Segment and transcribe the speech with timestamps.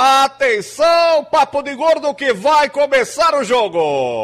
[0.00, 4.22] Atenção, papo de gordo que vai começar o jogo.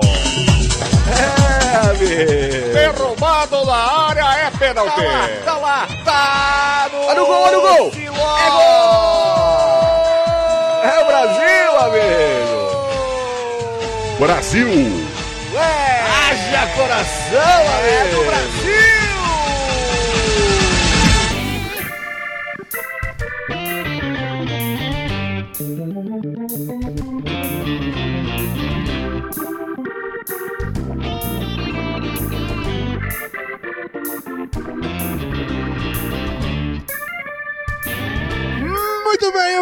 [1.11, 2.73] É, amigo.
[2.73, 3.75] Derrubado na
[4.07, 5.03] área é pênalti.
[5.45, 7.91] Tá lá, Tá no, Olha o gol, olha o gol.
[7.93, 8.61] É gol.
[10.85, 12.55] É o Brasil, amigo.
[14.21, 15.09] Brasil!
[15.57, 16.05] É.
[16.31, 18.15] Haja coração, É amigo.
[18.17, 18.64] do Brasil.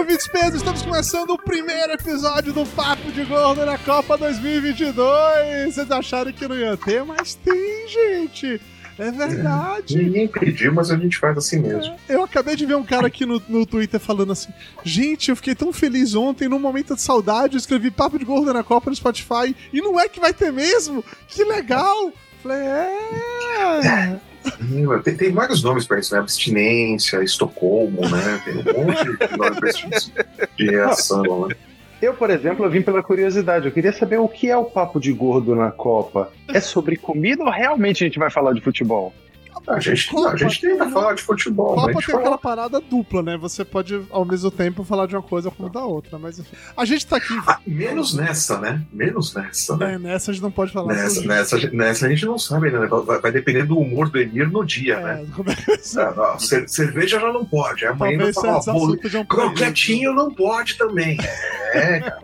[0.03, 5.73] Ouvintes Pedro, estamos começando o primeiro episódio do Papo de Gordo na Copa 2022.
[5.73, 8.61] Vocês acharam que não ia ter, mas tem, gente.
[8.99, 9.97] É verdade.
[9.97, 11.97] Ninguém pediu, mas a gente faz assim mesmo.
[12.09, 14.53] Eu acabei de ver um cara aqui no, no Twitter falando assim:
[14.83, 18.53] Gente, eu fiquei tão feliz ontem, num momento de saudade, eu escrevi Papo de Gordo
[18.53, 19.55] na Copa no Spotify.
[19.73, 21.05] E não é que vai ter mesmo?
[21.29, 22.13] Que legal!
[22.43, 24.21] Falei, é.
[25.05, 26.21] Tem, tem vários nomes pra isso, né?
[26.21, 28.43] Abstinência, Estocolmo, né?
[28.45, 30.21] Tem um monte de nome pra esse tipo
[30.59, 31.55] de reação, né?
[32.01, 33.67] Eu, por exemplo, eu vim pela curiosidade.
[33.67, 36.33] Eu queria saber o que é o papo de gordo na Copa.
[36.49, 39.15] É sobre comida ou realmente a gente vai falar de futebol?
[39.67, 41.83] A gente, a gente tenta falar de futebol, né?
[41.83, 43.37] A Copa gente tem fala aquela parada dupla, né?
[43.37, 46.57] Você pode ao mesmo tempo falar de uma coisa como da outra, mas enfim.
[46.77, 47.35] A gente tá aqui.
[47.47, 48.83] Ah, menos nessa, né?
[48.93, 49.95] Menos nessa, né?
[49.95, 52.81] É, nessa a gente não pode falar Nessa, nessa, nessa a gente não sabe ainda,
[52.81, 52.87] né?
[52.89, 55.27] Vai, vai depender do humor do Emir no dia, É, né?
[55.69, 57.85] é Ah, não, cer- cerveja já não pode.
[57.87, 58.59] Amanhã vai Talvez bolo-
[58.93, 61.17] assuntos de um croquetinho não pode também.
[61.75, 62.19] É, cara,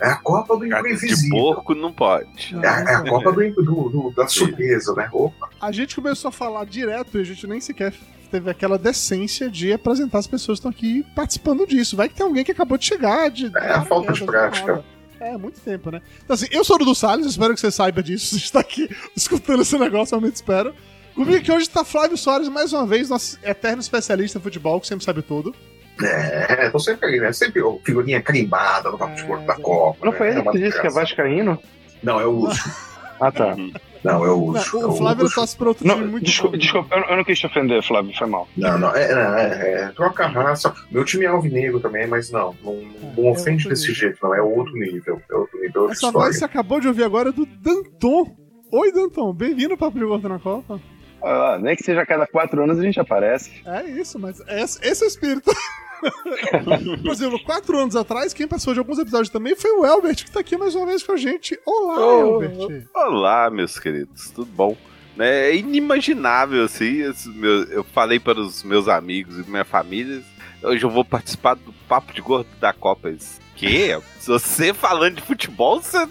[0.00, 1.38] é a Copa do Carne de Invisível.
[1.38, 2.54] porco não pode.
[2.62, 5.08] É a, é a Copa do, do- do- da surpresa, né?
[5.12, 7.92] Opa, A gente começou a falar direto e a gente nem sequer
[8.30, 11.96] teve aquela decência de apresentar as pessoas que estão aqui participando disso.
[11.96, 13.30] Vai que tem alguém que acabou de chegar.
[13.30, 14.84] De, É, a falta de prática.
[15.18, 16.02] É, muito tempo, né?
[16.22, 18.34] Então, assim, eu sou o Dudu Salles, espero que você saiba disso.
[18.36, 20.74] Você está aqui escutando esse negócio, realmente espero.
[21.14, 24.86] Comigo aqui hoje está Flávio Soares, mais uma vez, nosso eterno especialista em futebol, que
[24.86, 25.54] sempre sabe tudo.
[26.02, 27.32] É, tô sempre ali, né?
[27.32, 29.54] Sempre figurinha carimbada no papo de É, corpo da.
[29.54, 30.04] Copa.
[30.04, 30.18] Não né?
[30.18, 31.58] foi ele que disse que é vascaíno?
[32.02, 32.70] Não, é o Lúcio.
[33.18, 33.56] Ah, tá.
[34.06, 35.34] Não, é o Não, é o Flávio ele Lúcio.
[35.36, 38.16] torce para outro time Não, muito desculpa, desculpa eu, eu não quis te ofender, Flávio,
[38.16, 38.48] foi mal.
[38.56, 40.74] Não, não, é, é, é, troca a raça.
[40.90, 42.74] Meu time é alvinegro também, mas não, não,
[43.16, 43.94] não é ofende outro desse nível.
[43.94, 44.34] jeito, não.
[44.34, 45.20] É outro nível.
[45.30, 46.18] É outro nível, outra Essa história.
[46.18, 48.36] voz que você acabou de ouvir agora é do Danton.
[48.72, 50.80] Oi, Danton, bem-vindo de Gordo na Copa.
[51.22, 53.50] Ah, nem que seja a cada quatro anos a gente aparece.
[53.64, 55.50] É isso, mas esse, esse é o espírito.
[57.02, 60.30] Por exemplo, quatro anos atrás, quem passou de alguns episódios também foi o Elbert, que
[60.30, 61.58] tá aqui mais uma vez com a gente.
[61.66, 62.42] Olá, Oh.
[62.42, 62.86] Elbert.
[62.94, 64.76] Olá, meus queridos, tudo bom?
[65.18, 66.98] É inimaginável, assim,
[67.70, 70.22] eu falei para os meus amigos e minha família,
[70.62, 73.08] hoje eu vou participar do Papo de Gordo da Copa.
[73.08, 73.98] Eles, que?
[74.20, 76.06] Você falando de futebol, você,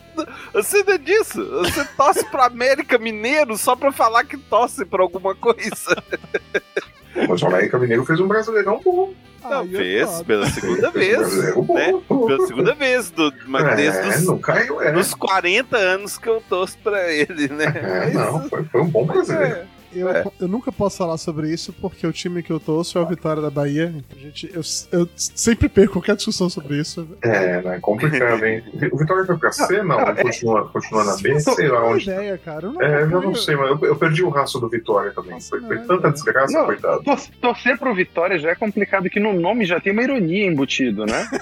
[0.52, 1.46] você não é disso.
[1.60, 5.96] Você torce pro América Mineiro só pra falar que torce pra alguma coisa.
[7.28, 9.14] Mas o América Mineiro fez um brasileirão bom.
[9.44, 11.56] Não, Aí é fez, pela segunda Fez vez.
[11.68, 11.94] né?
[12.08, 14.92] Pela segunda vez, do, mas desde É, os, não caiu, é.
[14.92, 17.66] dos 40 anos que eu torço pra ele, né?
[17.76, 19.60] É, não, foi, foi um bom brasileiro.
[19.96, 20.24] Eu, É.
[20.42, 23.42] eu nunca posso falar sobre isso porque o time que eu torço é o Vitória
[23.42, 23.94] da Bahia.
[24.16, 24.62] A gente, eu,
[24.92, 27.08] eu sempre perco qualquer discussão sobre isso.
[27.22, 27.80] É, né?
[27.82, 28.64] Complicado, hein?
[28.92, 29.82] O Vitória foi pra C?
[29.84, 31.40] Não, ele continua, continua na B?
[31.40, 32.10] Sei lá Não onde.
[32.10, 32.66] ideia, cara.
[32.66, 35.32] Eu não, É, eu não sei, mas eu, eu perdi o raço do Vitória também.
[35.32, 36.12] Nossa, Foi, foi não, tanta é.
[36.12, 37.04] desgraça, Não, coitado.
[37.04, 41.06] tor- torcer pro Vitória já é complicado, que no nome já tem uma ironia embutido,
[41.06, 41.28] né?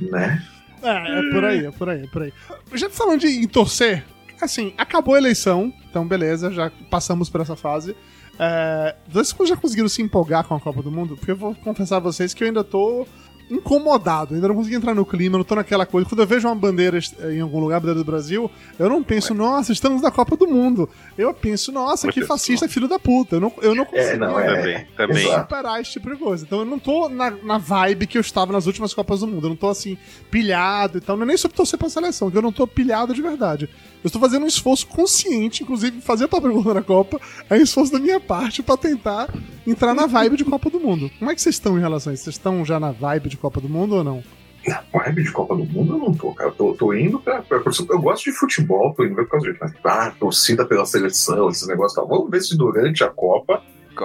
[0.00, 0.42] Né?
[0.82, 2.32] É, é por aí, é por aí, é por aí.
[2.74, 4.04] Já falando de em torcer,
[4.40, 7.96] assim, acabou a eleição, então beleza, já passamos por essa fase.
[8.38, 11.16] É, vocês já conseguiram se empolgar com a Copa do Mundo?
[11.16, 13.06] Porque eu vou confessar a vocês que eu ainda tô
[13.50, 16.08] incomodado, ainda não consegui entrar no clima, não tô naquela coisa.
[16.08, 16.98] Quando eu vejo uma bandeira
[17.30, 20.88] em algum lugar, bandeira do Brasil, eu não penso, nossa, estamos na Copa do Mundo.
[21.16, 23.36] Eu penso, nossa, que fascista filho da puta.
[23.36, 24.46] Eu não, eu não consigo É, não, é.
[24.46, 25.40] Também, também.
[25.40, 26.44] Superar esse tipo de coisa.
[26.44, 29.46] Então eu não tô na, na vibe que eu estava nas últimas Copas do Mundo.
[29.46, 29.98] Eu não tô assim,
[30.30, 31.16] pilhado e tal.
[31.16, 33.68] Não é nem sobre torcer pra seleção, que eu não tô pilhado de verdade.
[34.04, 37.18] Eu estou fazendo um esforço consciente, inclusive fazer a pergunta na Copa
[37.48, 39.32] é um esforço da minha parte pra tentar
[39.66, 41.10] entrar na vibe de Copa do Mundo.
[41.18, 42.24] Como é que vocês estão em relação a isso?
[42.24, 44.22] Vocês estão já na vibe de Copa do Mundo ou não?
[44.66, 46.50] Na vibe de Copa do Mundo eu não tô, cara.
[46.50, 49.58] Eu tô, tô indo pra, pra- Eu gosto de futebol, tô indo por causa disso.
[49.60, 52.06] Mas, ah, torcida pela seleção, esse negócio tal.
[52.06, 53.62] Vamos ver se durante a Copa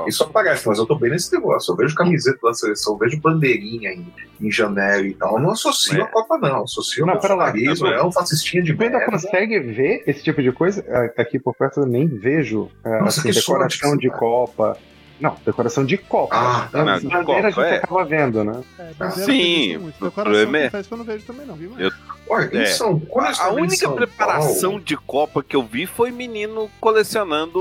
[0.08, 1.72] isso aparece, mas eu tô bem nesse negócio.
[1.72, 4.06] Eu vejo camiseta da seleção, eu vejo bandeirinha em,
[4.42, 5.36] em janeiro e tal.
[5.38, 6.04] Eu não associo É.
[6.04, 6.64] a Copa, não.
[6.64, 7.20] Associo Não, lá.
[7.20, 9.12] bolsonarismo, é um fascistinha de Tu ainda merda.
[9.12, 10.84] consegue ver esse tipo de coisa?
[10.90, 14.08] Ah, Aqui por perto eu nem vejo ah, Nossa, assim, que sorte decoração que de
[14.08, 14.20] você tá.
[14.20, 14.78] Copa.
[15.20, 16.34] Não, decoração de copa.
[16.34, 16.94] Ah, tá.
[16.94, 17.76] As de copa, a gente é.
[17.76, 18.62] acaba vendo, né?
[18.80, 21.72] É, Ah, sim, o Decoração problema é- confesso que eu não vejo também não, viu?
[21.78, 21.92] Eu-
[22.30, 22.66] Olha, em É.
[22.68, 23.02] São,
[23.40, 27.60] A única preparação Paulo- de Copa que eu vi foi menino colecionando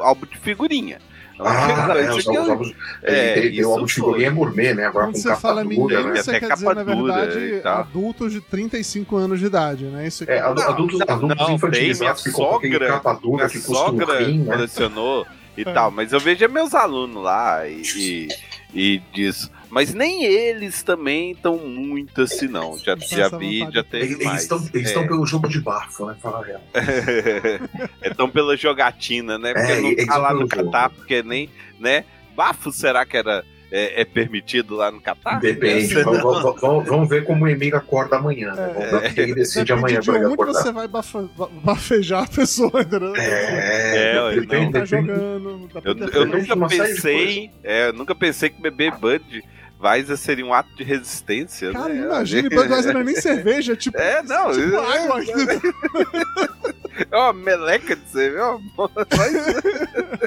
[0.00, 0.98] álbum de figurinha.
[1.40, 2.74] Única Ah, é, os que.
[3.02, 4.86] É, ele o álbum de figurinha gourmet, né?
[4.86, 6.22] Agora Quando com você capa fala dura, menino, né?
[6.22, 10.06] você Até quer dizer, na verdade, e adultos de 35 anos de idade, né?
[10.06, 10.32] Isso aqui.
[10.32, 13.58] É, Não, adultos, não, adultos não, infantilizados tem que compram aquele sogra- capa dura que
[13.58, 14.52] custa um sogra rim, né?
[14.54, 15.26] colecionou
[15.56, 15.64] e É.
[15.64, 18.28] tal, mas eu vejo é meus alunos lá e, e,
[18.74, 19.50] e disso.
[19.70, 22.76] Mas nem eles também estão muito assim, não.
[22.78, 24.42] Já, já vi, já teve Eles mais.
[24.42, 24.90] estão eles É.
[24.90, 26.16] estão pelo jogo de bafo, né?
[26.20, 26.60] Fala a real.
[28.02, 29.52] é tão pela jogatina, né?
[29.54, 30.48] Porque É, não tá lá no.
[30.48, 32.04] Catar, porque nem, né?
[32.36, 35.38] Bafo será que era é, é permitido lá no Catar?
[35.38, 35.94] Depende.
[36.02, 38.52] Vamos, vamos- ver como o Emílio acorda amanhã.
[38.52, 38.72] Né?
[38.74, 40.52] Vamos ver o que ele decide Depende amanhã de pra ele onde acordar.
[40.62, 43.14] você vai bafa- ba- bafejar a pessoa, entendeu?
[43.14, 44.72] É, É, Depende de quem não.
[44.72, 45.70] tá jogando.
[45.84, 49.44] Eu, eu nunca pensei, é, eu nunca pensei que beber Bud
[49.82, 52.04] Weiser seria um ato de resistência, Cara, né?
[52.04, 55.20] imagina, Budweiser não é nem cerveja, é tipo, É, não, tipo é- água.
[57.10, 58.58] É uma meleca de cerveja.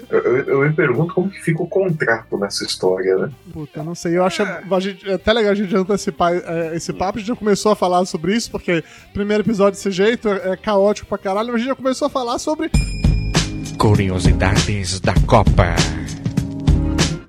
[0.10, 3.30] Eu, eu- eu me pergunto como que fica o contrato nessa história, né?
[3.52, 4.18] Puta, eu não sei.
[4.18, 7.18] Eu acho a gente, é até legal a gente antecipar é, esse papo.
[7.18, 8.80] A gente já começou a falar sobre isso, porque
[9.10, 12.08] o primeiro episódio desse jeito é, é caótico pra caralho, mas a gente já começou
[12.08, 12.72] a falar sobre
[13.78, 15.76] Curiosidades da Copa.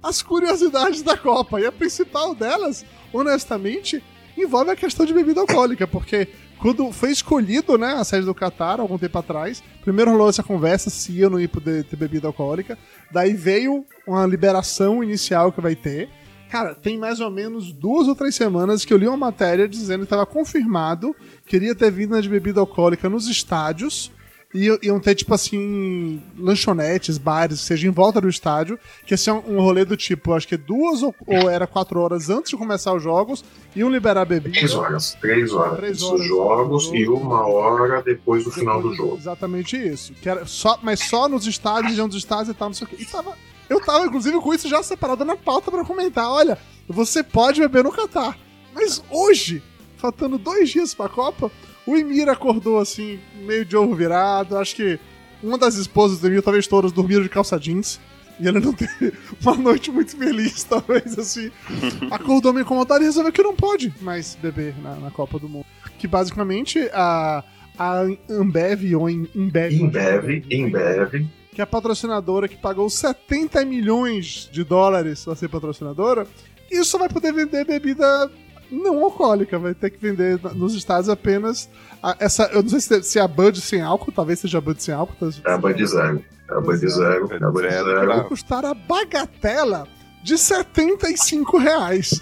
[0.05, 1.59] As curiosidades da Copa.
[1.59, 4.05] E a principal delas, honestamente,
[4.37, 6.29] envolve a questão de bebida alcoólica, porque
[6.59, 10.91] quando foi escolhido né, a sede do Qatar, algum tempo atrás, primeiro rolou essa conversa
[10.91, 12.79] se eu não ia poder ter bebida alcoólica,
[13.11, 16.09] daí veio uma liberação inicial que vai ter.
[16.51, 20.01] Cara, tem mais ou menos duas ou três semanas que eu li uma matéria dizendo
[20.01, 21.17] que estava confirmado
[21.47, 24.13] que iria ter vinda de bebida alcoólica nos estádios
[24.55, 29.33] e iam ter, tipo assim, lanchonetes, bares, seja em volta do estádio, que ia ser
[29.33, 32.57] um, um rolê do tipo, acho que duas ou, ou era quatro horas antes de
[32.57, 34.55] começar os jogos, iam liberar bebida.
[34.57, 35.17] Três horas.
[35.21, 35.77] Três horas.
[35.77, 36.27] Três Os horas.
[36.27, 39.17] jogos e uma hora depois do Depois final do jogo.
[39.17, 40.13] Exatamente isso.
[40.15, 42.91] Que era só, mas só nos estádios, região dos estádios e tal, não sei o
[42.91, 42.97] quê.
[43.01, 43.37] E tava,
[43.69, 46.31] eu tava, inclusive, com isso já separado na pauta pra comentar.
[46.31, 46.57] Olha,
[46.89, 48.39] você pode beber no Catar.
[48.73, 49.61] Mas hoje,
[49.97, 51.51] faltando dois dias pra Copa,
[51.87, 54.57] o Emir acordou assim, meio de ovo virado.
[54.57, 54.99] Acho que
[55.43, 58.01] uma das esposas do Emir, talvez todas, dormiram de calça jeans.
[58.41, 61.51] E ele não teve uma noite muito feliz, talvez, assim.
[62.11, 65.67] Acordou meio incomodado e resolveu que não pode mais beber na, na Copa do Mundo.
[65.99, 67.45] Que basicamente a,
[67.79, 69.73] a Ambev ou Em- Embev.
[69.75, 71.27] Embev, Embev.
[71.53, 76.27] Que é a patrocinadora que pagou 70 milhões de dólares pra ser patrocinadora,
[76.69, 78.29] e só vai poder vender bebida
[78.75, 81.69] não alcoólica, vai ter que vender nos estados apenas
[82.03, 82.45] a- essa.
[82.53, 84.95] Eu não sei se, se é a Bud sem álcool, talvez seja a Bud sem
[84.95, 85.15] álcool.
[85.19, 86.25] tá- É a Band Zero.
[86.51, 87.29] É a Band Zero.
[87.33, 88.07] É a Band Zero.
[88.07, 89.87] Vai custar a bagatela
[90.23, 92.21] de 75 reais.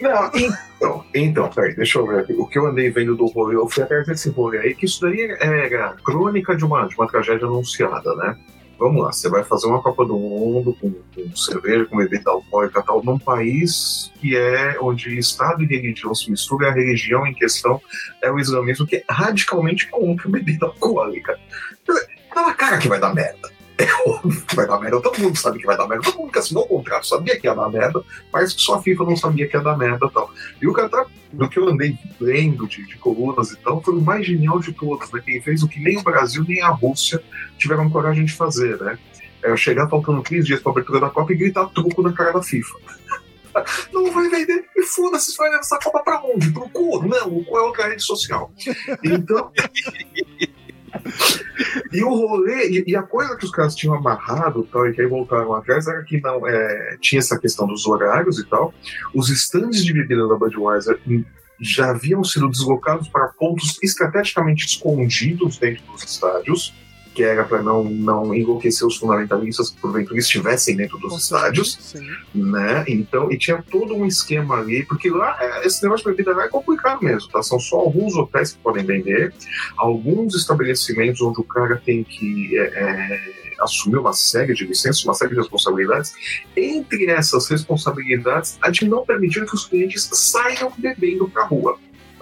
[0.00, 2.32] Não, então, então, peraí, deixa eu ver aqui.
[2.34, 5.00] O que eu andei vendo do rolê, eu fui atrás desse rolê aí, que isso
[5.00, 8.36] daí era crônica de uma, de uma tragédia anunciada, né?
[8.78, 12.82] Vamos lá, você vai fazer uma Copa do Mundo com, com cerveja, com bebida alcoólica
[12.82, 17.80] tal, num país que é onde Estado e religião se misturam, a religião em questão
[18.22, 21.38] é o islamismo, que é radicalmente contra a bebida alcoólica.
[22.34, 23.55] Tá na cara que vai dar merda.
[23.78, 26.32] É óbvio que vai dar merda, todo mundo sabe que vai dar merda, todo mundo
[26.32, 28.02] que assinou o contrato sabia que ia dar merda,
[28.32, 30.30] mas só a FIFA não sabia que ia dar merda e tal.
[30.62, 34.00] E o Qatar, do que eu andei lendo de, de colunas e tal, foi o
[34.00, 35.20] mais genial de todos, né?
[35.22, 37.22] Quem fez o que nem o Brasil nem a Rússia
[37.58, 38.98] tiveram coragem de fazer, né?
[39.42, 42.32] É chegar faltando 15 dias para a abertura da Copa e gritar truco na cara
[42.32, 42.78] da FIFA.
[43.92, 46.50] Não vai vender, e foda-se, vai levar essa Copa pra onde?
[46.50, 47.06] Pro cu?
[47.06, 48.50] Não, o cu é outra rede social.
[49.04, 49.52] Então.
[51.92, 55.00] E o rolê, e, e a coisa que os caras tinham amarrado tal, e que
[55.00, 58.74] aí voltaram atrás era que não é, tinha essa questão dos horários e tal.
[59.14, 60.98] Os estandes de bebida da Budweiser
[61.60, 66.74] já haviam sido deslocados para pontos estrategicamente escondidos dentro dos estádios,
[67.16, 72.06] que era para não, não enlouquecer os fundamentalistas que porventura estivessem dentro dos estádios Sim.
[72.34, 72.84] né?
[72.86, 76.44] Então, e tinha todo um esquema ali, porque lá é, esse negócio de bebida lá
[76.44, 77.42] é complicado mesmo, tá?
[77.42, 79.32] São só alguns hotéis que podem vender,
[79.78, 85.14] alguns estabelecimentos onde o cara tem que é, é, assumir uma série de licenças, uma
[85.14, 86.12] série de responsabilidades.
[86.54, 91.78] Entre essas responsabilidades, a de não permitir que os clientes saiam bebendo pra rua.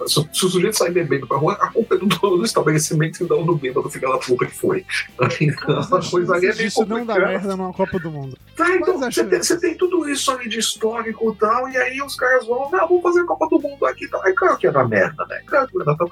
[0.07, 3.23] Se, se o sujeito sair bebendo pra rua, a culpa é do dono do estabelecimento
[3.23, 4.85] e não do bêbado filho da puta que foi.
[5.41, 8.37] Então, a coisa ali é meio Isso não dá merda numa Copa do Mundo.
[8.55, 12.01] Tá, então você tem, você tem tudo isso ali de histórico e tal, e aí
[12.01, 14.25] os caras vão, não, vamos fazer a Copa do Mundo aqui tal.
[14.25, 15.41] É claro que ia dar merda, né?
[15.45, 16.09] Claro que ia dar tal.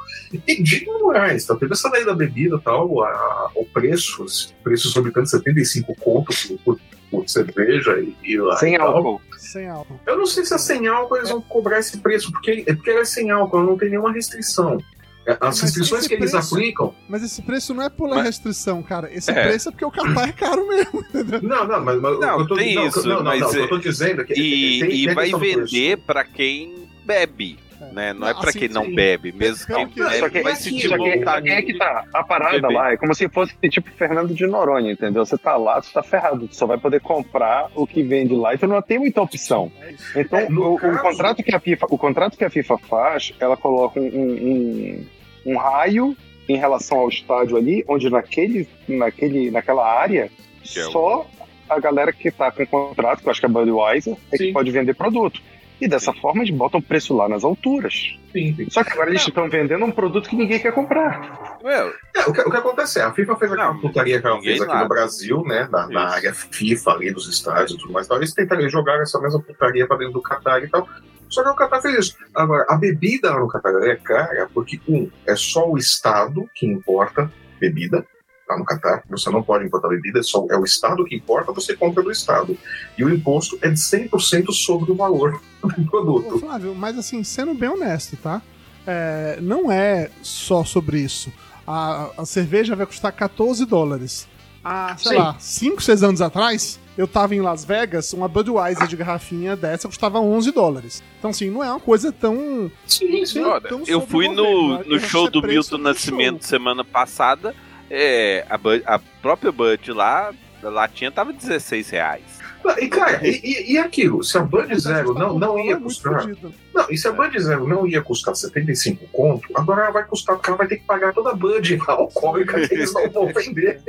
[0.47, 1.55] E digo Moraes, tá?
[1.55, 4.25] Teve essa lei da bebida e tal, a- o preço,
[4.63, 6.79] preço exorbitante de 75 conto por, por,
[7.21, 8.57] tipo cerveja e, e lá.
[8.57, 8.95] Sem e tal.
[8.95, 9.21] álcool.
[9.37, 9.99] Sem álcool.
[10.05, 12.89] Eu não sei se é sem álcool eles vão cobrar esse preço, porque, é porque
[12.89, 14.77] ela é sem álcool, ela não tem nenhuma restrição.
[15.25, 16.93] É, As Mas restrições que eles preço- aplicam.
[17.07, 19.09] Mas esse preço não é pela Mas- restrição, cara.
[19.13, 19.43] Esse É.
[19.47, 21.01] preço é porque o Catar é caro mesmo.
[21.41, 23.51] Não, não, mas, mas Não, eu tô, tem não, isso, não, não, mas não, o
[23.51, 26.89] que é- eu tô dizendo é que E, tem- e tem vai vender pra quem
[27.05, 27.57] bebe,
[27.91, 28.13] né?
[28.13, 30.87] Não é pra assim, quem não bebe, mesmo quem que- bebe Só que, vai sentir
[30.89, 31.23] só que, vontade.
[31.25, 32.05] só que é que tá.
[32.13, 32.73] A parada beber.
[32.73, 35.25] lá é como se fosse tipo Fernando de Noronha, entendeu?
[35.25, 36.47] Você tá lá, você tá ferrado.
[36.47, 39.71] Tu só vai poder comprar o que vende lá e tu não tem muita opção.
[39.81, 40.21] É.
[40.21, 43.33] Então, É, o, o caso- contrato que a FIFA, o contrato que a FIFA faz,
[43.39, 45.05] ela coloca um, um,
[45.45, 46.15] um raio
[46.47, 50.29] em relação ao estádio ali, onde naquele, naquele, naquela área
[50.61, 51.27] Que é o- só
[51.69, 54.53] a galera que tá com contrato, que eu acho que é Budweiser, é que Sim.
[54.53, 55.41] pode vender produto.
[55.83, 57.93] E dessa forma eles botam o preço lá nas alturas.
[58.31, 58.67] Sim, sim.
[58.69, 61.57] Só que agora eles estão vendendo um produto que ninguém quer comprar.
[61.61, 64.25] Meu, É, o, que, o que acontece é, a FIFA fez aquela Não, putaria que
[64.25, 64.83] ela fez aqui nada.
[64.83, 65.67] no Brasil, né?
[65.69, 68.07] Na, na área FIFA ali dos estádios e tudo mais.
[68.07, 68.15] Tal.
[68.17, 70.87] Eles tentariam jogar essa mesma putaria pra dentro do Qatar e tal.
[71.27, 72.17] Só que o Qatar fez isso.
[72.33, 76.65] Agora, a bebida lá no Qatar é cara porque, um, é só o Estado que
[76.65, 78.05] importa bebida.
[78.53, 81.51] Lá no Qatar, você não pode importar bebida, é, só, é o Estado que importa,
[81.51, 82.55] você compra do Estado.
[82.97, 86.39] E o imposto é de 100% sobre o valor do Ô, produto.
[86.39, 88.41] Flávio, mas assim, sendo bem honesto, tá?
[88.85, 91.31] É, não é só sobre isso.
[91.65, 94.27] A, a cerveja vai custar 14 dólares.
[94.63, 95.17] Há, sei Sim.
[95.17, 99.87] lá, 5, 6 anos atrás, eu tava em Las Vegas, uma Budweiser de garrafinha dessa
[99.87, 101.03] custava 11 dólares.
[101.19, 102.71] Então, assim, não é uma coisa tão.
[102.85, 103.41] Sim, sim.
[103.41, 106.49] olha, Então, eu fui no, governo, no show achei do Milton do Nascimento show.
[106.49, 107.53] semana passada.
[107.95, 110.33] É, a, a própria Bud lá,
[110.63, 112.32] a latinha tava 16 reais.
[112.79, 114.23] E, cara, e, e- e aquilo?
[114.23, 116.25] Se a Mas Zero tá não, não ia muito custar.
[116.73, 120.35] Não, e se a Bud Zero não ia custar 75 conto, agora ela vai custar,
[120.35, 123.81] porque ela vai ter que pagar toda a Bud alcoólica que eles não vão vender.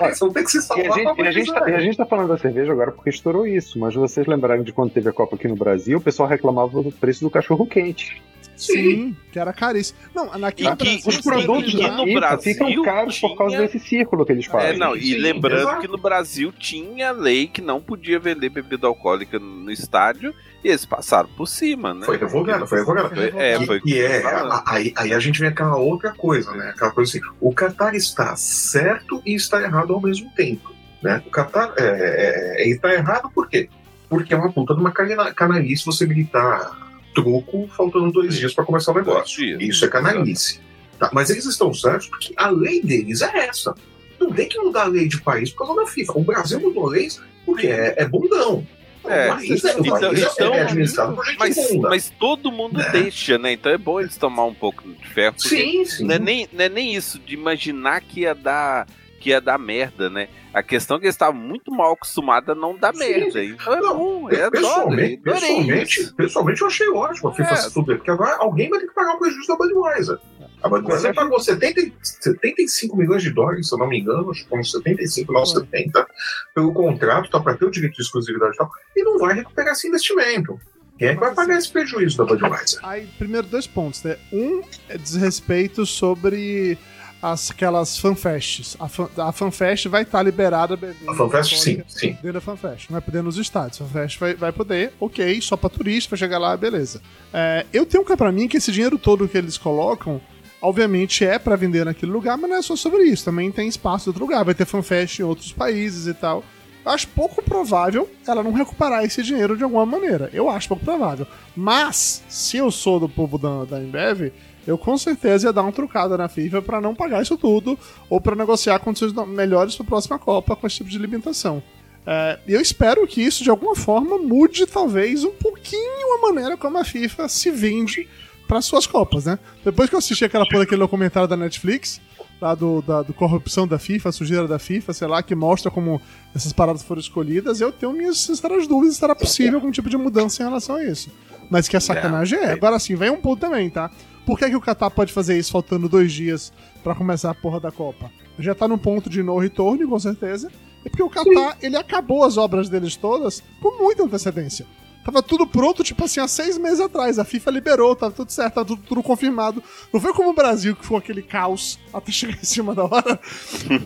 [0.00, 1.74] Eles vão ter que se E salvar a, gente, com e, a gente tá, e
[1.74, 4.90] a gente tá falando da cerveja agora porque estourou isso, mas vocês lembrarem de quando
[4.92, 8.22] teve a Copa aqui no Brasil, o pessoal reclamava do preço do cachorro quente.
[8.56, 9.98] Sim, que era caríssimo.
[10.14, 13.78] Não, naquele E que- Os produtos da no Brasil ficam caros por causa tinha- desse
[13.80, 14.78] círculo que eles É, fazem.
[14.78, 15.80] não, e sim, lembrando exato.
[15.80, 20.84] que no Brasil tinha lei que não podia vender bebida alcoólica no estádio e eles
[20.84, 22.06] passaram por cima, né?
[22.06, 23.20] Foi revogado, foi revogado.
[23.20, 23.80] É, foi.
[23.80, 24.22] que é,
[24.66, 26.70] aí, aí a gente vê aquela outra coisa, né?
[26.70, 30.72] Aquela coisa assim, o Qatar está certo e está errado ao mesmo tempo,
[31.02, 31.22] né?
[31.26, 33.68] O Qatar é, é, é- está errado por quê?
[34.08, 36.78] Porque é uma puta de uma cana- canalice você gritar
[37.14, 39.38] truco faltando dois dias para começar o negócio.
[39.44, 39.60] Dias.
[39.60, 40.60] Isso é canalice.
[40.98, 41.10] Tá?
[41.12, 43.74] Mas eles estão certos porque a lei deles é essa.
[44.20, 46.12] Não tem que mudar a lei de país por causa da FIFA.
[46.18, 47.20] O Brasil mudou leis
[47.50, 48.66] porque é, é bundão.
[49.06, 51.88] É, é, então- é- então- é administrado por gente Mas, bunda.
[51.88, 52.90] mas todo mundo É.
[52.90, 53.52] deixa, né?
[53.52, 55.34] Então é bom eles tomar um pouco de ferro.
[55.38, 56.04] Sim, sim.
[56.04, 58.86] Não é, nem, não é nem isso de imaginar que ia dar
[59.18, 60.28] que ia dar merda, né?
[60.52, 63.44] A questão é que eles estavam muito mal acostumados a não dar Sim, merda.
[63.44, 67.56] Então é Não, bom, é pessoalmente, adoro, pessoalmente, pessoalmente, eu achei ótimo a FIFA É.
[67.56, 70.18] se fuder, porque agora alguém vai ter que pagar o prejuízo da Budweiser.
[70.62, 74.42] A Budweiser pagou 70, e- 75 milhões de dólares, se eu não me engano, acho
[74.42, 76.06] que foram 75, não 70,
[76.54, 79.72] pelo contrato, tá para ter o direito de exclusividade e tal, e não vai recuperar
[79.72, 80.58] esse investimento.
[80.98, 82.78] Quem é que vai pagar esse prejuízo da Budweiser?
[82.82, 84.18] Aí, primeiro, dois pontos, né?
[84.30, 86.76] Um é desrespeito sobre
[87.22, 88.76] as, aquelas fanfests.
[88.78, 92.12] A, fan, a fanfest vai estar liberada bebendo A FanFest, sim, sim.
[92.12, 92.90] Dentro da fanfest.
[92.90, 93.80] Não vai poder nos estádios.
[93.80, 97.00] A fanfest vai, vai poder, ok, só pra turista, vai chegar lá, beleza.
[97.32, 100.20] É, eu tenho que pra mim que esse dinheiro todo que eles colocam,
[100.60, 103.24] obviamente é pra vender naquele lugar, mas não é só sobre isso.
[103.24, 104.44] Também tem espaço em outro lugar.
[104.44, 106.44] Vai ter fanfest em outros países e tal.
[106.84, 110.30] Eu acho pouco provável ela não recuperar esse dinheiro de alguma maneira.
[110.32, 111.26] Eu acho pouco provável.
[111.54, 114.32] Mas, se eu sou do povo da, da Embev,
[114.66, 118.20] eu com certeza ia dar uma trucada na FIFA pra não pagar isso tudo ou
[118.20, 121.62] pra negociar condições melhores pra próxima Copa com esse tipo de limitação.
[122.06, 126.78] É, eu espero que isso, de alguma forma, mude talvez um pouquinho a maneira como
[126.78, 128.08] a FIFA se vende
[128.50, 129.38] para suas Copas, né?
[129.64, 132.00] Depois que eu assisti aquela porra, aquele documentário da Netflix,
[132.40, 136.02] lá do, da do corrupção da FIFA, sujeira da FIFA, sei lá, que mostra como
[136.34, 139.96] essas paradas foram escolhidas, eu tenho minhas sinceras dúvidas se será possível algum tipo de
[139.96, 141.12] mudança em relação a isso.
[141.48, 142.50] Mas que a sacanagem é.
[142.50, 143.88] Agora sim, vem um ponto também, tá?
[144.26, 146.52] Por que, que o Qatar pode fazer isso faltando dois dias
[146.82, 148.10] pra começar a porra da Copa?
[148.36, 150.50] Já tá num ponto de no retorno, com certeza.
[150.84, 154.66] E porque o Qatar, ele acabou as obras deles todas com muita antecedência.
[155.04, 157.18] Tava tudo pronto, tipo assim, há seis meses atrás.
[157.18, 159.62] A FIFA liberou, tava tudo certo, tava tudo, tudo confirmado.
[159.92, 163.18] Não foi como o Brasil, que foi aquele caos até chegar em cima da hora.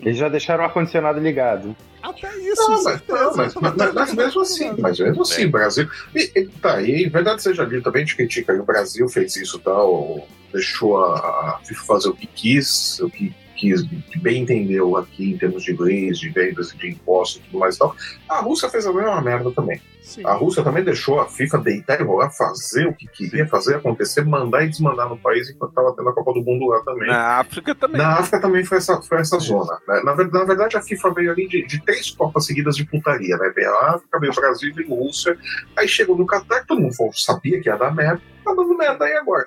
[0.02, 1.74] Eles já deixaram o ar-condicionado ligado.
[2.02, 5.88] Até isso, Não, mas, não, mas, mas- mas- mas mesmo assim, mas mesmo assim, Brasil.
[6.14, 9.34] E, e, tá, e verdade seja dito, também a gente critica que o Brasil fez
[9.36, 13.82] isso e tal, deixou a, a FIFA fazer o que quis, o que quis
[14.20, 17.78] bem entendeu aqui em termos de leis, de vendas, de impostos e tudo mais e
[17.78, 17.96] tal.
[18.28, 19.80] A Rússia fez a mesma merda também.
[20.04, 20.24] Sim.
[20.26, 24.22] A Rússia também deixou a FIFA deitar e rolar, fazer o que queria, fazer acontecer,
[24.22, 27.08] mandar e desmandar no país enquanto estava tendo a Copa do Mundo lá também.
[27.08, 27.96] Na África também.
[27.96, 29.80] Na África também foi essa, foi essa zona.
[29.88, 30.02] né?
[30.04, 33.50] Na, na verdade, a FIFA veio ali de, de três Copas seguidas de putaria, né?
[33.56, 35.38] Veio a África, veio o Brasil, veio a Rússia.
[35.76, 39.14] Aí chegou no Catar, todo mundo sabia que ia dar merda, tá dando merda aí
[39.14, 39.46] agora.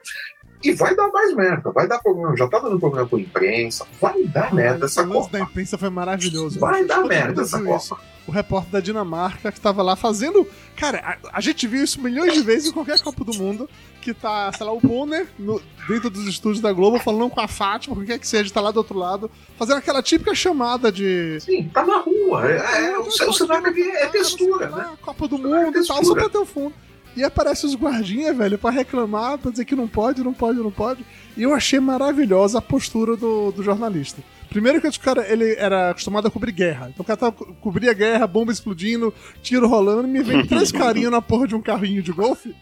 [0.64, 2.36] E vai dar mais merda, vai dar problema.
[2.36, 5.52] Já tá dando problema com a imprensa, vai dar merda essa o lance da Copa.
[5.52, 6.60] imprensa foi maravilhoso.
[6.60, 7.90] Vai dar merda essa isso.
[7.90, 8.02] Copa.
[8.28, 10.46] O repórter da Dinamarca que tava lá fazendo.
[10.76, 13.70] Cara, a, a gente viu isso milhões de vezes em qualquer Copa do Mundo.
[14.02, 17.48] Que tá, sei lá, o Bonner no- dentro dos estúdios da Globo falando com a
[17.48, 21.38] Fátima, com quem que seja, tá lá do outro lado, fazendo aquela típica chamada de.
[21.42, 22.50] Sim, tá na rua.
[22.50, 24.86] É, é, o, o cenário aqui é textura, né?
[24.92, 26.74] Ah, Copa do Mundo e tal, só pra ter o fundo.
[27.18, 30.72] E aparece os guardinhas, velho, pra reclamar, pra dizer que não pode, não pode, não
[30.72, 31.04] pode.
[31.36, 34.22] E eu achei maravilhosa a postura do, do jornalista.
[34.50, 36.88] Primeiro que esse cara, ele era acostumado a cobrir guerra.
[36.90, 40.72] Então o cara tava, co- cobria guerra, bomba explodindo, tiro rolando, e me vem três
[40.74, 42.56] carinhos na porra de um carrinho de golfe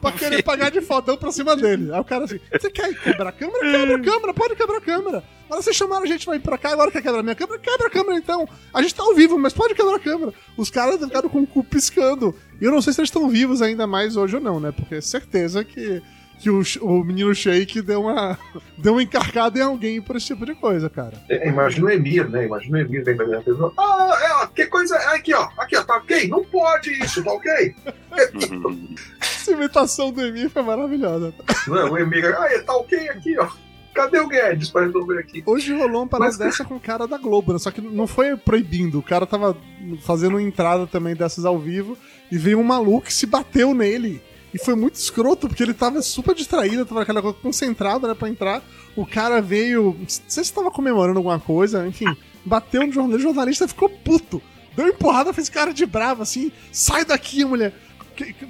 [0.00, 1.92] pra querer pagar de fodão pra cima dele.
[1.92, 3.58] Aí o cara assim, você quer quebrar a câmera?
[3.60, 5.24] Quebra a câmera, pode quebrar a câmera.
[5.46, 7.58] Agora vocês chamaram a gente pra ir pra cá, agora quer quebrar a minha câmera?
[7.60, 8.48] Quebra a câmera então.
[8.74, 10.32] A gente tá ao vivo, mas pode quebrar a câmera.
[10.56, 12.34] Os caras ficaram com o cu piscando.
[12.60, 14.72] E eu não sei se eles estão vivos ainda mais hoje ou não, né?
[14.72, 16.02] Porque certeza que,
[16.38, 18.38] que o, o menino Shake deu uma,
[18.78, 21.14] deu uma encarcada em alguém por esse tipo de coisa, cara.
[21.28, 22.46] É, Imagina o Emir, né?
[22.46, 23.72] Imagina o Emir minha televisão.
[23.78, 24.96] Ah, é, ó, que coisa.
[25.14, 25.48] Aqui, ó.
[25.58, 25.82] Aqui, ó.
[25.84, 26.28] Tá ok?
[26.28, 27.74] Não pode isso, tá ok?
[29.20, 31.32] Essa imitação do Emir foi maravilhosa.
[31.66, 32.26] Não, o Emir.
[32.34, 33.48] Ah, tá ok aqui, ó.
[33.94, 35.42] Cadê o Guedes pra resolver aqui?
[35.46, 37.58] Hoje rolou uma parada Mas- dessa com o cara da Globo, né?
[37.58, 38.98] Só que não foi proibindo.
[38.98, 39.56] O cara tava
[40.02, 41.96] fazendo entrada também dessas ao vivo
[42.30, 44.22] e veio um maluco que se bateu nele.
[44.56, 48.26] E foi muito escroto, porque ele tava super distraído, tava aquela coisa concentrada, né, pra
[48.26, 48.62] entrar.
[48.96, 49.94] O cara veio.
[49.98, 52.06] Não sei se tava comemorando alguma coisa, enfim.
[52.42, 54.40] Bateu no jornalista, o jornalista ficou puto.
[54.74, 56.50] Deu empurrada, fez cara de bravo, assim.
[56.72, 57.74] Sai daqui, mulher.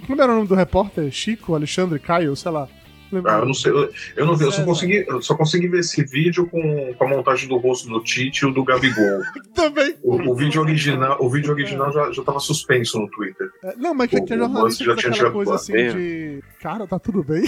[0.07, 1.11] Como era o nome do repórter?
[1.11, 2.69] Chico, Alexandre, Caio, sei lá.
[3.25, 3.73] Ah, eu não sei.
[3.73, 7.05] Eu, eu não vi, eu só consegui, eu só consegui ver esse vídeo com, com
[7.05, 9.23] a montagem do rosto do Tite e o do Gabigol.
[9.55, 9.95] Também.
[10.03, 13.51] O, o vídeo original, o vídeo original já, já tava suspenso no Twitter.
[13.65, 16.43] É, Não, mas que, o jornalista já tinha tirado coisa assim de.
[16.61, 17.45] Cara, tá tudo bem?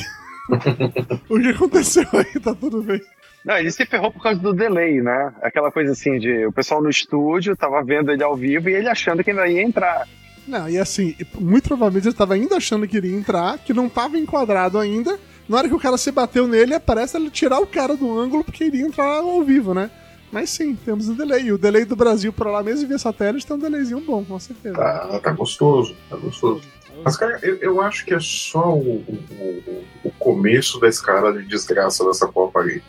[1.28, 2.40] o que aconteceu aí?
[2.40, 3.00] Tá tudo bem.
[3.44, 5.32] Não, ele se ferrou por causa do delay, né?
[5.42, 8.88] Aquela coisa assim de o pessoal no estúdio tava vendo ele ao vivo e ele
[8.88, 10.06] achando que ainda ia entrar.
[10.46, 14.18] Não, e assim, muito provavelmente ele tava ainda achando que iria entrar, que não tava
[14.18, 15.18] enquadrado ainda.
[15.48, 18.44] Na hora que o cara se bateu nele, aparece ele tirar o cara do ângulo
[18.44, 19.90] porque iria entrar ao vivo, né?
[20.30, 21.44] Mas sim, temos o delay.
[21.44, 24.38] E o delay do Brasil pra lá mesmo via satélite tem um delayzinho bom, com
[24.38, 24.74] certeza.
[24.76, 26.60] Tá, tá gostoso, tá gostoso.
[27.02, 31.46] Mas, cara, eu, eu acho que é só o, o, o- começo da escala de
[31.46, 32.82] desgraça dessa Copa aí.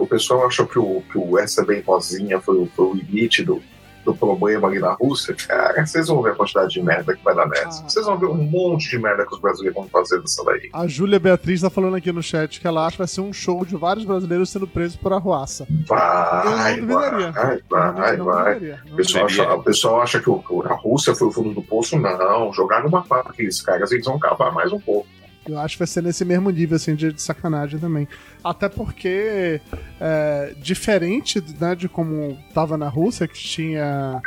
[0.00, 3.62] O pessoal acha que o, que o essa bem rosinha foi, foi o limite do,
[4.06, 5.34] do problema ali na Rússia.
[5.46, 7.82] Cara, vocês vão ver a quantidade de merda que vai dar nessa.
[7.84, 7.88] Ah.
[7.88, 10.70] Vocês vão ver um monte de merda que os brasileiros vão fazer dessa daí.
[10.72, 13.32] A Júlia Beatriz tá falando aqui no chat que ela acha que vai ser um
[13.32, 15.66] show de vários brasileiros sendo presos por arruaça.
[15.86, 17.32] Vai, Eu não duvidaria.
[17.32, 18.54] vai, vai, não vai.
[18.54, 18.80] duvidaria.
[18.86, 21.98] Não O pessoal, acha, o pessoal acha que a Rússia foi o fundo do poço.
[21.98, 25.08] Não, jogaram uma pá aqueles caras, eles vão cavar mais um pouco.
[25.48, 28.08] Eu acho que vai ser nesse mesmo nível assim, de, de sacanagem também.
[28.42, 29.60] Até porque,
[30.00, 34.20] é, diferente né, de como tava na Rússia, que tinha.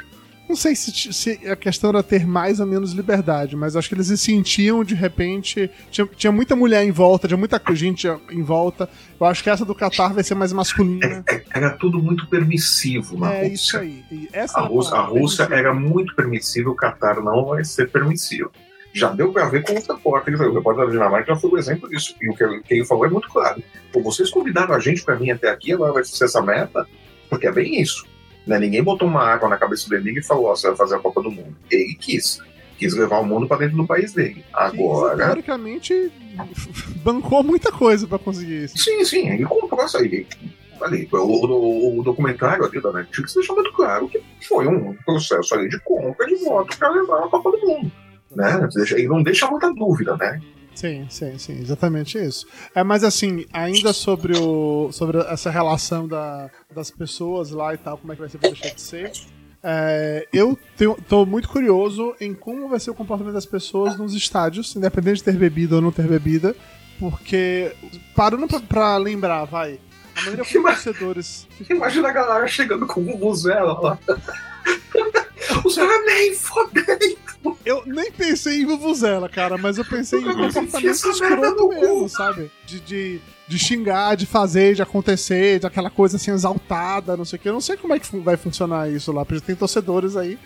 [0.48, 3.94] Não sei se, se a questão era ter mais ou menos liberdade, mas acho que
[3.94, 5.70] eles se sentiam de repente.
[5.92, 8.90] Tinha, tinha muita mulher em volta, tinha muita gente em volta.
[9.20, 11.24] Eu acho que essa do Qatar vai ser mais masculina.
[11.54, 13.54] Era tudo muito permissivo na É Rússia.
[13.54, 14.04] isso aí.
[14.34, 18.52] Essa A Rússia, a Rússia era muito permissiva, o Catar não vai ser permissivo.
[18.94, 21.88] Já deu pra ver com o repórter, o repórter da Dinamarca já foi o exemplo
[21.90, 22.16] disso.
[22.22, 23.62] E o que, ele- falou é muito claro.
[23.94, 26.88] Pô, vocês convidaram a gente pra vir até aqui, agora vai ser essa meta?
[27.30, 28.06] Porque é bem isso.
[28.48, 28.58] Né?
[28.58, 31.00] Ninguém botou uma água na cabeça do Emílio e falou: Ó, você vai fazer a
[31.00, 31.56] Copa do Mundo.
[31.70, 32.40] Ele quis.
[32.80, 34.44] Quis levar o mundo pra dentro do país dele.
[34.54, 35.26] Agora.
[35.26, 36.12] teoricamente,
[37.04, 38.78] bancou muita coisa pra conseguir isso.
[38.78, 40.26] Sim, sim, ele comprou isso aí.
[40.82, 45.54] Ali, o, o- o documentário ali da Netflix deixou muito claro que foi um processo
[45.54, 47.92] ali de compra de voto para levar a Copa do Mundo.
[48.36, 48.68] Né?
[48.92, 50.42] Ele não deixa muita dúvida, né?
[50.76, 52.48] Sim, sim, sim, exatamente isso.
[52.74, 57.98] É, mas assim, ainda sobre, o, sobre essa relação da, das pessoas lá e tal,
[57.98, 59.12] como é que vai ser pra deixar de ser.
[59.62, 60.58] é, eu
[61.08, 65.24] tô muito curioso em como vai ser o comportamento das pessoas nos estádios, independente de
[65.26, 66.56] ter bebida ou não ter bebida,
[66.98, 67.74] porque,
[68.16, 69.80] parando pra, pra lembrar, vai,
[70.16, 71.48] a maneira como os torcedores.
[71.70, 74.00] Imagina a galera chegando com o Vuvuzela lá.
[75.66, 77.18] Os caras nem fodem.
[77.66, 82.02] Eu nem pensei em Vuvuzela, cara, mas eu pensei em Eu não comportamento escroto mesmo,
[82.02, 82.10] cu.
[82.10, 82.52] sabe?
[82.66, 87.38] De, de, de xingar, de fazer, de acontecer, de aquela coisa assim exaltada, não sei
[87.38, 87.50] o que.
[87.50, 90.38] Eu não sei como é que vai funcionar isso lá, porque tem torcedores aí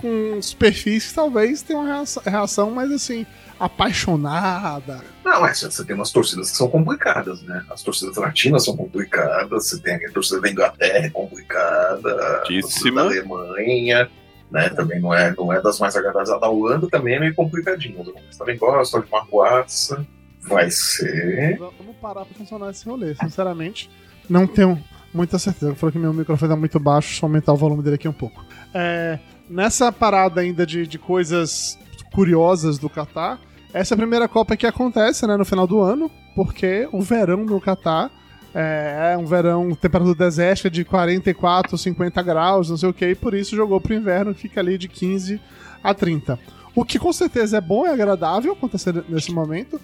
[0.00, 3.26] com os perfis que talvez tenham uma reação, reação mais assim,
[3.58, 5.00] apaixonada.
[5.24, 7.64] Não, é, você tem umas torcidas que são complicadas, né?
[7.70, 12.60] As torcidas latinas são complicadas, você tem a torcida da Inglaterra é complicada, a torcida
[12.60, 13.02] Muitíssima.
[13.02, 14.10] da Alemanha,
[14.50, 14.68] né?
[14.70, 16.30] Também não é, não é das mais agradáveis.
[16.30, 18.00] A da Holanda também é meio complicadinha.
[18.00, 20.06] Os também gostam de uma coaça.
[20.42, 21.56] Vai ser.
[21.58, 23.90] Vamos parar pra funcionar esse rolê, sinceramente.
[24.28, 25.72] Não tenho muita certeza.
[25.72, 28.08] Eu falei que meu microfone tá muito baixo, deixa eu aumentar o volume dele aqui
[28.08, 28.44] um pouco.
[28.74, 31.78] É, nessa parada ainda de, de coisas
[32.14, 33.40] curiosas do Catar,
[33.72, 37.44] essa é a primeira Copa que acontece né, no final do ano, porque o verão
[37.44, 38.10] no Catar
[38.54, 43.34] é um verão, temperatura desértica de 44, 50 graus, não sei o que, e por
[43.34, 45.40] isso jogou pro inverno, que fica ali de 15
[45.82, 46.38] a 30.
[46.72, 49.80] O que com certeza é bom e agradável acontecer nesse momento,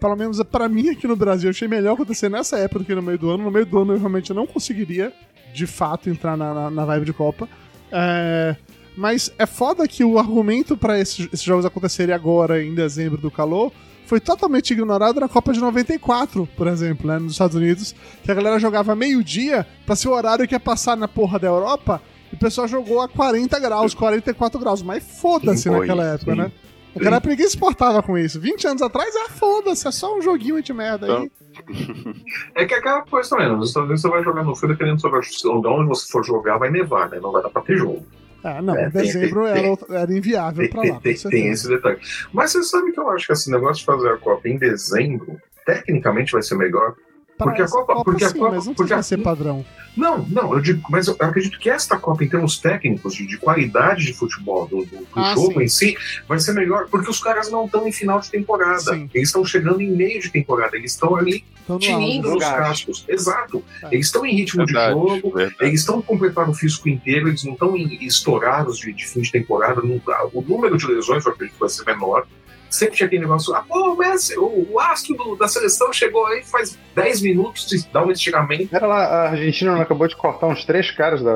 [0.00, 2.94] pelo menos pra mim aqui no Brasil, eu achei melhor acontecer nessa época do que
[2.94, 3.44] no meio do ano.
[3.44, 5.12] No meio do ano eu realmente não conseguiria,
[5.54, 7.48] de fato, entrar na, na, na vibe de Copa.
[7.92, 8.56] É,
[8.96, 13.30] mas é foda que o argumento pra esses, esses jogos acontecerem agora, em dezembro do
[13.30, 13.72] calor,
[14.06, 18.34] foi totalmente ignorado na Copa de 94, por exemplo, né, nos Estados Unidos, que a
[18.34, 22.34] galera jogava meio-dia pra ser o horário que ia passar na porra da Europa, e
[22.34, 24.82] o pessoal jogou a 40 graus, 44 graus.
[24.82, 26.38] Mas foda-se naquela época, sim.
[26.38, 26.52] né?
[26.94, 28.38] Naquela época ninguém se importava com isso.
[28.38, 31.30] 20 anos atrás, ah, foda-se, é só um joguinho de merda aí.
[32.54, 34.96] É que é aquela coisa também, nos Estados Unidos você vai jogar no frio, dependendo
[34.96, 37.18] do seu- de onde você for jogar, vai nevar, né?
[37.20, 38.04] Não vai dar pra ter jogo.
[38.44, 41.00] Ah, não, É, dezembro tem- era, tem- era inviável tem- lá.
[41.00, 41.98] tem- tem esse detalhe.
[42.32, 45.40] Mas você sabe que eu acho que esse negócio de fazer a Copa em dezembro,
[45.64, 46.94] tecnicamente vai ser melhor.
[47.42, 49.64] Porque a essa Copa- porque a sim, Copa- mas não porque a- ser padrão.
[49.94, 53.36] Não, não, eu digo, mas eu acredito que esta Copa, em termos técnicos, de, de
[53.36, 55.62] qualidade de futebol, do, do- do Ah, jogo sim.
[55.64, 58.80] em si, vai ser melhor, porque os caras não estão em final de temporada.
[58.80, 59.10] Sim.
[59.12, 61.44] Eles estão chegando em meio de temporada, eles estão ali
[61.78, 62.56] tinindo nos Gás.
[62.56, 63.04] cascos.
[63.06, 63.62] Exato.
[63.82, 63.88] É.
[63.94, 65.56] Eles estão em ritmo Verdade, de jogo, verdade.
[65.60, 69.30] eles estão com o físico inteiro, eles não estão em- estourados de, de fim de
[69.30, 69.82] temporada.
[69.82, 70.00] não-
[70.32, 72.26] o número de lesões eu acredito que vai ser menor.
[72.72, 76.24] Sempre tinha aquele negócio, ah, pô, o Messi, o, o astro do- da seleção chegou
[76.26, 78.74] aí faz 10 minutos e dá um estiramento.
[78.74, 81.32] Era lá, a Argentina não acabou de cortar uns três caras da.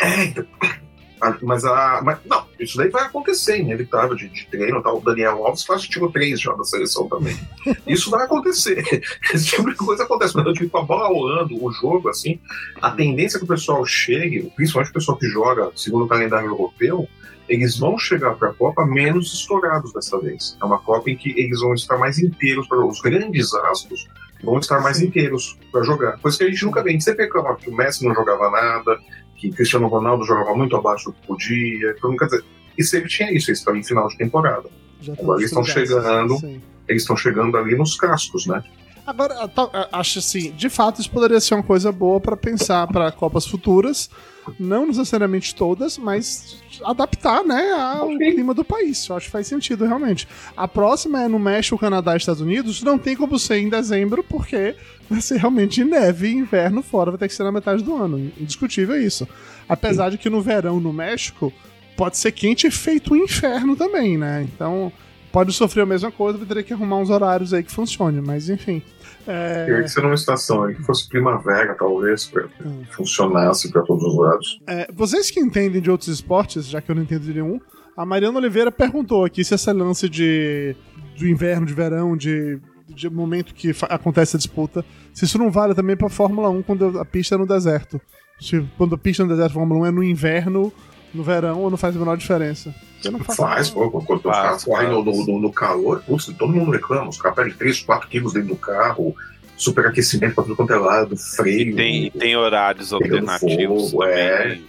[0.00, 0.44] É, então.
[1.18, 4.98] Ah, Mas, a, mas não, isso daí vai acontecer, inevitável, de, de treino tal.
[4.98, 7.34] O Daniel Alves quase tirou três já da seleção também.
[7.86, 8.82] Isso vai acontecer.
[9.32, 10.36] Esse tipo de coisa acontece.
[10.36, 12.38] Mas eu digo, com a bola rolando, o jogo, assim,
[12.82, 17.08] a tendência que o pessoal chegue, principalmente o pessoal que joga segundo o calendário europeu,
[17.48, 20.56] eles vão chegar para a Copa menos estourados dessa vez.
[20.60, 24.08] É uma Copa em que eles vão estar mais inteiros, para os grandes astros
[24.42, 26.18] vão estar mais inteiros para jogar.
[26.18, 26.90] Coisa que a gente nunca vê.
[26.90, 28.98] A gente sempre reclama que o Messi não jogava nada,
[29.36, 31.94] que Cristiano Ronaldo jogava muito abaixo do que podia.
[31.96, 32.28] Então, nunca
[32.76, 34.68] e sempre tinha isso, eles estão em final de temporada.
[35.18, 36.36] Agora eles estão chegando.
[36.38, 36.60] Sim.
[36.88, 38.62] Eles estão chegando ali nos cascos, né?
[39.06, 43.10] Agora, a- acho assim, de fato, isso poderia ser uma coisa boa pra pensar pra
[43.12, 44.10] Copas futuras.
[44.58, 48.18] Não necessariamente todas, mas adaptar, né, ao Sim.
[48.18, 49.06] clima do país.
[49.08, 50.26] Eu acho que faz sentido, realmente.
[50.56, 52.82] A próxima é no México, Canadá e Estados Unidos.
[52.82, 54.74] Não tem como ser em dezembro, porque
[55.08, 57.10] vai ser realmente neve e inverno fora.
[57.10, 58.18] Vai ter que ser na metade do ano.
[58.38, 59.26] Indiscutível isso.
[59.68, 61.52] Apesar de que no verão, no México,
[61.96, 64.46] pode ser quente e feito um inferno também, né?
[64.54, 64.92] Então,
[65.32, 68.20] pode sofrer a mesma coisa, vai ter que arrumar uns horários aí que funcione.
[68.20, 68.82] Mas, enfim.
[69.26, 69.64] É...
[69.64, 72.82] Teria que ser numa estação aí que fosse primavera, talvez, para Hum.
[72.90, 74.60] funcionasse para todos os lados.
[74.66, 77.60] É, vocês que entendem de outros esportes, já que eu não entendo de nenhum,
[77.96, 80.76] a Mariana Oliveira perguntou aqui se essa lance de
[81.18, 82.58] do inverno, de verão, de,
[82.88, 84.84] de momento que acontece a disputa,
[85.14, 87.98] se isso não vale também pra Fórmula 1 quando a pista é no deserto.
[88.38, 90.70] Se, quando a pista no deserto Fórmula 1 é no inverno,
[91.14, 92.74] no verão, ou não faz a menor diferença.
[93.04, 93.90] Eu não faço Faz, nada.
[93.90, 95.16] pô, quando os Faz, caras correm no, faz.
[95.18, 97.08] no, no- no calor, putz, todo mundo reclama.
[97.08, 99.14] Os caras perdem 3, 4 quilos dentro do carro,
[99.56, 101.74] superaquecimento pra tudo quanto é lado, freio.
[101.76, 104.64] Tem, tem horários alternativos fogo, também.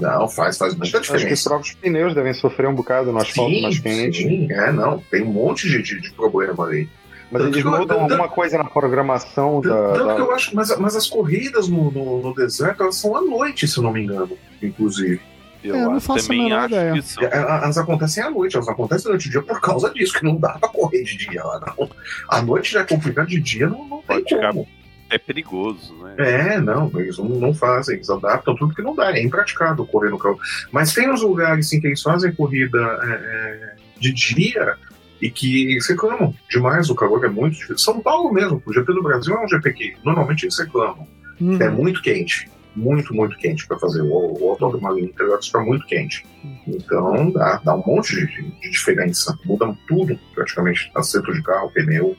[0.00, 1.48] Não, faz, faz muita Acho que os diferença.
[1.48, 4.22] próprios pneus devem sofrer um bocado no asfalto mais quente.
[4.22, 4.98] sim, é, não.
[5.10, 6.88] Tem um monte de, de, de problema ali.
[7.32, 9.92] Mas eles Tanto eu- mudam tanto- alguma coisa na programação da.
[9.92, 13.16] Tanto da- que eu acho, mas, mas as corridas no, no, no deserto, elas são
[13.16, 15.20] à noite, se eu não me engano, inclusive.
[15.62, 16.92] Eu É, eu não acho- faço a também menor acho ideia.
[16.92, 17.22] que são.
[17.24, 20.36] É, Elas acontecem à noite, elas acontecem durante o dia por causa disso, que não
[20.36, 21.90] dá pra correr de dia lá, não.
[22.28, 24.66] À noite já é complicado, de dia não, não tem Pode como.
[25.10, 26.14] É perigoso, né?
[26.18, 30.08] É, não, eles não, não fazem, eles adaptam tudo que não dá, é impraticável correr
[30.10, 30.38] no calor.
[30.70, 34.76] Mas tem uns lugares assim, que eles fazem corrida é, é, de dia
[35.20, 37.78] e que eles reclamam demais, o calor é muito difícil.
[37.78, 41.06] São Paulo mesmo, o GP do Brasil é um GP que normalmente eles reclamam,
[41.40, 41.60] Uhum.
[41.60, 42.48] é muito quente.
[42.76, 44.02] Muito, muito quente para fazer.
[44.02, 46.24] O, o autódromo ali no interior fica muito quente.
[46.66, 49.38] Então dá, dá um monte de, de diferença.
[49.44, 50.90] Muda tudo, praticamente.
[50.94, 52.16] Acerto de carro, pneu.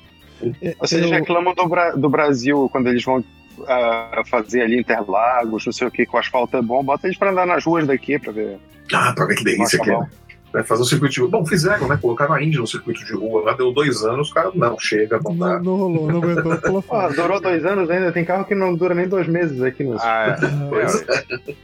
[0.79, 3.23] Vocês Eu- reclamam do, Bra- do Brasil quando eles vão
[3.67, 6.83] ah, fazer ali Interlagos, não sei o que, com asfalto é bom.
[6.83, 8.57] Bota eles pra andar nas ruas daqui pra ver.
[8.93, 9.99] Ah, pra ver que delícia que é.
[10.53, 11.29] Vai fazer o circuito de rua.
[11.29, 11.97] Bom, fizeram, né?
[12.01, 13.41] Colocaram a Indy no circuito de rua.
[13.43, 15.59] Lá deu dois anos, os caras, não, chega, não Não, dá.
[15.59, 17.13] não rolou, não aguentou, Ah, fora.
[17.13, 20.35] durou dois anos ainda, tem carro que não dura nem dois meses aqui no A,
[20.69, 21.05] Pois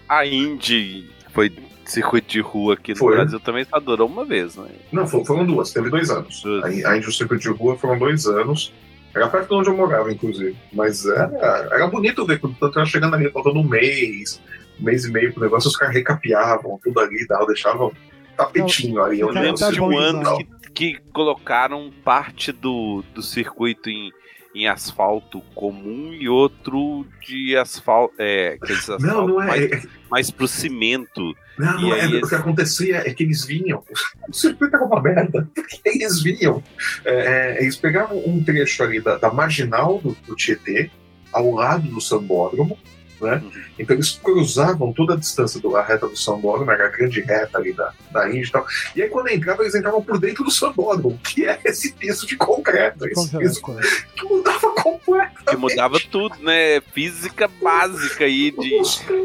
[0.07, 1.51] a Indy foi
[1.85, 3.15] circuito de rua aqui no Foi.
[3.15, 4.67] Brasil também só durou uma vez, né?
[4.91, 6.41] Não, fo- foram duas, teve dois anos.
[6.41, 6.63] Duas.
[6.85, 8.73] A Indy no circuito de rua foram dois anos.
[9.15, 10.55] Era perto de onde eu morava, inclusive.
[10.71, 14.41] Mas era, era bonito ver quando eu tava chegando ali, faltando um mês,
[14.79, 17.91] um mês e meio pro negócio, os caras recapeavam tudo ali, dava, deixavam
[18.37, 19.19] tapetinho ali.
[19.19, 24.11] Eu lembro de um ano que, que colocaram parte do, do circuito em,
[24.55, 28.13] em asfalto comum e outro de asfalto.
[28.19, 29.47] É, asfalto Não, não é.
[29.47, 31.35] mais, é- mais pro cimento.
[31.57, 32.01] Não, E não é.
[32.01, 33.83] aí O que acontecia é que eles vinham.
[34.29, 35.49] O circuito era uma merda.
[35.83, 36.61] Eles vinham.
[37.03, 40.91] é, é, eles pegavam um trecho ali da, da marginal do, do Tietê,
[41.33, 42.77] ao lado do Sambódromo.
[43.21, 43.41] Né?
[43.43, 43.51] Uhum.
[43.79, 47.73] Então eles cruzavam toda a distância da reta do Sambódromo, era a grande reta ali
[47.73, 48.65] da, da Índia e tal.
[48.95, 52.35] E aí quando entravam, eles entravam por dentro do Sambódromo, que é esse piso de
[52.35, 53.07] concreto.
[53.07, 54.07] Esse piso Concreto.
[54.15, 55.45] que mudava completamente.
[55.45, 56.81] Que mudava tudo, né?
[56.93, 58.81] Física básica aí de,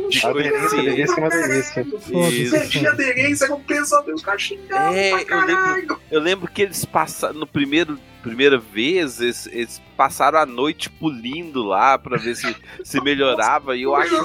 [0.09, 2.61] de Aderência, aderência é uma delícia.
[2.61, 6.01] Perdia aderência, era um pesadelo, os caras xingavam É, eu lembro-.
[6.11, 11.63] Eu lembro que eles passaram no primeiro primeira vez, eles, eles passaram a noite pulindo
[11.63, 12.55] lá pra ver se,
[12.85, 13.77] se melhorava.
[13.77, 14.17] E eu acho que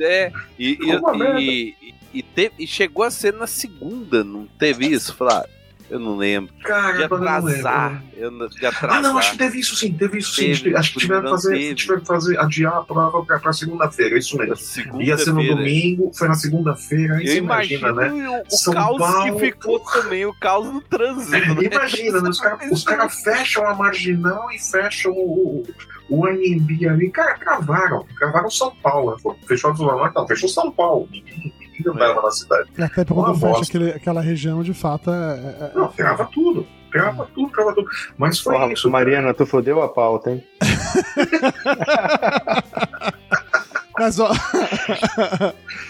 [0.00, 5.14] é, e, e, e, e, te- e chegou a ser na segunda, não teve isso?
[5.14, 5.46] Falar,
[5.90, 6.52] eu não lembro.
[6.64, 7.90] Cara, De eu não atrasar.
[7.92, 8.04] lembro.
[8.16, 8.98] Eu, de atrasar.
[8.98, 10.54] Ah, não, acho que teve isso sim, teve isso sim.
[10.54, 11.74] Teve, acho que tiveram que fazer, teve.
[11.74, 15.02] tiveram que fazer, adiar a prova pra, pra segunda-feira, isso Na mesmo.
[15.02, 18.42] Ia ser no domingo, foi na segunda-feira, você imagino imagina, né?
[18.50, 21.30] o, São caos Paulo, que ficou também, o caos no trânsito.
[21.30, 21.68] né?
[21.70, 22.28] Imagina, né?
[22.30, 25.62] os caras cara fecham a marginal e fecham o,
[26.08, 27.10] o AMB ali.
[27.10, 29.16] Cara, cravaram, cravaram São Paulo.
[29.24, 29.34] né?
[29.46, 31.08] Fechou a Zona Norte, não, fechou São Paulo.
[31.78, 32.70] Ninguém, ninguém andava na cidade.
[32.78, 35.14] Até quando Uma fecha aquele, aquela região, de fato, é.
[35.14, 36.66] é- Não, crava tudo.
[36.90, 37.88] Crava tudo, crava tudo.
[38.16, 38.88] Mas foi Porra, isso.
[38.88, 40.44] Mariana, tu fodeu a pauta, hein?
[43.96, 44.28] Mas, ó,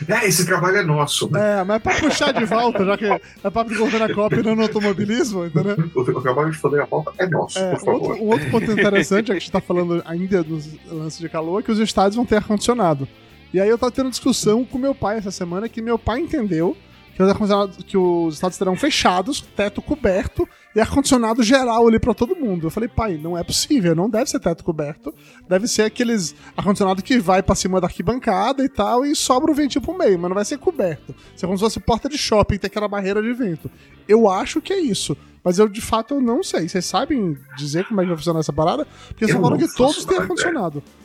[0.09, 1.31] É, esse trabalho é nosso.
[1.33, 1.61] Né?
[1.61, 4.43] é, mas pra puxar de volta, já que é papo de governo na Copa e
[4.43, 5.77] não no automobilismo, entendeu?
[5.95, 8.23] O, o trabalho de fazer a pauta é nosso, É, por um, outro, favor.
[8.23, 11.61] um outro ponto interessante, já que a gente tá falando ainda dos lances de calor,
[11.61, 13.09] é que os estádios vão ter ar-condicionado.
[13.55, 16.77] E aí eu tava tendo discussão com meu pai essa semana, que meu pai entendeu
[17.15, 22.13] que os, ar-condicionado- que os estádios serão fechados, teto coberto e ar-condicionado geral ali pra
[22.13, 22.67] todo mundo.
[22.67, 25.15] Eu falei, pai, não é possível, não deve ser teto coberto,
[25.49, 29.55] deve ser aqueles ar-condicionado que vai pra cima da arquibancada e tal, e sobra o
[29.55, 31.15] ventinho pro meio, mas não vai ser coberto.
[31.37, 33.71] Isso é como se fosse porta de shopping, tem aquela barreira de vento.
[34.09, 35.17] Eu acho que é isso.
[35.45, 36.69] Mas eu, de fato, eu não sei.
[36.69, 38.85] Vocês sabem dizer como é que vai funcionar essa parada?
[39.09, 40.79] Porque vocês Eu falaram não que todos têm ar-condicionado.
[40.79, 41.04] O-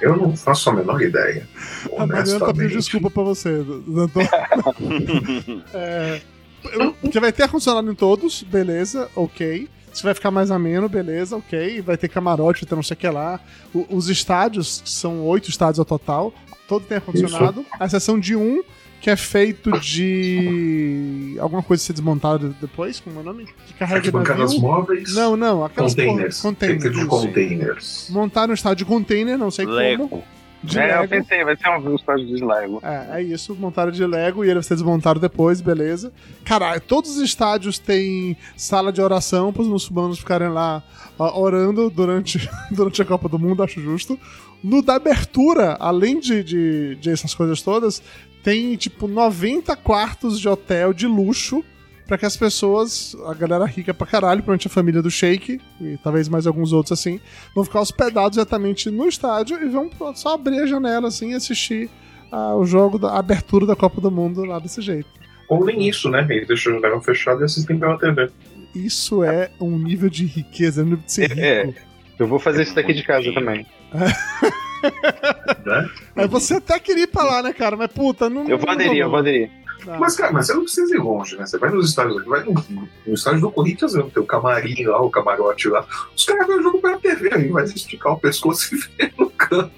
[0.00, 1.48] Eu não faço a menor ideia.
[1.96, 4.20] A Mariana tá pedindo desculpa pra você, Danton.
[5.74, 6.20] é,
[7.00, 9.68] porque vai ter ar-condicionado em todos, beleza, ok.
[9.92, 11.80] Se vai ficar mais ameno, beleza, ok.
[11.80, 13.40] Vai ter camarote, vai ter não sei o que lá.
[13.74, 16.34] O- os estádios, que são oito estádios ao total,
[16.68, 17.64] todo tem ar-condicionado.
[17.80, 18.62] A exceção de um,
[19.00, 21.36] que é feito de.
[21.40, 23.46] alguma coisa ser desmontada depois, como é o nome?
[23.66, 24.60] Que carrega navio.
[24.60, 26.40] móveis, Não, não, aquelas containers.
[26.42, 28.08] que ter de containers.
[28.10, 29.76] Montaram um estádio de container, não sei como.
[29.76, 30.24] Leco.
[30.62, 31.08] De é, eu Lego.
[31.08, 32.80] pensei, vai ser um estágio de Lego.
[32.82, 36.12] É, é isso, montaram de Lego e ele vai ser desmontado depois, beleza.
[36.44, 40.82] Caralho, todos os estádios têm sala de oração para os muçulmanos ficarem lá
[41.18, 44.18] ó, orando durante, durante a Copa do Mundo, acho justo.
[44.64, 48.02] No da abertura, além de, de, de essas coisas todas,
[48.46, 51.64] tem tipo 90 quartos de hotel de luxo
[52.06, 55.98] para que as pessoas, a galera rica pra caralho, provavelmente a família do Sheik e
[56.00, 57.18] talvez mais alguns outros assim,
[57.52, 61.90] vão ficar hospedados exatamente no estádio e vão só abrir a janela assim e assistir
[62.30, 65.08] ah, o jogo da a abertura da Copa do Mundo lá desse jeito.
[65.48, 66.24] Ou nem isso, né?
[66.30, 68.30] Eles deixam a janela fechada e assistem pela TV.
[68.72, 71.64] Isso é um nível de riqueza, um nível de ser É.
[71.64, 71.80] rico.
[72.16, 73.66] Eu vou fazer isso daqui de casa também.
[75.64, 75.90] Né?
[76.14, 77.76] Aí você até queria ir pra lá, né, cara?
[77.76, 78.48] Mas puta, não.
[78.48, 79.50] Eu vou aderir, eu vou aderir.
[79.88, 81.46] Ah, Mas, cara, mas você não precisa ir longe, né?
[81.46, 82.54] Você vai nos estádios aqui, vai no,
[83.06, 85.86] no estádio do Corinthians mesmo, tem o camarim lá, o camarote lá.
[86.16, 89.70] Os caras vão jogo pela TV aí, vai esticar o pescoço e ver no canto.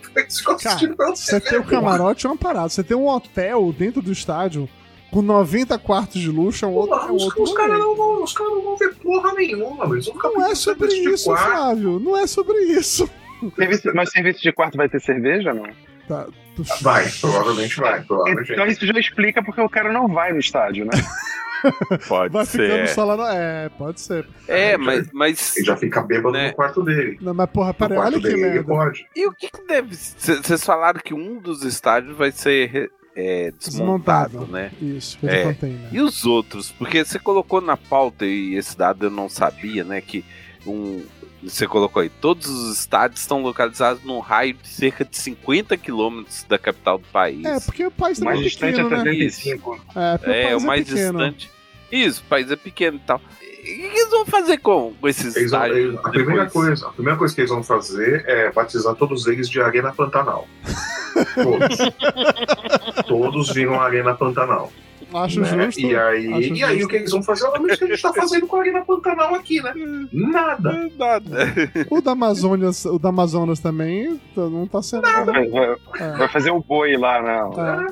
[0.62, 0.78] Cara,
[1.14, 2.68] você tem o camarote é uma parada.
[2.70, 4.68] Você tem um hotel dentro do estádio
[5.10, 6.96] com 90 quartos de luxo, é um outro.
[6.96, 9.32] Porra, É um os, outro os caras não, vão- os caras não vão ver porra
[9.34, 11.24] nenhuma, eles vão ficar Não é sobre isso.
[11.24, 11.98] Flávio.
[11.98, 13.08] Não é sobre isso.
[13.56, 15.68] Serviço- mas serviço de quarto vai ter cerveja, não?
[16.08, 18.02] Tá, tu- Vai, provavelmente vai.
[18.02, 20.90] Provavelmente Então isso já explica porque o cara não vai no estádio, né?
[22.06, 22.88] Pode Vai ficando ser.
[22.88, 23.24] só lá no.
[23.24, 24.24] É, pode ser.
[24.46, 25.56] É, mas, mas.
[25.56, 26.48] Ele já fica bêbado Né?
[26.50, 27.18] no quarto dele.
[27.20, 28.62] Não, mas porra, No peraí, olha quarto que merda.
[28.64, 29.06] pode.
[29.16, 29.92] E o que, que deve.
[29.96, 34.52] Vocês falaram que um dos estádios vai ser é, desmontado, Desmontado.
[34.52, 34.70] né?
[34.80, 35.44] Isso, que eu É.
[35.46, 35.88] né?
[35.90, 36.70] E os outros?
[36.70, 40.00] Porque você colocou na pauta, e esse dado eu não sabia, né?
[40.00, 40.24] Que
[40.64, 41.04] um.
[41.42, 46.42] Você colocou aí, todos os estádios estão localizados num raio de cerca de 50 quilômetros
[46.48, 47.44] da capital do país.
[47.44, 49.04] É, porque o país O mais também é distante pequeno, é né?
[49.04, 49.80] 75.
[49.94, 51.18] É, porque É, país o mais pequeno.
[51.18, 51.50] distante.
[51.92, 53.20] Isso, o país é pequeno e tal.
[53.40, 55.88] E o que eles vão fazer com, com esses Eles vão- estádios?
[55.88, 59.48] eles- a, primeira coisa, a primeira coisa que eles vão fazer é batizar todos eles
[59.48, 60.48] de Arena Pantanal.
[61.34, 61.78] Todos.
[63.06, 64.72] todos viram Arena Pantanal.
[65.14, 65.64] Acho né?
[65.64, 65.80] justo.
[65.80, 66.84] E aí, acho e aí justo.
[66.84, 67.46] o que eles vão fazer?
[67.46, 69.72] É o mesmo que a gente tá fazendo com a Arena Pantanal aqui, né?
[70.12, 70.70] Nada.
[70.70, 71.36] É Nada.
[71.90, 75.02] O da Amazonas, o da Amazonas também tá- não tá sendo.
[75.02, 76.12] Vai, vai- É.
[76.16, 77.38] vai fazer o boi lá, né?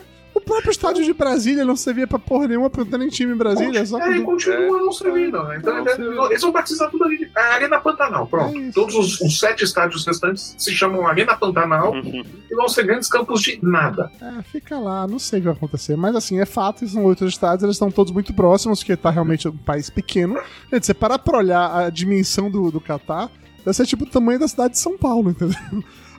[0.02, 0.15] É.
[0.36, 3.32] O próprio estádio de Brasília não servia pra porra nenhuma, porque não tem nem time
[3.32, 3.84] em Brasília.
[3.86, 5.42] Só É, e continua não servindo.
[5.44, 5.56] né?
[5.56, 6.26] Então, Não servindo.
[6.26, 7.30] eles vão batizar tudo ali.
[7.34, 8.56] A Arena Pantanal, pronto.
[8.58, 8.70] É.
[8.70, 13.40] Todos os, os sete estádios restantes se chamam Arena Pantanal e vão ser grandes campos
[13.40, 14.10] de nada.
[14.20, 15.96] É, fica lá, não sei o que vai acontecer.
[15.96, 19.48] Mas assim, é fato, são oito estádios, eles estão todos muito próximos, porque tá realmente
[19.48, 20.38] um país pequeno.
[20.70, 23.30] Gente, você parar pra olhar a dimensão do, do Catar,
[23.64, 25.56] deve ser tipo o tamanho da cidade de São Paulo, entendeu?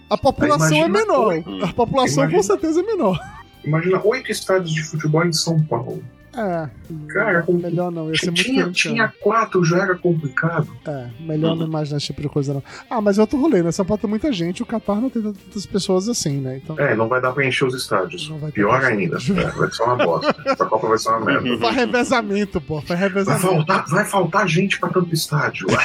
[0.10, 1.34] A população é menor.
[1.62, 3.20] A população Imagina- com certeza é menor.
[3.68, 6.04] Imagina oito estádios de futebol em São Paulo.
[6.36, 6.70] É.
[7.08, 10.68] Cara, com- melhor não, ia ser muito Tinha, tinha quatro, já era complicado.
[10.86, 12.64] É, melhor não imaginar esse tipo de coisa, não.
[12.88, 13.72] Ah, mas é outro rolê, né?
[13.72, 16.58] São Paulo tem muita gente, o Catar não tem tantas pessoas assim, né?
[16.64, 16.78] Então.
[16.78, 18.28] É, não vai dar pra encher os estádios.
[18.40, 19.18] Vai Pior ainda.
[19.18, 20.36] É, vai ser uma bosta.
[20.46, 21.58] Essa Copa vai ser uma merda.
[21.58, 22.82] Vai revezamento, pô.
[22.82, 23.42] Vai Vai revezamento.
[23.48, 25.66] faltar, vai faltar gente pra tanto estádio.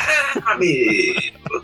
[0.45, 1.62] Ah, amigo.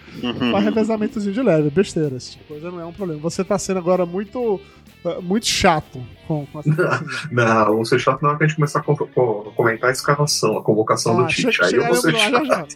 [0.53, 2.17] Vai revezamentozinho de leve, besteira.
[2.17, 3.21] Esse tipo coisa não é um problema.
[3.23, 4.61] Você tá sendo agora muito.
[5.05, 6.69] eh, Muito chato com, com essa.
[7.31, 9.93] Não, vou ser chato na hora que a gente começar a co- co- comentar a
[9.93, 11.63] escalação, a convocação Ah, do Tite.
[11.63, 12.31] Aí eu vou ser chato.
[12.33, 12.67] já, já.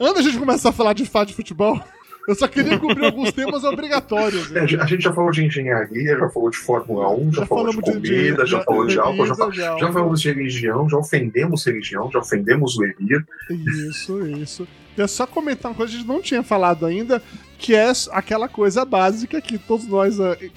[0.00, 1.78] Antes da gente começar a falar de fato de futebol,
[2.28, 4.54] eu só queria cobrir alguns temas obrigatórios.
[4.54, 7.70] É, a gente já falou de engenharia, já falou de Fórmula 1, já, Já falou
[7.70, 11.64] de comida, de- já de- falou de álcool, já, já falamos de religião, já ofendemos
[11.66, 13.24] religião, já ofendemos o Emir.
[13.88, 14.68] Isso, isso.
[14.96, 17.22] Eu só comentar uma coisa que a gente não tinha falado ainda,
[17.58, 20.50] que é aquela coisa básica que todos nós, eh,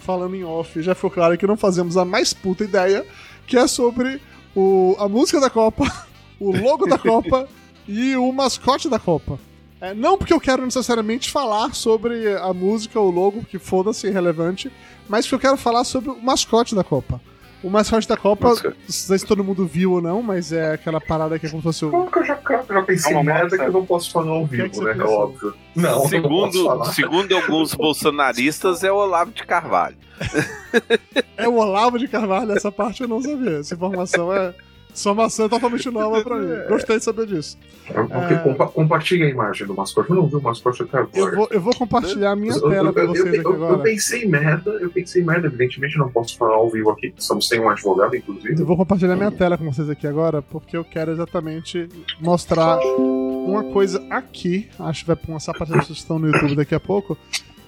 [0.00, 3.04] falando em off, já ficou claro que não fazemos a mais puta ideia,
[3.46, 4.20] que é sobre
[4.54, 5.84] o, a música da Copa,
[6.40, 7.48] o logo da Copa
[7.86, 9.38] e o mascote da Copa.
[9.80, 14.72] É, não porque eu quero necessariamente falar sobre a música, o logo, que foda-se, irrelevante,
[15.06, 17.20] mas porque eu quero falar sobre o mascote da Copa.
[17.62, 18.68] O mascote da Copa, Nossa.
[18.68, 21.62] não sei se todo mundo viu ou não, mas é aquela parada que é como
[21.62, 21.90] se fosse o.
[21.90, 22.38] Como que eu já,
[22.70, 24.74] já pensei É uma merda que eu não posso falar ao que é que vivo,
[24.74, 25.04] você né?
[25.04, 25.54] É óbvio.
[25.74, 26.84] Não, não Segundo, falar.
[26.92, 29.96] segundo alguns bolsonaristas, é o Olavo de Carvalho.
[31.36, 33.58] É o Olavo de Carvalho, essa parte eu não sabia.
[33.58, 34.54] Essa informação é.
[34.96, 36.48] Essa informação é totalmente nova pra mim.
[36.70, 37.58] Gostei de saber disso.
[37.86, 40.08] Porque compa compartilha a imagem do mascote.
[40.08, 41.32] Eu não vi o mascote até agora.
[41.32, 43.64] Eu vou, eu vou compartilhar a minha Eu- tela com vocês eu- aqui eu- Eu
[43.64, 43.82] agora.
[43.82, 47.68] pensei merda, eu pensei merda, evidentemente não posso falar ao vivo aqui, estamos sem um
[47.68, 48.58] advogado, inclusive.
[48.58, 51.86] Eu vou compartilhar minha tela com vocês aqui agora, porque eu quero exatamente
[52.18, 54.68] mostrar uma coisa aqui.
[54.80, 57.18] Acho que vai começar a partir da estão no YouTube daqui a pouco.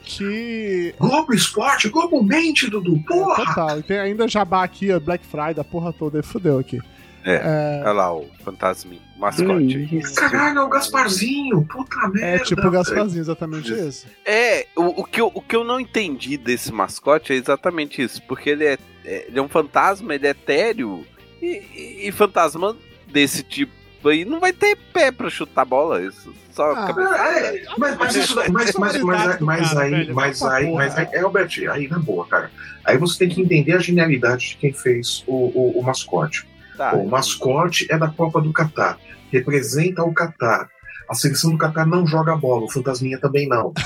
[0.02, 0.94] Que.
[0.98, 3.44] Globo Esporte, Globo Mente, Dudu, porra!
[3.44, 3.78] Total.
[3.80, 6.22] E tem ainda jabá aqui, ó, Black Friday, a porra toda.
[6.22, 6.80] Fudeu aqui.
[7.24, 9.88] É, olha lá o fantasminha, o mascote.
[10.16, 12.36] Caralho, é o Gasparzinho, puta merda.
[12.36, 14.06] É tipo o Gasparzinho, exatamente isso.
[14.24, 18.22] É, o, o que eu, o que eu não entendi desse mascote é exatamente isso,
[18.22, 21.04] porque ele é, é- ele é um fantasma, ele é etéreo,
[21.42, 22.76] e, e- e fantasma
[23.12, 23.72] desse tipo
[24.04, 27.14] aí não vai ter pé pra chutar bola, isso só Ah, cabeça.
[27.16, 31.20] É, mas, mas isso daí, mas, mas, mas, mas aí, mas aí, mas aí, é,
[31.20, 32.50] Albert, aí na boa, cara.
[32.84, 36.46] Aí você tem que entender a genialidade de quem fez o, o, o mascote.
[36.78, 38.96] Tá, o mascote é da Copa do Catar,
[39.32, 40.70] representa o Catar.
[41.10, 43.72] A seleção do Catar não joga bola, o Fantasminha também não.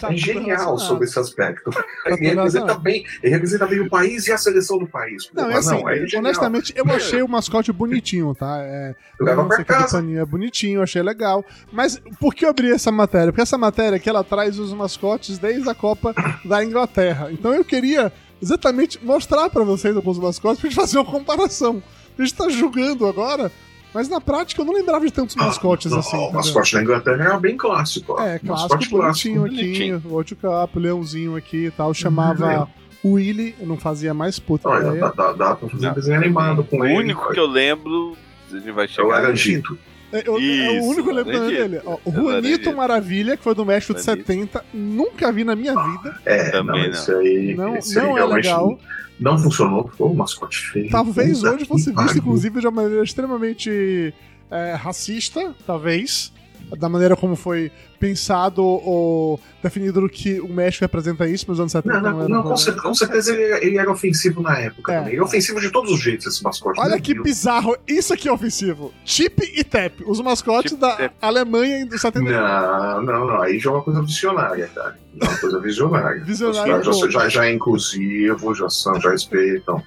[0.00, 1.70] Tá é genial sobre esse aspecto.
[1.70, 5.30] tudo Ele representa bem, ele representa bem o país e a seleção do país.
[5.32, 6.24] Não, é assim, aí é genial.
[6.24, 8.58] honestamente, eu achei o mascote bonitinho, tá?
[8.60, 10.04] É, leva não pra o que do casa.
[10.04, 11.44] é bonitinho, achei legal.
[11.72, 13.32] Mas por que eu abri essa matéria?
[13.32, 16.12] Porque essa matéria aqui, ela traz os mascotes desde a Copa
[16.44, 17.30] da Inglaterra.
[17.30, 21.82] Então eu queria exatamente mostrar pra vocês alguns mascotes pra gente fazer uma comparação.
[22.18, 23.50] A gente tá julgando agora,
[23.92, 26.16] mas na prática eu não lembrava de tantos mascotes Não, assim.
[26.16, 26.32] O entendeu?
[26.34, 28.12] mascote da Inglaterra era bem clássico.
[28.16, 28.22] ó.
[28.22, 30.02] É, Mascote clássico, bonitinho aqui, bonitinho.
[30.04, 31.92] o outro capo, o leãozinho aqui e tal.
[31.94, 32.68] Chamava
[33.04, 35.00] Willy, eu não fazia mais puta Olha, ideia.
[35.00, 35.92] dá, dá, dá pra fazer Não.
[35.92, 36.94] um desenho animado com o ele.
[36.96, 38.16] único que eu lembro,
[38.50, 39.08] ele vai É o chegar.
[39.08, 39.76] Laranjito.
[39.90, 41.62] É, eu- é o Isso, único que eu lembro Laranjito.
[41.68, 41.80] dele.
[41.84, 42.76] Ó, o É Juanito.
[42.76, 44.26] Maravilha, que foi do México de Juanito.
[44.26, 46.18] 70, nunca vi na minha vida.
[46.24, 46.90] É, Também não, não.
[46.90, 48.78] Isso aí, Não, isso aí não é legal.
[49.20, 49.90] Não funcionou.
[49.96, 50.90] Foi um mascote feio.
[50.90, 54.12] Talvez Puta hoje fosse visto, inclusive, de uma maneira extremamente
[54.50, 56.32] é, racista, talvez.
[56.78, 57.70] Da maneira como foi
[58.08, 62.00] pensado ou definido o que o México representa isso nos anos 70.
[62.00, 62.56] Não, não, não um com, problema.
[62.58, 64.96] cer- com certeza ele, era- ele era ofensivo na época É.
[64.98, 65.12] também.
[65.14, 66.78] Ele é ofensivo de todos os jeitos, esse mascote.
[66.80, 67.24] Olha Meu que Deus.
[67.24, 67.74] bizarro.
[67.88, 68.92] Isso aqui é ofensivo.
[69.06, 71.10] Chip e Tap, os mascotes Chip da e.
[71.24, 72.30] Alemanha dos 70.
[72.30, 73.40] Não, não, não.
[73.40, 74.98] Aí já é uma coisa visionária, cara.
[75.20, 76.22] É uma coisa visionária.
[76.26, 79.82] Visionária Os caras já, já, já é inclusivo, já, são, já respeitam.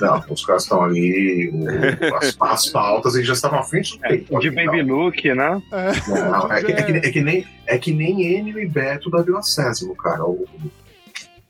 [0.00, 4.00] Não, os caras estão ali, o- as, as pautas, eles já estavam à frente do
[4.00, 4.38] tempo.
[4.38, 5.62] De Baby Look, né?
[6.06, 9.22] Não, é, que, é, que, é, que nem, é que nem Enio e Beto da
[9.22, 10.24] Vila Sésamo, cara.
[10.24, 10.46] O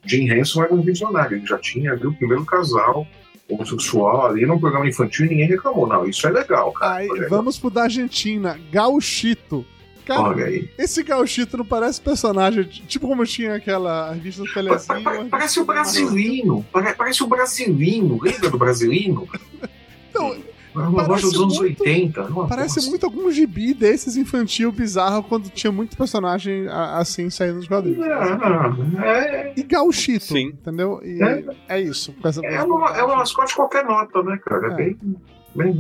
[0.05, 3.07] Jim Henson era um visionário, ele já tinha ali o primeiro casal
[3.49, 5.87] homossexual ali num programa infantil e ninguém reclamou.
[5.87, 6.97] Não, isso é legal, cara.
[6.97, 7.29] Aí, aí.
[7.29, 8.59] vamos pro da Argentina.
[8.71, 9.67] Gauchito.
[10.07, 10.69] Cara, Olha aí.
[10.79, 15.03] esse gauchito não parece personagem, tipo como tinha aquela revista do Pa- Telezinho.
[15.05, 16.67] pa- a revista Parece o Brasilino.
[16.73, 18.19] Pare- Parece o Brasilino.
[18.23, 19.29] Lembra do Brasilino?
[20.11, 20.37] Então,
[20.75, 22.23] Uma Parece loja dos anos muito- 80.
[22.27, 27.69] Uma Parece muito algum gibi desses infantil bizarro quando tinha muito personagem assim saindo dos
[27.69, 28.05] quadrinhos.
[28.07, 30.49] É, é, E gauchito, Sim.
[30.49, 31.01] entendeu?
[31.05, 31.45] E É.
[31.69, 32.13] é, isso.
[32.21, 34.69] com essa- é, uma, é uma mascote qualquer nota, né, cara?
[34.69, 34.75] É É.
[34.77, 34.99] bem.
[35.55, 35.77] bem.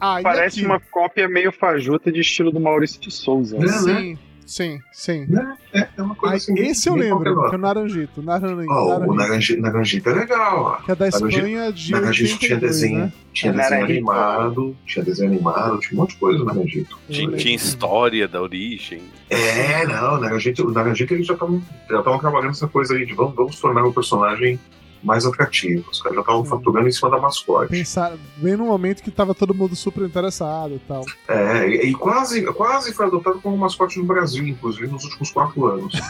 [0.00, 0.66] Ah, Parece aqui?
[0.66, 3.56] uma cópia meio fajuta de estilo do Maurício de Souza.
[3.56, 3.68] É, né?
[3.68, 4.18] Sim,
[4.48, 5.26] sim, sim.
[5.72, 6.58] É, é uma coisa assim.
[6.58, 7.58] esse eu lembro, que é o nota.
[7.58, 8.22] Naranjito.
[8.22, 8.64] Naran...
[8.68, 10.76] Ó, o Naranjito, Naranjito, Naranjito é legal, ó.
[10.82, 13.12] que é da Naranjito- Espanha de Naranjito tinha 82, desenho, né?
[13.32, 13.92] tinha desenho Naranjito.
[13.92, 16.98] animado, tinha desenho animado, tinha um monte de coisa no Naranjito.
[17.08, 19.02] Tinha, tinha história da origem.
[19.30, 23.04] É, não, o Naranjito, o Naranjito eles já estavam já estavam trabalhando essa coisa aí
[23.04, 24.58] de vamos, vamos tornar o personagem
[25.02, 25.88] mais atrativo.
[25.90, 27.70] Os caras já estavam faturando em cima da mascote.
[27.70, 31.04] Pensar bem no momento que tava todo mundo super interessado e tal.
[31.28, 35.66] É, e, e quase, quase foi adotado como mascote no Brasil, inclusive nos últimos quatro
[35.66, 35.92] anos.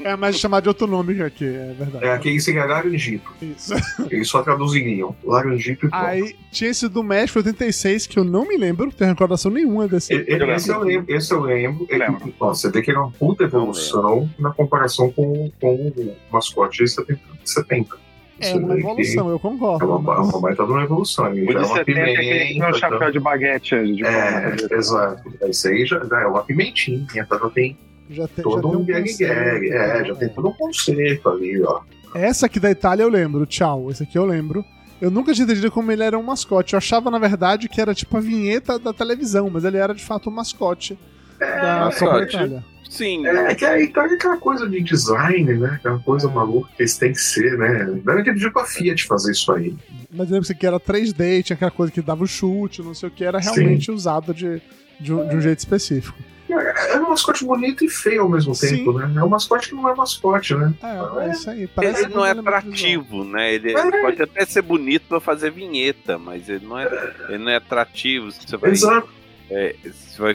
[0.00, 2.04] É, mas chamar de outro nome aqui, é verdade.
[2.04, 3.30] É, aquele seria Laranjito.
[3.40, 3.74] Isso.
[4.10, 5.14] Eles só traduziriam.
[5.24, 6.04] Laranjito e pronto.
[6.04, 9.86] Aí tinha esse do México 86, que eu não me lembro, não tenho recordação nenhuma
[9.86, 10.12] desse.
[10.12, 11.86] E- e- Esse eu lembro, esse eu lembro.
[11.88, 12.34] Ele- Lembro.
[12.40, 16.82] ó, você vê que ele é uma puta evolução na comparação com, com o mascote
[16.84, 17.09] de 70.
[17.50, 17.96] De 70.
[18.42, 19.84] É uma evolução, eu É concordo.
[19.86, 21.26] uma, ba- mas- uma baita de uma evolução.
[21.32, 22.78] Ele O já é de uma 70 é aquele que tem um pimenta.
[22.78, 25.32] chapéu de baguete de É, exato.
[25.42, 27.38] Esse aí já, já é uma pimentinha, tá?
[27.38, 27.76] já tem
[28.08, 29.68] Já tem, todo já um gag conceito, gag.
[29.70, 30.04] É, né?
[30.06, 31.80] já tem todo um conceito ali, ó.
[32.14, 33.90] Essa aqui da Itália eu lembro, tchau.
[33.90, 34.64] Esse aqui eu lembro.
[35.00, 36.72] Eu nunca tinha entendido como ele era um mascote.
[36.74, 40.02] Eu achava, na verdade, que era tipo a vinheta da televisão, mas ele era de
[40.04, 40.98] fato um mascote
[41.38, 41.98] da mascote.
[42.00, 42.64] Copa da Itália.
[42.90, 43.24] Sim.
[43.24, 45.74] É, que aí tá aquela coisa de design, né?
[45.76, 47.84] Aquela coisa maluca que eles têm que ser, né?
[48.04, 49.76] Deve ter pedido pra Fiat fazer isso aí.
[50.12, 53.08] Mas eu lembro que era 3D, tinha aquela coisa que dava o chute, não sei
[53.08, 54.60] o que, era realmente usado de,
[54.98, 56.18] de, um, de um jeito específico.
[56.48, 58.78] É um mascote bonito e feio ao mesmo Sim.
[58.78, 59.08] tempo, né?
[59.16, 60.74] É um mascote que não é mascote, né?
[60.82, 61.68] É, é isso aí.
[61.68, 63.54] Parece Ele não é um atrativo, né?
[63.54, 64.02] Ele É.
[64.02, 68.32] pode até ser bonito pra fazer vinheta, mas ele não é, ele não é atrativo.
[68.32, 69.08] Você vai, Exato.
[69.48, 70.34] é, você vai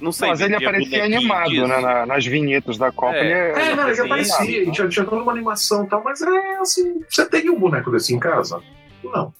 [0.00, 0.28] não sei.
[0.28, 1.66] Mas ele aparecia bonequinho animado, disso.
[1.66, 1.80] né?
[1.80, 3.14] na- nas vinhetas da Copa.
[3.16, 3.50] É.
[3.50, 6.56] Ele É, não, ele aparecia, e tinha, tinha toda uma animação e tal, mas é
[6.60, 8.60] assim, você teria um boneco desse em casa?
[9.02, 9.32] Não.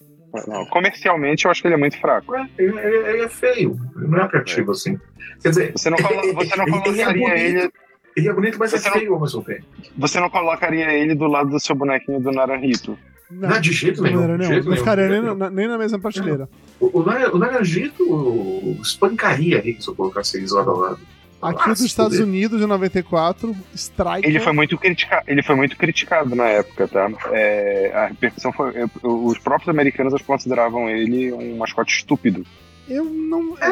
[0.49, 2.35] Não, comercialmente eu acho que ele é muito fraco.
[2.35, 4.99] É, Ele, ele- ele é feio, ele não é atrativo assim.
[5.41, 7.71] Quer dizer, Você não, colo- você não ele- ele é colocaria ele,
[8.17, 9.65] ele é bonito, mas é Você não- feio mesmo tempo.
[9.97, 12.99] você não colocaria ele do lado do seu bonequinho do Naranjito.
[13.31, 14.21] Não, Não, de jeito nenhum.
[14.23, 16.45] não, não, não nenhum, ficaria nem, nem na mesma prateleira.
[16.45, 16.49] O,
[16.81, 18.05] o, o Naranjito
[18.83, 20.99] espancaria aí se eu colocasse eles lado a lado.
[21.43, 22.27] Aqui dos Estados fuder.
[22.27, 24.27] Unidos, de 94, Strike.
[24.27, 27.11] Ele foi muito, critica ele foi muito criticado na época, tá?
[27.33, 28.75] É, a repercussão foi.
[28.77, 32.47] é, Os próprios americanos consideravam ele um mascote estúpido.
[32.89, 33.57] Eu não.
[33.59, 33.69] É,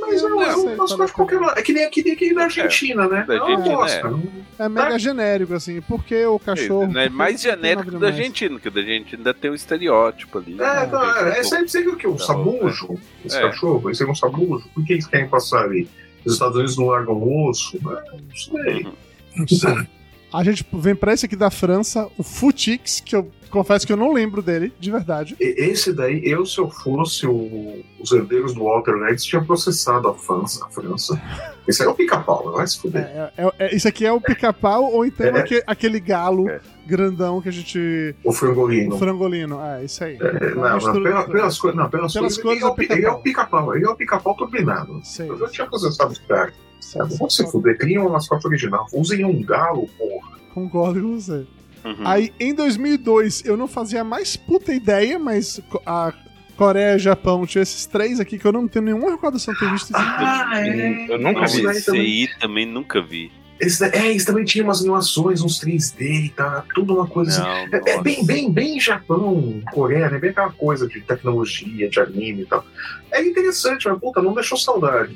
[0.00, 1.40] mas eu não, é sei, um mascote parece- qualquer.
[1.58, 3.24] É que nem, que nem aquele da Argentina, né?
[3.26, 3.98] da É uma Argentina, bosta.
[3.98, 4.02] é.
[4.10, 4.22] não-
[4.58, 5.80] É mega genérico, assim.
[5.82, 6.86] Porque o cachorro.
[6.92, 7.08] Né?
[7.08, 8.06] Mais que não tem genérico nada da?
[8.08, 10.54] Argentina, que da Argentina ainda tem um estereótipo ali.
[10.54, 10.86] É, né?
[10.86, 12.08] tá, é, Tem- sempre o quê?
[12.08, 12.98] Um Tá sabujo?
[13.24, 13.40] Esse É.
[13.42, 13.88] cachorro?
[13.90, 14.68] Esse é um sabujo?
[14.74, 15.88] Por que eles querem passar ali?
[16.24, 17.76] Os Estados Unidos não largam o osso?
[17.76, 18.82] É, Não sei.
[18.82, 18.92] Uhum.
[19.36, 19.86] Não sei.
[20.32, 23.96] A gente vem pra esse aqui da França, o Futix, que eu confesso que eu
[23.96, 25.36] não lembro dele, de verdade.
[25.40, 30.14] Esse daí, eu, se eu fosse o- os herdeiros do Walter Legs, tinha processado a
[30.14, 30.64] França.
[30.64, 31.20] A França.
[31.66, 33.02] Esse aí é o pica-pau, vai se É, fuder.
[33.02, 35.40] é- é- é- isso aqui é o pica-pau ou então É.
[35.40, 36.60] aque- aquele galo É.
[36.86, 38.14] grandão que a gente.
[38.24, 38.94] O frangolino.
[38.94, 39.60] O frangolino.
[39.60, 40.16] É, isso aí.
[40.20, 43.10] É, não, mistura pela- pelas, co- não, pelas, Pelas coisas, ele é, é ele é
[43.10, 43.74] o pica-pau.
[43.74, 45.00] Ele é o pica-pau turbinado.
[45.04, 46.54] Sei, Eu já tinha processado os caras.
[46.94, 48.86] É, Vamos se fuder, cria uma mascote original.
[48.92, 50.36] Usem um galo, porra.
[50.54, 51.44] Concordo com você.
[51.86, 52.06] Uhum.
[52.06, 56.12] Aí, em 2002, eu não fazia a mais puta ideia, mas a
[56.56, 59.90] Coreia, Japão, tinha esses três aqui que eu não tenho nenhuma recordação de ter visto.
[59.94, 61.06] Ah, é.
[61.08, 61.66] Eu nunca Nossa, vi.
[61.66, 62.00] Esse também.
[62.00, 63.30] aí também nunca vi.
[63.60, 67.40] Esse, é, esse também tinha umas animações, uns 3D e tal, tudo uma coisa assim.
[67.40, 68.02] Não, É, é nossa.
[68.02, 70.18] bem, bem, bem Japão, Coreia, né?
[70.18, 72.64] Bem aquela coisa de tecnologia, de anime e tal.
[73.12, 75.14] É interessante, mas puta, não deixou saudade.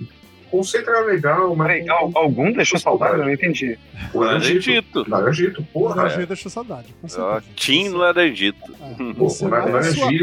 [0.53, 1.69] O conceito era legal, mas.
[1.69, 3.13] Peraí, al- algum deixou saudade?
[3.19, 3.79] Eu não entendi.
[4.13, 4.59] O Laranjito.
[4.69, 5.11] Laranjito.
[5.11, 5.95] Laranjito, O porra.
[5.97, 6.87] Laranjito deixou saudade.
[7.07, 7.45] certeza.
[7.55, 8.75] Tim Laranjito.
[8.81, 9.49] Ah, Pô, Você o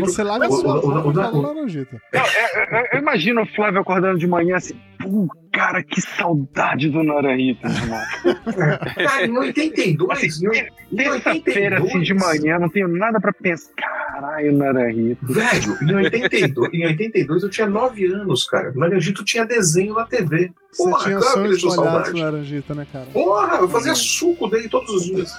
[0.06, 1.96] você lava a o- o- o- o- o- Laranjito.
[2.14, 6.89] Não, é- é- eu imagino o Flávio acordando de manhã assim, pô, cara, que saudade
[6.89, 7.99] do Naranjito, irmão.
[8.95, 13.34] Cara, em 82, em oit- em Terça-feira, assim, de 82, manhã, não tenho nada pra
[13.34, 13.74] pensar.
[13.76, 15.26] Caralho, Naranjito.
[15.26, 18.72] Velho, em 82, em 82 eu tinha 9 anos, cara.
[18.76, 20.51] O Laranjito tinha desenho na TV.
[20.72, 23.05] Você Porra, tinha claro que sonhos deixou molhados no Laranjita, né, cara?
[23.14, 25.32] Porra, eu fazia suco dele todos os dias.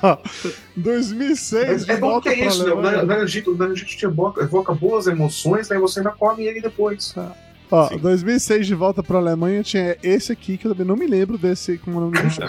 [0.76, 2.70] 2006, É, é bom que é isso, né?
[2.72, 3.02] O Alemanha.
[3.02, 7.14] Laranjito, o Laranjito te evoca, evoca boas emoções, daí você ainda come ele depois.
[7.70, 7.98] Ó, Sim.
[7.98, 11.78] 2006 de volta pra Alemanha tinha esse aqui, que eu também não me lembro desse,
[11.78, 12.40] como é o nome do bicho.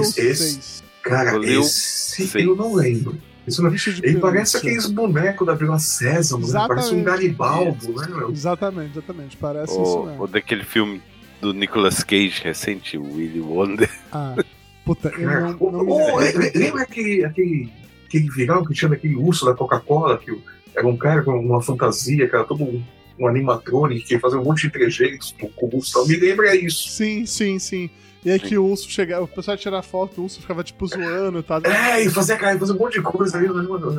[0.00, 0.84] Esse- esse- 6.
[1.02, 2.46] Cara, esse Sei.
[2.46, 3.18] eu não lembro.
[3.46, 3.70] Isso não...
[3.70, 6.64] Bicho de Ele parece aqueles bonecos da Vila Sésamo, né?
[6.68, 7.02] Parece um.
[7.02, 8.30] Garibaldo, né, meu?
[8.30, 9.36] Exatamente, exatamente.
[9.36, 10.20] Parece isso Ou, mesmo.
[10.22, 11.02] ou daquele filme
[11.40, 13.90] do Nicolas Cage recente, o Willy Wonder.
[14.12, 14.36] Ah,
[14.84, 16.40] puta, eu Cara, não, ô, não me ô, lembro.
[16.40, 17.72] le- lembra aquele, aquele,
[18.06, 20.40] aquele viral que tinha daquele urso da Coca-Cola, que o-
[20.76, 22.80] era um cara com uma fantasia, que era todo
[23.24, 25.92] um, animatrônico, que fazia um monte de trejeitos com com o urso.
[25.94, 26.06] tal.
[26.06, 26.88] Me lembra isso.
[26.90, 27.90] Sim, sim, sim.
[28.24, 30.86] E aí que o urso chegava, o pessoal ia tirar foto, o urso ficava tipo
[30.86, 31.60] zoando e tal.
[31.64, 33.48] É, e fazia, cara, fazia um monte de coisa ali.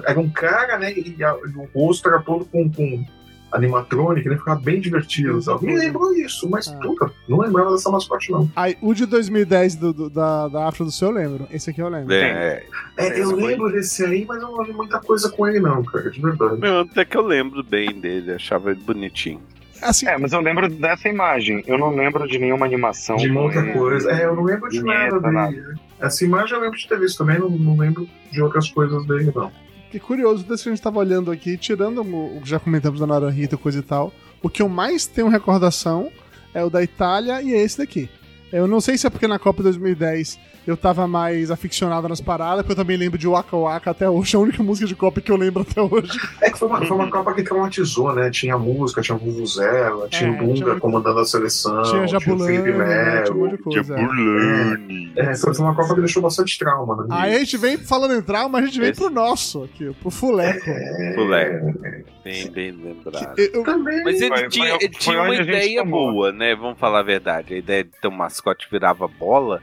[0.05, 0.93] Era um cara, né?
[0.93, 3.05] E, a- e o rosto era todo com, com
[3.53, 5.39] animatrônico, ele ficava bem divertido.
[5.39, 5.61] e tal.
[5.61, 6.77] Me lembrou isso, mas Ah.
[6.81, 8.49] puta, não lembrava dessa mascote, não.
[8.55, 11.47] Aí, o de 2010 do, do- da, da Afro do Seu eu lembro.
[11.51, 12.13] Esse aqui eu lembro.
[12.13, 12.63] É,
[12.97, 15.59] É, eu Esse foi- lembro desse aí, mas eu não vi muita coisa com ele,
[15.59, 16.59] não, cara, de verdade.
[16.59, 19.41] meu, até que eu lembro bem dele, achava ele bonitinho.
[19.81, 21.61] Assim, É, mas eu lembro dessa imagem.
[21.67, 23.17] Eu não lembro de nenhuma animação.
[23.17, 23.73] De outra ele.
[23.73, 24.09] coisa.
[24.11, 25.75] É, eu não lembro de nada dele.
[25.99, 29.31] Essa imagem eu lembro de ter visto também, não, não lembro de outras coisas dele,
[29.35, 29.51] não.
[29.93, 33.05] Que curioso, desse que a gente tava olhando aqui, tirando o que já comentamos da
[33.05, 36.11] Naranjita coisa e tal, o que eu mais tenho recordação
[36.51, 38.09] é o da Itália e é esse daqui.
[38.53, 42.59] Eu não sei se é porque na Copa 2010 eu tava mais aficionado nas paradas,
[42.61, 45.31] porque eu também lembro de Waka Waka até hoje, a única música de Copa que
[45.31, 46.17] eu lembro até hoje.
[46.39, 48.29] É que foi uma, foi uma Copa que traumatizou, né?
[48.29, 52.57] Tinha música, tinha Vuvuzela, tinha o É, Dunga tinha comandando a seleção, tinha tinha, Jabulani,
[52.57, 53.57] Felipe tinha um monte Melo.
[53.57, 53.93] de coisa.
[53.95, 53.97] é.
[53.97, 55.13] Jabulani.
[55.17, 57.07] É, foi uma Copa que deixou bastante trauma, né?
[57.09, 60.09] Aí a gente vem falando em trauma, a gente vem Esse- pro nosso aqui, pro
[60.11, 60.69] Fuleco.
[60.69, 62.05] É, Moleque.
[62.23, 63.37] Bem, bem lembrado.
[63.37, 64.03] Eu- eu- Também.
[64.03, 66.55] Mas ele Foi- tinha, foi- ele foi tinha uma ideia boa, né?
[66.55, 67.53] Vamos falar a verdade.
[67.53, 69.61] A ideia de ter um mascote virava bola.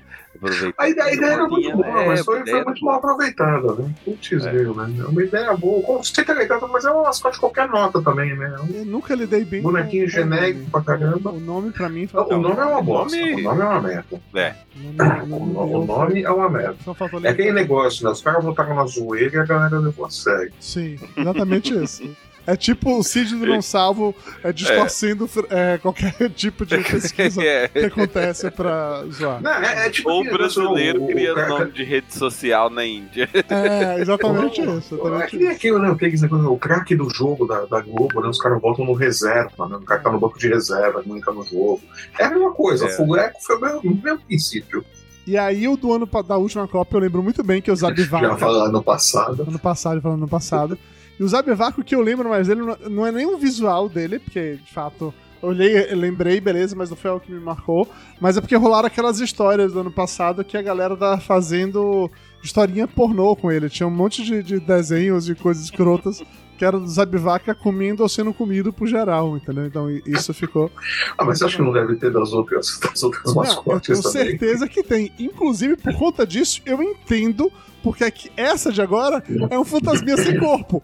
[0.78, 2.92] A ideia, a ideia era muito boa, é, mas foi, foi muito boa.
[2.92, 3.90] mal aproveitada, né?
[4.04, 4.36] Putz, É.
[4.52, 4.62] né?
[4.62, 5.80] É uma ideia boa.
[5.80, 8.54] O conceito é legal, mas é uma mascote de qualquer nota também, né?
[8.62, 11.30] Um- eu nunca lidei bem Bonequinho com- genérico pra caramba.
[11.32, 13.80] O nome pra mim foi O nome é uma bosta, nome- o nome é uma
[13.82, 14.20] merda.
[14.34, 14.54] É.
[14.76, 16.76] O nome, O, no- o nome é uma merda.
[17.24, 18.10] É aquele negócio, né?
[18.12, 20.52] Os caras voltaram na zoeira e a galera levou a sério.
[20.60, 22.08] Sim, exatamente isso.
[22.46, 27.68] É tipo o Cid do Não Salvo é, distorcendo é, qualquer tipo de pesquisa É.
[27.68, 29.40] que acontece pra zoar.
[29.42, 32.84] Não, é, é tipo Ou o brasileiro o- o criando nome de rede social na
[32.84, 33.28] Índia.
[33.48, 34.94] É, exatamente isso.
[34.94, 35.56] É Exatamente que nem isso.
[35.56, 35.90] aquilo, né?
[35.90, 38.28] Aqueles negócios, o craque do jogo da, da Globo, né?
[38.28, 39.76] Os caras voltam no reserva, né?
[39.76, 41.80] O cara tá no banco de reserva, não entra no jogo.
[42.18, 42.86] É a mesma coisa.
[42.86, 42.88] É.
[42.88, 44.84] O Fuleco foi o mesmo, o mesmo princípio.
[45.26, 47.88] E aí, o do ano da última Copa, eu lembro muito bem que o Já
[47.88, 48.36] Zabivaca.
[48.38, 49.42] falando no passado.
[49.46, 50.78] ano passado, falando no passado.
[51.20, 54.18] E o Zabivaca, o que eu lembro mais dele não- é nem o visual dele,
[54.18, 55.12] porque de fato.
[55.42, 57.86] Eu olhei, eu lembrei, beleza, mas não foi algo que me marcou.
[58.20, 62.10] Mas é porque rolaram aquelas histórias do ano passado que a galera tá fazendo
[62.42, 63.68] historinha pornô com ele.
[63.70, 66.22] Tinha um monte de, de desenhos e coisas escrotas
[66.58, 69.64] que era do Zabivaca comendo ou sendo comido por geral, entendeu?
[69.64, 70.70] Então isso ficou.
[71.16, 74.02] Ah, mas acho que não deve ter das outras, das outras Não, eu mascotes tenho
[74.02, 74.26] também.
[74.30, 75.10] certeza que tem.
[75.18, 77.50] Inclusive, por conta disso, eu entendo
[77.82, 80.82] porque é que essa de agora é um fantasminha sem corpo.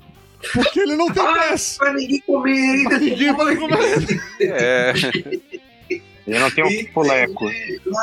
[0.53, 1.77] Porque ele não tem pés.
[1.79, 2.99] Pra ninguém comer ainda.
[2.99, 4.23] Ninguém vai comer.
[4.41, 4.93] É.
[6.27, 7.47] E não tem um fuleco.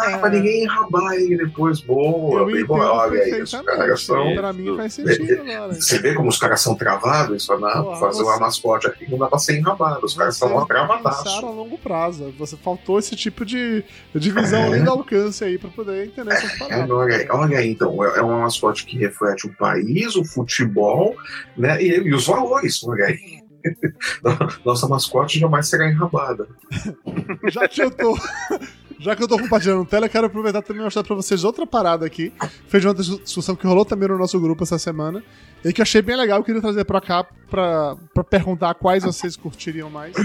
[0.06, 1.82] Ah, pra ninguém enrabar ele depois.
[1.82, 2.80] Boa, Eu bem bom.
[2.80, 4.34] Olha aí, os caras são.
[4.36, 5.74] Pra mim faz sentido agora.
[5.74, 7.44] Você vê como os caras são travados?
[7.44, 10.06] Isso não, Porra, fazer você- uma mascote aqui não dá pra ser enrabado.
[10.06, 11.44] Os caras são não pensaram travadaços.
[11.44, 12.34] a longo prazo.
[12.40, 13.84] Você faltou esse tipo de,
[14.16, 16.90] de visão além do alcance aí pra poder entender essas É, paradas.
[16.92, 21.16] olha, aí, olha aí, então, é é uma mascote que reflete o país, o futebol,
[21.58, 23.43] né, e, e os valores, olha aí.
[24.66, 26.48] Nossa mascote jamais será enrabada.
[27.50, 28.18] Já que eu tô.
[29.00, 32.06] Já que eu tô compartilhando tela, eu quero aproveitar também mostrar pra vocês outra parada
[32.06, 32.32] aqui.
[32.68, 35.22] Fez uma discussão que rolou também no nosso grupo essa semana.
[35.64, 39.04] E que eu achei bem legal, eu queria trazer pra cá pra, pra perguntar quais
[39.04, 40.16] vocês curtiriam mais.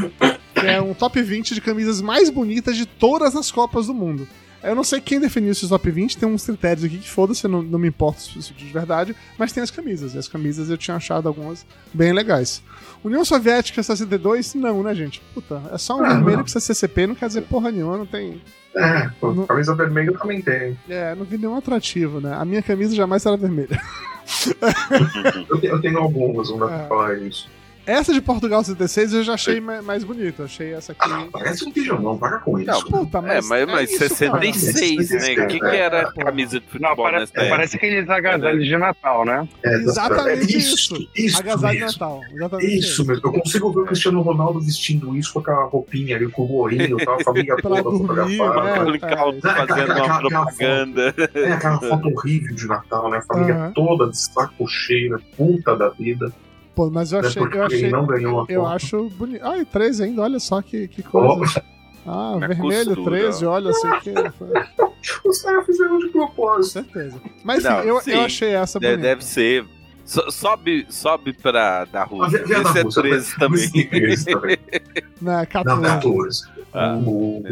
[0.55, 4.29] Que é um top 20 de camisas mais bonitas de todas as Copas do Mundo.
[4.63, 7.63] Eu não sei quem definiu esses top 20, tem uns critérios aqui que foda-se, não,
[7.63, 10.15] não me importa se de verdade, mas tem as camisas.
[10.15, 12.63] E as camisas eu tinha achado algumas bem legais.
[13.05, 15.23] União Soviética 62, não, né, gente?
[15.33, 16.45] Puta, é só um Ah, vermelho não.
[16.45, 18.43] que você CCP, não quer dizer porra nenhuma, não tem.
[18.75, 20.77] É, pô, Não- camisa vermelha eu também tenho.
[20.89, 22.35] É, não vi nenhum atrativo, né?
[22.35, 23.81] A minha camisa jamais será vermelha.
[25.49, 26.69] Eu tenho, eu tenho algumas, não dá É.
[26.79, 27.49] pra falar isso.
[27.89, 30.45] Essa de Portugal 76 eu já achei ma- mais bonita.
[30.45, 31.01] Achei essa aqui.
[31.11, 32.71] Ah, parece um pijamão, para com isso.
[32.71, 33.49] Não, Puta, É, mas.
[33.49, 34.41] mas, mas isso, cara.
[34.43, 35.45] 66, né?
[35.45, 36.25] O que, que era É, pô.
[36.25, 37.57] camisa de Não, futebol parece, nessa época?
[37.57, 39.49] parece aqueles agasalhos de Natal, né?
[39.65, 41.09] É, Exatamente é isso.
[41.17, 41.85] Isso Agasalho de.
[41.87, 42.21] Natal.
[42.31, 43.27] Exatamente Isso mesmo.
[43.27, 46.97] Eu consigo ver o Cristiano Ronaldo vestindo isso com aquela roupinha ali, com o gorrinho,
[47.05, 47.15] tá?
[47.15, 48.69] a família toda fotografada.
[48.69, 48.85] é.
[48.85, 51.15] Colin Cowles É, fazendo aquela- uma aquela propaganda.
[51.35, 53.17] É aquela foto horrível de Natal, né?
[53.19, 53.73] A família Aham.
[53.73, 55.19] toda de saco cheio, né?
[55.37, 56.31] puta da vida.
[56.79, 57.43] Pô, mas eu achei.
[57.43, 57.91] Eu achei.
[57.91, 59.45] não ganhou Eu acho bonito.
[59.45, 61.61] Ah, e 13 ainda, olha só que, que coisa.
[62.07, 64.15] Ah, Na vermelho, costura, 13, olha, sei o que.
[65.29, 66.73] Os caras fizeram de propósito.
[66.75, 67.21] Certeza.
[67.43, 68.13] Mas Não, eu, sim.
[68.13, 68.97] eu achei essa bonita.
[68.97, 69.67] Deve ser.
[70.05, 72.39] So- sobe, sobe pra da Rússia.
[72.45, 73.71] a da Esse é Rússia, 13 vê- também.
[73.91, 74.59] 13 também.
[74.71, 74.81] Né,
[75.21, 75.83] Não, 14.
[75.83, 76.43] 14.
[76.73, 77.43] Ah, O-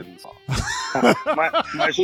[1.37, 1.97] Mas, mas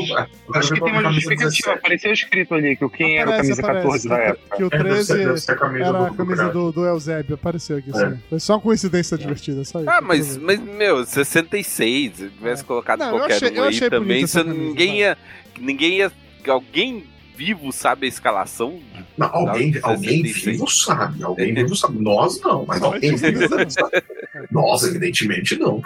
[0.56, 1.48] acho que tem uma justificativa.
[1.50, 1.70] 17.
[1.70, 4.56] Apareceu escrito ali que o quem era o Aparece, camisa aparece, 14 da época.
[4.56, 6.48] Que o É, deve 13 ser- deve ser a camisa era do- a do camisa
[6.50, 7.92] do, do Eusébio, apareceu aqui, É.
[7.96, 8.20] assim.
[8.28, 9.80] Foi só uma coincidência divertida, só.
[9.86, 14.44] Ah, mas, mas, meu, 66, se tivesse colocado Não, qualquer achei- um aí também, camisa,
[14.44, 14.96] ninguém vai.
[14.98, 15.18] ia.
[15.58, 16.12] Ninguém ia.
[16.48, 17.04] Alguém
[17.44, 18.78] vivo sabe a escalação?
[19.18, 20.44] Não, alguém, alguém 66.
[20.44, 21.22] vivo sabe.
[21.24, 21.98] Alguém vivo sabe.
[21.98, 23.18] Nós não, mas alguém não.
[23.18, 24.02] vivo sabe.
[24.50, 25.82] Nós, evidentemente, não.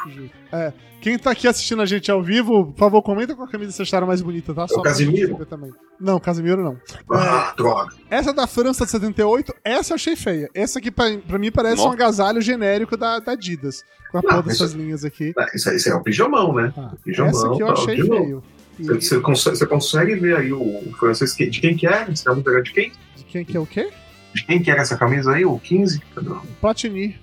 [0.52, 0.72] É.
[1.00, 4.06] Quem tá aqui assistindo a gente ao vivo, por favor, comenta qual camisa vocês acharam
[4.06, 4.66] mais bonita, tá?
[4.66, 5.44] Só pra Casimiro?
[5.46, 5.70] Também.
[6.00, 6.76] Não, Casimiro não.
[7.10, 7.94] Ah, droga.
[8.10, 10.48] Essa da França de 78, essa eu achei feia.
[10.54, 11.88] Essa aqui, pra, pra mim, parece Nossa.
[11.88, 13.82] um agasalho genérico da, da Adidas.
[14.10, 15.32] Com a Não, porra dessas linhas aqui.
[15.38, 16.72] Ah, Isso, aí- isso é um pijamão, né?
[16.76, 18.42] Ah, Pijamão, essa aqui eu tal, achei feio.
[18.78, 21.86] E- Você, você consegue, você consegue ver aí o, o francês que- de quem que
[21.86, 22.04] é?
[22.06, 22.92] Você vai pegar de quem?
[23.16, 23.90] De quem que é o quê?
[24.34, 25.44] De quem que era essa camisa aí?
[25.44, 26.00] O 15?
[26.60, 27.16] Platini.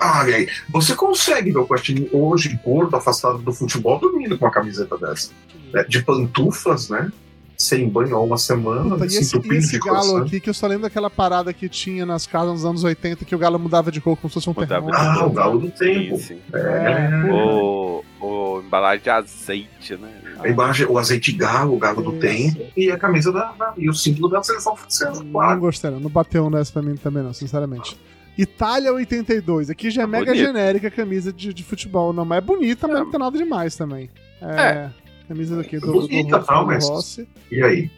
[0.00, 0.48] Ah, olha aí.
[0.70, 5.32] Você consegue ver o Platini hoje, gordo, afastado do futebol, dormindo com uma camiseta dessa.
[5.72, 5.82] né?
[5.88, 7.10] De pantufas, né?
[7.56, 10.26] Sem banho há uma semana, Puta, e se esse, e esse de galo croissant.
[10.26, 13.34] aqui, que eu só lembro daquela parada que tinha nas casas nos anos 80, que
[13.34, 15.00] o galo mudava de cor como se fosse um termômetro.
[15.00, 16.16] Ah, o galo do tempo.
[16.18, 16.38] Sim, sim.
[16.52, 20.10] É, O, o embalagem de azeite, né?
[20.44, 23.88] A imagem, o azeite galo, o galo do tempo, e a camisa da, da- e
[23.88, 25.60] o símbolo da seleção francesa, Não claro.
[25.60, 26.00] gostei, não.
[26.00, 27.98] Não bateu nessa pra mim também, não, sinceramente.
[28.36, 29.70] Itália 82.
[29.70, 30.44] Aqui já é mega bonito.
[30.46, 32.12] genérica a camisa de, de futebol.
[32.12, 33.00] Não, mas é bonita, mas É.
[33.00, 34.10] não tem nada demais também.
[34.42, 34.90] É.
[35.28, 37.28] Camisa daqui do, do, Bonita, do, do mas- Rossi.
[37.50, 37.90] E aí?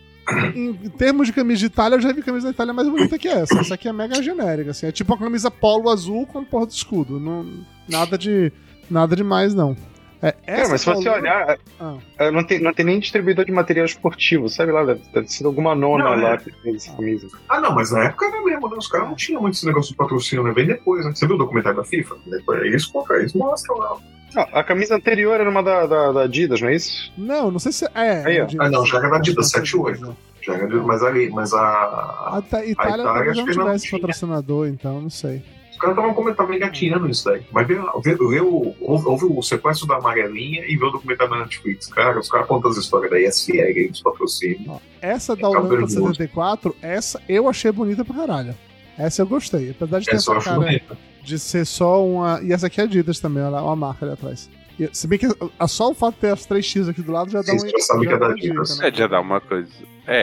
[0.55, 3.17] Em, em termos de camisa de Itália, eu já vi camisa da Itália mais bonita
[3.19, 3.59] que essa.
[3.61, 4.87] Essa aqui é mega genérica, assim.
[4.87, 7.19] É tipo uma camisa polo azul com porra do escudo.
[7.19, 7.47] Não,
[7.89, 8.53] nada de.
[8.91, 9.77] Nada demais, não.
[10.23, 11.97] É, É, mas se você coluna- olhar, Ah.
[12.19, 14.85] é, não tem, não tem nem distribuidor de material esportivo, sabe lá?
[14.85, 16.37] Deve, deve ser alguma nona Não, lá é.
[16.39, 17.29] que fez essa camisa.
[17.49, 18.77] Ah, não, mas na época era mesmo, né?
[18.79, 20.53] Os caras não tinham muito esse negócio de patrocínio, né?
[20.53, 21.13] Bem depois, né?
[21.15, 22.17] Você viu o documentário da FIFA?
[22.27, 23.97] Depois, eles, pô, eles mostram lá.
[24.35, 27.13] Ah, a camisa anterior era uma da, da, da Adidas, não é isso?
[27.17, 27.85] Não, não sei se.
[27.95, 28.23] É.
[28.27, 28.41] Aí.
[28.41, 28.67] Adidas.
[28.67, 29.97] Ah, não, já era da Adidas, Não sei 7-8.
[30.07, 33.65] se- Já era mas, ali, mas a, A Itália Itália, talvez acho não que não
[33.65, 34.01] tivesse tinha.
[34.01, 35.43] patrocinador, então, não sei.
[35.77, 37.43] Os caras estavam comentando, engatinhando isso daí.
[37.53, 41.35] Mas vê, vê, vê o, houve, houve o sequestro da amarelinha e vê o documentário
[41.35, 41.87] da Netflix.
[41.89, 44.79] Cara, os caras contam as histórias da ISL, dos patrocínios.
[45.03, 45.95] Essa da Fica Holanda vergonhoso.
[46.15, 48.55] 74, essa eu achei bonita pra caralho.
[48.99, 49.71] Essa eu gostei.
[49.71, 50.99] Apesar de ter Essa essa cara bonita.
[51.23, 52.41] de ser só uma.
[52.43, 54.49] E essa aqui é Adidas também, olha lá, uma marca ali atrás.
[54.81, 55.27] E, se bem que
[55.59, 57.57] a- só o fato de ter as três X aqui do lado já dá Sim,
[57.57, 57.59] um.
[57.59, 58.79] você já sabe que é da uma dica, Adidas.
[58.79, 58.89] né?
[58.89, 59.69] É, já dá uma coisa.
[60.07, 60.23] É,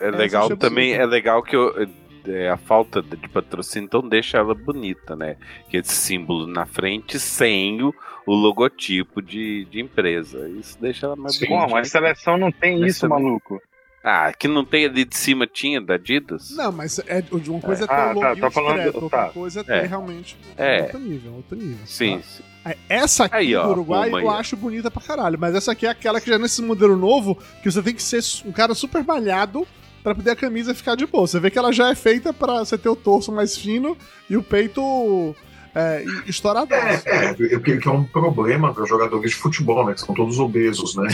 [0.00, 1.02] é Essa legal também, bonita.
[1.02, 1.86] é legal que eu-
[2.28, 5.36] é, a falta de de patrocínio então deixa ela bonita, né?
[5.70, 7.94] Que esse símbolo na frente sem o,
[8.26, 10.48] o logotipo de, de empresa.
[10.48, 11.46] Isso deixa ela mais Sim.
[11.46, 11.66] bonita.
[11.66, 13.22] Pô, mas seleção não tem isso, também.
[13.24, 13.60] maluco.
[14.08, 16.50] Ah, que não tem ali de cima tinha da Adidas?
[16.52, 19.28] Não, mas é, uma coisa é ter Ah, o tá, tá falando- discreto, outra tá.
[19.30, 19.82] coisa é ter É.
[19.86, 20.82] realmente É.
[20.82, 21.84] outro nível, outro nível.
[21.86, 22.22] Sim, tá?
[22.22, 22.42] sim.
[22.64, 25.86] Aí, Essa aqui Aí, ó, do Uruguai eu acho bonita pra caralho, mas essa aqui
[25.86, 29.02] é aquela que já nesse modelo novo, que você tem que ser um cara super
[29.04, 29.66] malhado
[30.06, 31.26] pra poder a camisa ficar de boa.
[31.26, 33.96] Você vê que ela já é feita pra você ter o torso mais fino
[34.30, 35.34] e o peito
[35.74, 37.08] é, estouradaço.
[37.08, 39.94] É, é, que é um problema para jogadores de futebol, né?
[39.94, 41.08] Que são todos obesos, né?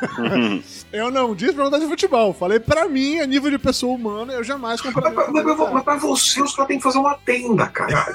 [0.92, 2.32] Eu não disse pra vontade de futebol.
[2.32, 5.14] Falei pra mim, a nível de pessoa humana, eu jamais Mas, compraria.
[5.20, 8.14] pra- mas, mas, mas pra você, os caras têm que fazer uma tenda, caralho.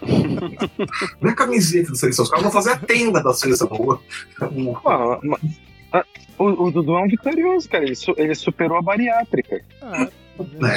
[1.20, 3.66] Não é camiseta da seleção, os caras vão fazer a tenda da seleção.
[3.68, 3.98] Pô,
[5.22, 5.38] ma-
[6.38, 7.84] O, o Dudu é um vitorioso, cara.
[7.84, 9.62] Ele, su- ele superou a bariátrica.
[9.82, 10.08] É,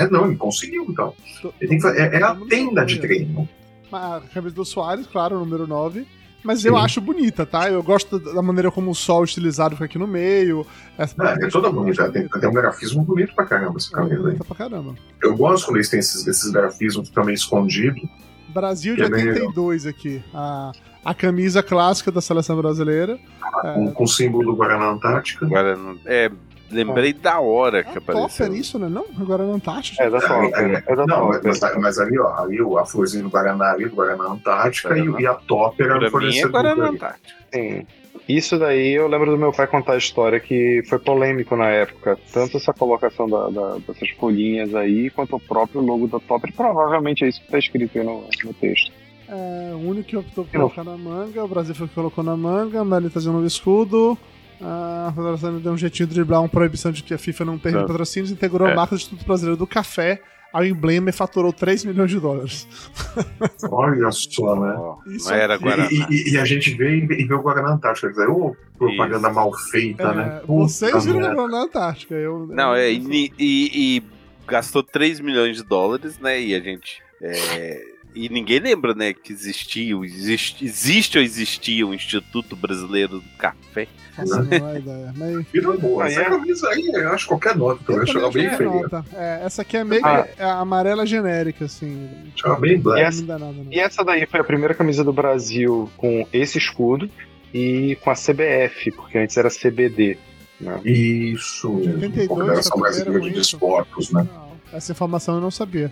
[0.04, 1.14] É, não, ele conseguiu, então.
[1.60, 3.48] Ele tem que fa- é, é a tenda de treino.
[3.92, 6.08] A camisa do Soares, claro, número 9.
[6.42, 6.80] Mas eu Sim.
[6.82, 7.70] acho bonita, tá?
[7.70, 10.66] Eu gosto da maneira como o sol estilizado fica aqui no meio.
[10.98, 12.10] Essa É, é toda bonita.
[12.10, 14.22] Tem, tem um grafismo bonito pra caramba essa É, camisa aí.
[14.22, 14.96] bonita pra caramba.
[15.22, 18.02] Eu gosto quando eles têm esses, esses grafismos também escondidos.
[18.48, 20.24] Brasil de é bem 82 aqui.
[20.34, 20.72] A,
[21.04, 23.18] a camisa clássica da seleção brasileira.
[23.64, 25.46] É, com, com o símbolo do Guaraná Antártica.
[25.46, 26.30] Agora, não- é,
[26.72, 28.28] lembrei da hora que é apareceu.
[28.30, 28.88] topper isso, né?
[28.90, 29.06] Não?
[29.20, 30.04] Agora na Antártica.
[30.04, 30.54] É da top.
[30.54, 31.40] É da Não, top.
[31.48, 35.06] mas, mas ali, ó, ali o- a florzinha do Guaraná ali, do Guaraná Antártica, e,
[35.22, 36.90] e a Topper era Pra mim é fornecedora Guaraná.
[36.90, 37.36] Antártica.
[37.54, 37.86] Sim.
[38.28, 42.16] Isso daí eu lembro do meu pai contar a história que foi polêmico na época.
[42.32, 46.52] Tanto essa colocação da- da- dessas folhinhas aí, quanto o próprio logo da Top.
[46.54, 48.92] Provavelmente é isso que tá escrito aí no, no texto.
[49.32, 52.24] É, o único que optou por colocar na manga, o Brasil foi o que colocou
[52.24, 54.18] na manga, a Meli tá no escudo.
[54.62, 57.78] A Federação deu um jeitinho de driblar uma proibição de que a FIFA não perde
[57.78, 57.82] É.
[57.82, 58.76] patrocínios, integrou a É.
[58.76, 60.22] marca do Instituto Brasileiro do Café
[60.52, 62.68] ao emblema e faturou 3 milhões de dólares.
[63.72, 64.76] Olha só, né?
[65.16, 65.88] Isso não era Guaraná.
[65.92, 68.08] E, e- e a gente vê e vê, o Guaraná Antártica.
[68.08, 69.36] Quer dizer, ô, propaganda Isso.
[69.36, 70.42] mal feita, É, né?
[70.48, 71.48] vocês Puta viram merda.
[71.48, 72.16] na Antártica.
[72.16, 74.04] Eu, Não, eu- é, e, e- e
[74.48, 76.42] gastou 3 milhões de dólares, né?
[76.42, 77.02] E a gente.
[77.22, 77.82] é,
[78.16, 83.88] e ninguém lembra, né, que existia, existe, existe ou existia o Instituto Brasileiro do Café.
[84.16, 85.14] Faço a menor ideia.
[85.16, 86.08] Mas Vida boa.
[86.08, 89.06] Essa é- camisa aí, eu acho qualquer nota, eu eu também acho bem achei feia.
[89.14, 90.28] É, essa aqui é meio Ah.
[90.38, 92.10] é amarela genérica, assim.
[92.36, 93.02] Acho bem black.
[93.02, 93.68] Essa- nada, não.
[93.72, 97.10] E essa daí foi a primeira camisa do Brasil com esse escudo
[97.54, 100.18] e com a CBF, porque antes era CBD.
[100.60, 100.82] Né?
[100.84, 101.72] Isso.
[101.74, 103.30] 82 Confederação Brasileira de.
[103.32, 104.28] Desportos, né?
[104.34, 105.90] Não, essa informação eu não sabia.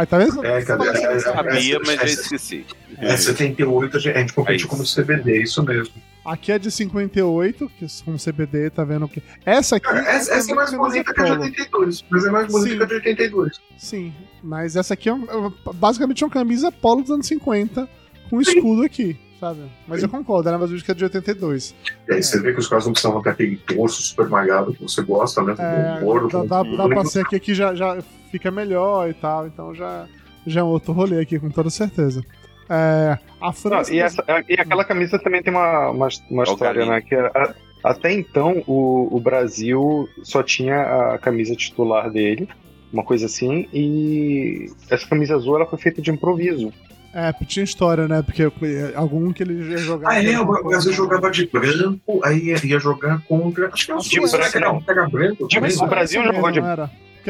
[0.00, 0.44] Ah, tá vendo?
[0.46, 0.88] É, cadê?
[0.88, 1.52] Essa eu É, é, sabia.
[1.52, 2.66] Sabia, mas já essa- esqueci.
[2.98, 4.84] É, 78 a gente, a competiu É como.
[4.84, 5.92] CBD, isso mesmo.
[6.24, 9.20] Aqui é de 58, que com CBD, tá vendo que.
[9.44, 9.86] Essa aqui.
[9.86, 11.42] Cara, essa, essa é mais bonita que a de polo.
[11.42, 12.76] 82, mas é mais bonita Sim.
[12.76, 13.60] que a de 82.
[13.76, 17.88] Sim, mas essa aqui é um- é basicamente uma camisa polo dos anos 50,
[18.30, 19.60] com escudo aqui, sabe?
[19.88, 21.74] Mas eu concordo, ela é mais que é de 82.
[22.08, 24.82] E aí você vê que os caras não precisavam ter aquele torso super malhado que
[24.82, 25.54] você gosta, né?
[25.58, 27.98] É, Do ouro, dá, com- dá, dá pra ser que aqui já, já
[28.30, 30.06] fica melhor e tal, então já,
[30.46, 32.22] já é um outro rolê aqui, com toda certeza.
[32.70, 33.94] É, a Não, França.
[33.94, 36.92] e, essa- e aquela camisa também tem uma, uma, uma história, galinho.
[36.92, 37.00] né?
[37.00, 37.54] Que era- a-
[37.90, 40.82] até então o, o Brasil só tinha
[41.14, 42.48] a camisa titular dele,
[42.92, 46.72] uma coisa assim, e essa camisa azul ela foi feita de improviso.
[47.14, 48.20] É, tinha história, né?
[48.22, 50.10] Porque é, algum que ele ia jogar.
[50.10, 53.68] Ah, é, o Brasil jogava de branco, aí ia, ia jogar contra.
[53.72, 55.10] Acho que é o De Suécia, branco, que era não.
[55.10, 55.48] branco.
[55.48, 55.86] De branco, o?
[55.86, 56.60] Brasil jogou de-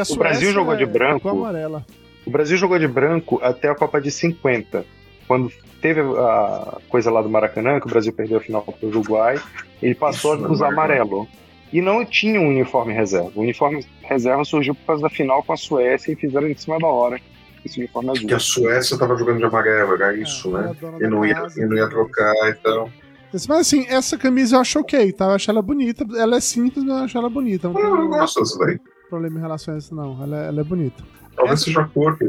[0.06, 1.20] Porque a o Brasil Suécia jogou de é branco.
[1.20, 1.86] Com amarela.
[2.26, 4.84] O Brasil jogou de branco até a Copa de 50,
[5.26, 8.88] quando teve a coisa lá do Maracanã, que o Brasil perdeu a final para o
[8.88, 9.40] Uruguai,
[9.82, 11.26] ele passou Isso, a usar amarelo.
[11.72, 13.32] E não tinha um uniforme reserva.
[13.34, 16.78] O uniforme reserva surgiu por causa da final com a Suécia e fizeram em cima
[16.78, 17.20] da hora
[17.64, 18.26] esse uniforme azul.
[18.26, 20.76] Que a Suécia tava jogando de amarelo, era isso, É, né?
[20.98, 21.90] E da não, ia, casa, e não ia né?
[21.90, 22.90] trocar e tal.
[23.32, 25.26] Mas assim, essa camisa eu acho ok, tá?
[25.26, 26.06] Eu acho ela bonita.
[26.16, 27.68] Ela é simples, mas eu acho ela bonita.
[27.68, 28.78] Não Eu, eu gosto dessa daí.
[29.08, 30.22] Problema em relação a isso, não.
[30.22, 31.02] Ela, é- ela é bonita.
[31.36, 32.24] Talvez Essa- seja a cor que,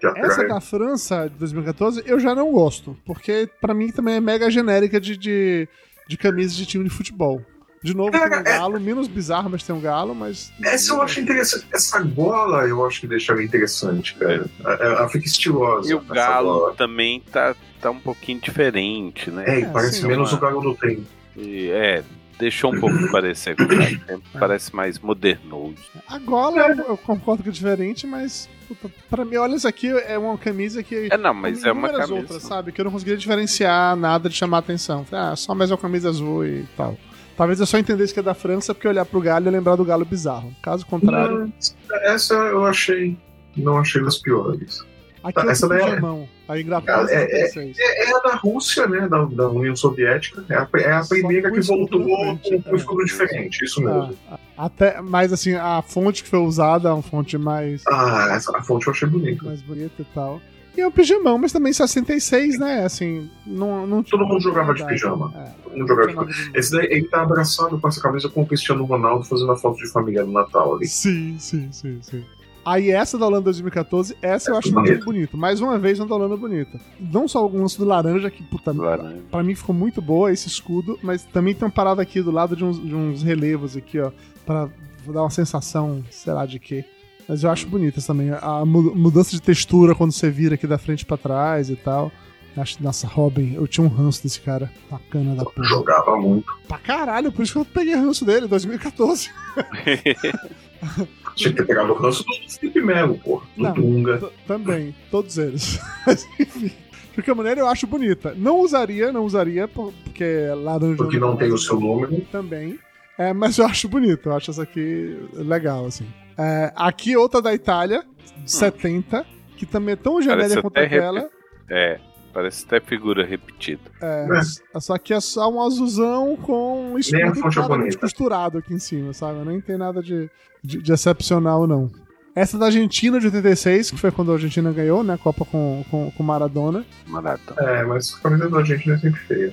[0.00, 0.24] que atrai.
[0.26, 4.50] Essa da França de 2014 eu já não gosto, porque pra mim também é mega
[4.50, 5.68] genérica de, de,
[6.08, 7.40] de camisas de time de futebol.
[7.80, 8.42] De novo, tem um É, é.
[8.42, 10.52] galo, menos bizarro, mas tem um galo, mas.
[10.64, 11.68] Essa eu acho interessante.
[11.72, 14.44] Essa gola eu acho que deixa ela interessante, cara.
[14.64, 15.88] Ela, ela fica estilosa.
[15.88, 16.74] E o Galo gola.
[16.74, 19.44] também tá, tá um pouquinho diferente, né?
[19.46, 21.02] É, É, parece sim, menos uma- o Galo do tempo.
[21.36, 22.02] E, é,
[22.38, 25.76] deixou um pouco de parecer com o parece mais modernoso.
[26.08, 28.48] A gola eu, eu concordo que é diferente, mas.
[28.66, 31.08] Puta, pra mim, olha, isso aqui é uma camisa que.
[31.10, 32.14] É, não, mas é uma camisa.
[32.14, 32.72] outras, sabe?
[32.72, 35.04] Que eu não conseguiria diferenciar nada de chamar atenção.
[35.10, 36.96] Ah, só mais uma camisa azul e tal.
[37.36, 39.84] Talvez eu só entendesse que é da França porque olhar pro galho e lembrar do
[39.84, 40.52] galo bizarro.
[40.60, 41.52] Caso contrário,
[41.88, 43.16] Não, essa eu achei.
[43.56, 44.84] Não achei das piores.
[45.22, 46.00] aqui é essa o daí é-.
[46.48, 47.76] A Inglaterra É, é, 76.
[47.78, 49.06] É a da Rússia, né?
[49.08, 50.44] Da, da União Soviética.
[50.48, 52.38] É a, é a primeira que voltou com,
[52.72, 54.14] um escudo diferente, isso mesmo.
[54.30, 58.56] Ah, até, mas assim, a fonte que foi usada é uma fonte mais, Ah, essa,
[58.56, 59.44] a fonte eu achei bonita.
[59.44, 60.40] mais bonita e tal.
[60.76, 62.84] E é um pijamão, mas também 66, né?
[62.84, 65.32] Assim, não, não Todo mundo jogava de pijama.
[65.36, 68.42] É, Todo mundo jogava de de- Esse daí, ele tá abraçado com essa camisa com
[68.42, 70.86] o Cristiano Ronaldo fazendo a foto de família no Natal ali.
[70.86, 72.24] Sim, sim, sim, sim.
[72.70, 75.04] Aí essa da Holanda 2014, essa eu acho é muito bonita.
[75.04, 75.36] bonita.
[75.36, 76.78] Mais uma vez, uma da Holanda bonita.
[77.00, 79.22] Não só o lance do laranja, que puta, Laranja.
[79.30, 82.54] pra mim ficou muito boa esse escudo, mas também tem uma parada aqui do lado
[82.54, 84.10] de uns, de uns relevos aqui, ó,
[84.44, 84.68] pra
[85.06, 86.84] dar uma sensação, sei lá de quê.
[87.28, 88.30] Mas eu acho bonitas também.
[88.30, 92.10] A mu- mudança de textura quando você vira aqui da frente pra trás e tal.
[92.56, 94.68] Acho, nossa, Robin, eu tinha um ranço desse cara.
[94.90, 95.68] Bacana da porra.
[95.68, 96.46] Jogava muito.
[96.66, 99.30] Pra caralho, por isso que eu peguei ranço dele, 2014.
[101.34, 103.46] Tinha que ter pegado o ranço do Felipe Melo, porra.
[103.56, 103.72] Do Não.
[103.72, 104.30] Dunga.
[104.46, 105.78] Também, todos eles.
[106.06, 106.68] Mas enfim.
[106.68, 108.32] De qualquer maneira, eu acho bonita.
[108.36, 110.96] Não usaria, não usaria, por- porque é laranja.
[110.96, 112.20] Porque não tem o seu número.
[112.32, 112.78] Também.
[113.18, 116.06] É, mas eu acho bonito, eu acho essa aqui legal, assim.
[116.38, 118.04] É, aqui outra da Itália,
[118.44, 119.26] de 70,
[119.56, 121.28] que também é tão genérica quanto aquela.
[121.68, 121.98] É,
[122.32, 123.82] parece até figura repetida.
[124.00, 124.28] É,
[124.74, 124.80] É.
[124.80, 129.12] Só que é só um azulzão com um escudo é claramente costurado aqui em cima,
[129.12, 129.40] sabe?
[129.44, 130.30] Nem tem nada de,
[130.62, 131.90] de, de excepcional, não.
[132.34, 135.14] Essa da Argentina de 86, que foi quando a Argentina ganhou, né?
[135.14, 136.84] A Copa com, com, com Maradona.
[137.06, 137.60] Maratona.
[137.68, 139.52] É, mas a camisa da gente é sempre feia.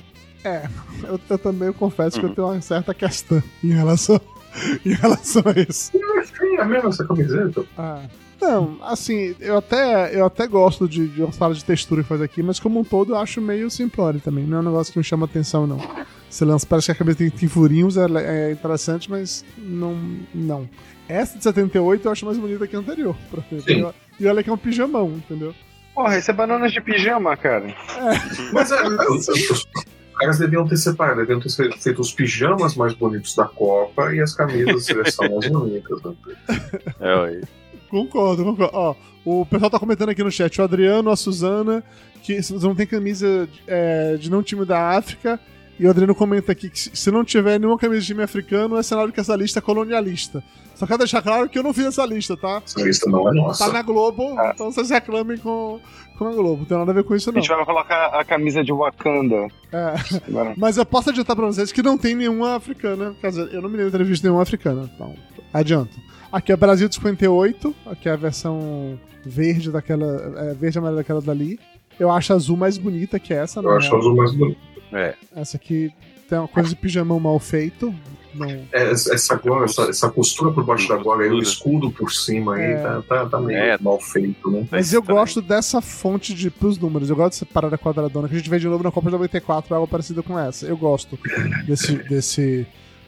[1.04, 2.32] Eu, eu também confesso que Uhum.
[2.32, 4.22] eu tenho uma certa questão em relação,
[4.86, 5.92] em relação a isso.
[5.98, 7.64] Não é feia mesmo essa camiseta.
[7.76, 8.04] Ah.
[8.40, 12.22] Não, assim, eu até, eu até gosto de, de uma fala de textura que faz
[12.22, 14.46] aqui, mas como um todo eu acho meio simplório também.
[14.46, 15.80] Não é um negócio que me chama atenção, não.
[16.30, 18.06] Você lança, parece que a cabeça tem, tem furinhos, é,
[18.50, 19.98] é interessante, mas não,
[20.34, 20.70] não.
[21.08, 23.16] Essa de 78 eu acho mais bonita que a anterior.
[23.30, 23.62] pra ver.
[23.62, 23.92] Sim.
[24.20, 25.54] E olha que é um pijamão, entendeu?
[25.94, 27.74] Porra, isso é bananas de pijama, cara.
[28.52, 29.68] Mas é, os, os
[30.20, 34.20] caras deviam ter separado, deviam ter fe- feito os pijamas mais bonitos da Copa e
[34.22, 36.02] as camisas de seleção mais bonitas.
[36.04, 36.14] Né?
[37.00, 37.42] É, ué.
[37.90, 38.72] Concordo, concordo.
[38.76, 41.84] Ó, o pessoal tá comentando aqui no chat, o Adriano, a Suzana,
[42.24, 45.40] que não tem camisa é, de nenhum time da África.
[45.80, 48.84] E o Adriano comenta aqui que se não tiver nenhuma camisa de time africano, é
[48.84, 50.42] sinal de que essa lista é colonialista.
[50.74, 52.62] Só quero deixar claro que eu não fiz essa lista, tá?
[52.66, 53.74] Essa lista não é Tá nossa.
[53.74, 55.80] na Globo, então vocês reclamem com,
[56.18, 56.60] com a Globo.
[56.60, 57.42] Não tem nada a ver com isso, A não.
[57.42, 59.48] gente vai colocar a camisa de Wakanda.
[59.72, 59.96] É.
[60.28, 63.14] Agora, Mas eu posso adiantar pra vocês que não tem nenhuma africana.
[63.20, 64.90] Quer dizer, eu não me lembro de ter visto nenhuma africana.
[64.96, 65.14] Então,
[65.54, 65.98] adianto.
[66.32, 70.06] Aqui é Brasil de 58, aqui é a versão verde daquela.
[70.38, 71.58] É, verde amarela daquela dali.
[71.98, 73.78] Eu acho a azul mais bonita que essa, Eu né?
[73.78, 74.58] acho azul mais bonito.
[74.96, 75.16] É.
[75.36, 75.92] Essa aqui
[76.30, 77.94] tem uma coisa de pijamão mal feito.
[78.34, 78.48] Não.
[78.74, 82.56] É, essa, gola, essa, essa costura por baixo da gola e o escudo por cima
[82.56, 82.78] aí É.
[82.82, 83.78] tá, tá, tá meio É.
[83.80, 84.68] mal feito, né?
[84.70, 87.10] Mas eu gosto dessa fonte de, pros números.
[87.10, 89.74] Eu gosto dessa parada quadradona que a gente vê de novo na Copa de 94,
[89.74, 90.66] algo parecido com essa.
[90.66, 91.18] Eu gosto
[91.66, 92.68] desse, desse,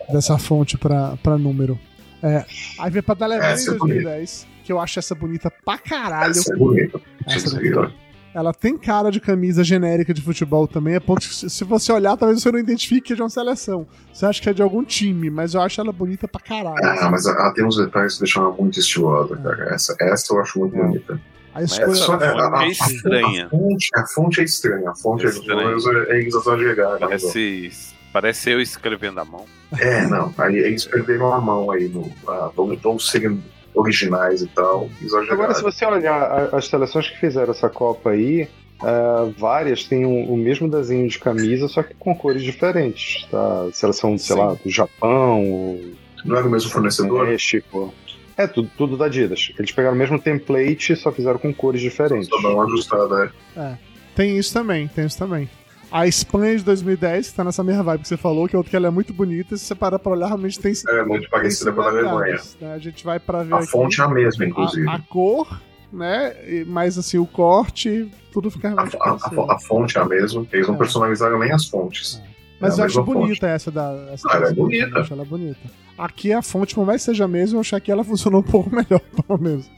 [0.10, 1.78] dessa fonte pra, pra número.
[2.24, 2.46] É,
[2.80, 4.02] aí vem pra da Alemanha em Essa é bonita.
[4.04, 6.32] 2010, que eu acho essa bonita pra caralho.
[6.32, 7.02] Essa é bonita.
[7.26, 7.94] Essa Essa daqui.
[8.38, 12.16] Ela tem cara de camisa genérica de futebol também, a ponto que se você olhar,
[12.16, 13.88] talvez você não identifique que é de uma seleção.
[14.14, 16.78] Você acha que é de algum time, mas eu acho ela bonita pra caralho.
[16.86, 19.74] Ah, mas ela tem uns detalhes que deixam ela muito estilosa, cara.
[19.74, 20.84] Essa, essa eu acho muito É.
[20.84, 21.20] bonita.
[21.56, 21.96] A escolha.
[21.96, 23.46] só- é, a- é estranha.
[23.48, 24.90] A fonte, a fonte é estranha.
[24.92, 25.76] A fonte é, Estranha.
[26.10, 26.92] é, é exagerada.
[26.94, 27.00] né?
[27.08, 27.72] Parece,
[28.14, 29.46] parece eu escrevendo a mão.
[29.80, 30.32] É, não.
[30.38, 32.08] Aí eles perderam a mão aí no.
[32.28, 33.44] Ah, vamos, vamos serem
[33.78, 34.90] originais e tal.
[35.30, 38.48] Agora, se você olhar as seleções que fizeram essa Copa aí,
[38.82, 43.26] ah, várias têm o, o mesmo desenho de camisa, só que com cores diferentes.
[43.30, 43.68] Tá?
[43.72, 44.42] Seleção, sei Sim.
[44.42, 45.80] lá, do Japão,
[46.26, 47.28] Não era o mesmo fornecedor?
[47.28, 47.94] México.
[48.36, 49.52] É, tudo, tudo da Adidas.
[49.58, 52.30] Eles pegaram o mesmo template, só fizeram com cores diferentes.
[52.30, 53.80] Só dá uma ajustada, né?
[54.16, 55.50] Tem isso também, tem isso também.
[55.92, 58.70] A Espanha de 2010, que tá nessa mesma vibe que você falou, que é outra
[58.70, 60.74] que ela é muito bonita, se você parar pra olhar, realmente tem.
[60.90, 62.38] É muito parecida com a da Alemanha.
[62.60, 62.74] né?
[62.74, 64.88] A gente vai pra ver A aqui fonte é a mesma, inclusive.
[64.88, 65.62] a, a cor,
[65.92, 66.36] né?
[66.68, 70.46] Mas assim, o corte, tudo fica A, realmente a- a- a fonte é a mesma,
[70.52, 70.78] eles não É.
[70.78, 72.22] personalizaram nem as fontes.
[72.60, 74.10] Mas é a eu acho bonita essa da.
[74.12, 75.00] Essa Ah, ela é bonita.
[75.00, 75.60] Acho ela bonita.
[75.98, 78.44] Aqui a fonte, por mais que seja a mesma, eu achei que ela funcionou um
[78.44, 79.70] pouco melhor, pelo menos.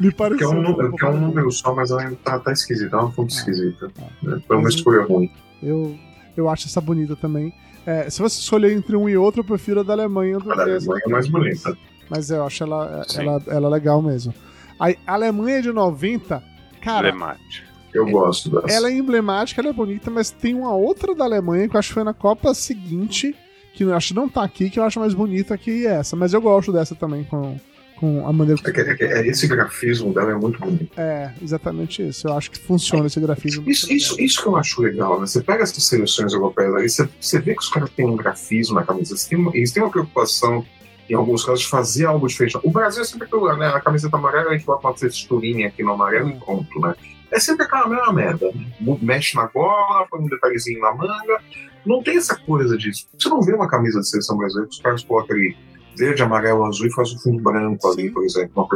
[0.00, 0.52] Me pareceu.
[0.52, 3.10] é um, um é um número só, mas ela ainda tá, tá esquisita, é uma
[3.12, 3.38] fonte Ah.
[3.38, 3.88] esquisita.
[4.00, 4.06] Ah.
[4.22, 4.42] né?
[4.46, 5.30] Foi uma escolha ruim.
[5.64, 5.96] Eu,
[6.36, 7.52] eu acho essa bonita também.
[7.86, 10.54] É, se você escolher entre um e outro, eu prefiro a da Alemanha do A
[10.56, 11.76] da Alemanha é mais bonita.
[12.08, 13.22] Mas eu acho ela, Sim.
[13.22, 14.34] ela, ela legal mesmo.
[14.78, 16.42] A Alemanha de 90,
[16.80, 17.74] cara, Emblemático.
[17.92, 18.76] Eu gosto dessa.
[18.76, 21.88] ela é emblemática, ela é bonita, mas tem uma outra da Alemanha que eu acho
[21.88, 23.34] que foi na Copa seguinte,
[23.72, 26.16] que eu acho que não tá aqui, que eu acho mais bonita que essa.
[26.16, 27.56] Mas eu gosto dessa também, com,
[28.04, 30.90] com a maneira É que- é que- é- esse grafismo dela é muito bonito.
[31.00, 32.28] É, exatamente isso.
[32.28, 33.64] Eu acho que funciona esse grafismo.
[33.70, 35.26] Isso, isso, isso que eu acho legal, né?
[35.26, 38.74] Você pega essas seleções europeias aí, você, você vê que os caras têm um grafismo
[38.74, 40.64] na camisa, eles têm, uma- eles têm uma preocupação,
[41.08, 42.58] em alguns casos, de fazer algo diferente.
[42.62, 43.68] O Brasil é sempre aquilo, né?
[43.68, 46.94] A camiseta amarela, a gente bota uma texturinha aqui no amarelo e pronto, né?
[47.30, 48.50] É sempre aquela mesma merda.
[48.54, 48.98] né?
[49.00, 51.40] Mexe na gola, põe um detalhezinho na manga.
[51.86, 53.06] Não tem essa coisa disso.
[53.18, 55.56] Você não vê uma camisa de seleção brasileira que os caras colocam ali
[55.96, 58.12] verde, amarelo, azul e faz um fundo branco ali, Sim.
[58.12, 58.68] por exemplo.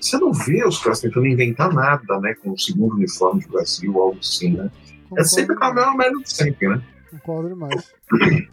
[0.00, 2.34] Você não vê os caras tentando inventar nada, né?
[2.42, 4.70] Com o segundo uniforme do Brasil, algo assim, né?
[4.74, 5.86] É Concordo sempre aquela demais.
[5.88, 6.82] mesma merda de sempre, né?
[7.10, 7.92] Concordo demais.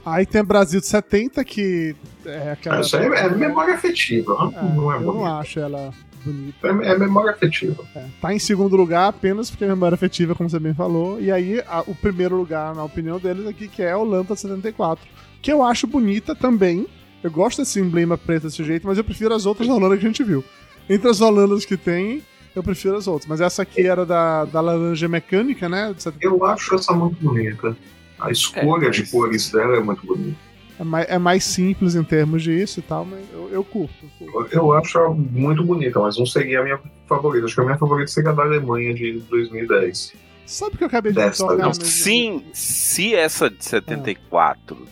[0.05, 1.95] Aí tem o Brasil de 70, que
[2.25, 2.77] é aquela.
[2.81, 5.25] Aí é memória afetiva, não, É, não é eu não bonito.
[5.27, 5.93] acho ela
[6.23, 6.67] bonita.
[6.67, 7.83] É, é memória afetiva.
[7.95, 11.19] É, tá em segundo lugar apenas porque é memória afetiva, como você bem falou.
[11.21, 15.03] E aí, a- o primeiro lugar, na opinião deles, aqui, que é a Olanta 74.
[15.41, 16.85] Que eu acho bonita também.
[17.23, 20.07] Eu gosto desse emblema preto desse jeito, mas eu prefiro as outras Holanda que a
[20.07, 20.43] gente viu.
[20.89, 22.23] Entre as Holandas que tem,
[22.55, 23.27] eu prefiro as outras.
[23.27, 25.93] Mas essa aqui era da, da laranja mecânica, né?
[25.95, 26.21] de 74.
[26.21, 27.75] Eu acho essa muito bonita.
[28.19, 30.37] A escolha É, de mas- cores dela é muito bonita.
[30.79, 33.93] É mais, é mais simples em termos disso e tal, mas eu, eu curto.
[34.21, 34.55] eu curto.
[34.55, 37.45] Eu acho ela muito bonita, mas não seria a minha favorita.
[37.47, 40.13] Acho que a minha favorita seria a da Alemanha de 2010.
[40.45, 44.87] Sabe o que eu acabei de Dessa, não, no- Sim, se essa de 74, do,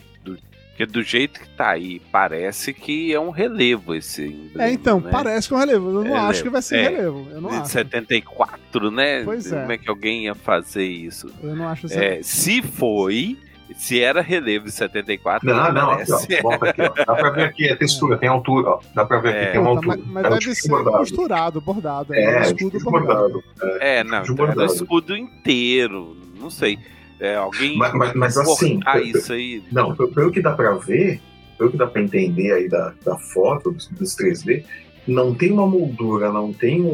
[0.77, 4.99] porque do jeito que tá aí, parece que é um relevo esse emblema, É, então,
[4.99, 5.09] né?
[5.11, 5.87] parece que é um relevo.
[5.87, 6.89] Eu não Relevo, acho que vai ser é.
[6.89, 7.27] relevo.
[7.31, 7.71] Eu não de acho.
[7.71, 9.23] 74, né?
[9.23, 9.59] Pois é.
[9.59, 11.31] Como é que alguém ia fazer isso?
[11.41, 11.97] Eu não acho isso.
[11.97, 13.37] É, se foi,
[13.75, 16.41] se era relevo de 74, Não, não, aqui, parece.
[16.45, 16.53] ó.
[16.53, 17.05] Aqui, ó.
[17.05, 18.79] Dá pra ver aqui, é textura, tem altura, ó.
[18.93, 19.51] Dá pra ver aqui, É.
[19.53, 19.97] tem uma altura.
[19.97, 20.97] mas, mas é deve ser bordado.
[20.99, 22.13] costurado, bordado.
[22.13, 23.43] É, É, um tipo escudo bordado.
[23.59, 23.83] bordado.
[23.83, 24.73] É, não, De então era bordado.
[24.75, 26.15] escudo inteiro.
[26.39, 26.77] Não sei.
[27.19, 29.63] É, alguém Mas, mas, mas assim, pe- isso aí.
[29.71, 31.19] não, pelo, pelo que dá pra ver,
[31.57, 34.63] pelo que dá pra entender aí da, da foto, dos, dos 3D,
[35.07, 36.87] não tem uma moldura, não tem um,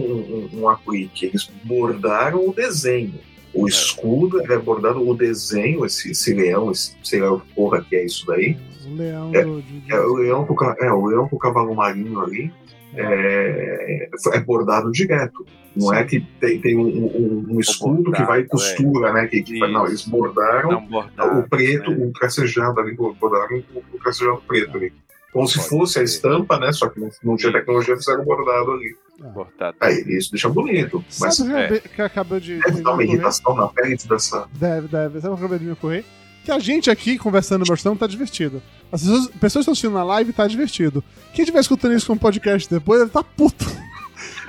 [0.54, 1.26] um, um aplique.
[1.26, 3.16] Eles bordaram o desenho.
[3.54, 7.84] O escudo é bordado, o desenho, esse, esse leão, esse, sei lá o que porra
[7.88, 8.58] que é isso daí.
[8.86, 9.62] O leão É, do.
[9.62, 12.52] de- É o leão com, é, o leão com o cavalo marinho ali.
[12.96, 15.46] É, é bordado direto.
[15.76, 19.28] Não é que tem, tem um, um- um escudo que vai e bordado, costura, né?
[19.28, 22.06] Que, que não, eles bordaram Não bordado, o preto, né?
[22.06, 24.94] o tracejado ali, bordaram o, o tracejado preto ali.
[25.32, 26.14] Como se fosse a ser.
[26.16, 26.72] estampa, né?
[26.72, 28.96] Só que não, não tinha tecnologia, fizeram bordado ali.
[29.34, 29.76] Bordado.
[29.80, 31.04] Aí isso deixa bonito.
[31.20, 31.80] Mas Sabe é.
[31.80, 32.60] que acabou de.
[32.60, 34.48] deve de dar uma irritação na pele dessa.
[34.54, 35.22] Deve, deve.
[35.22, 36.04] Sabe o que acabou de me ocorrer?
[36.44, 38.62] Que a gente aqui, conversando bastante, tá divertido.
[38.92, 41.04] As pessoas, pessoas que estão assistindo na live tá divertido.
[41.34, 43.66] Quem estiver escutando isso com um podcast depois, deve tá puto.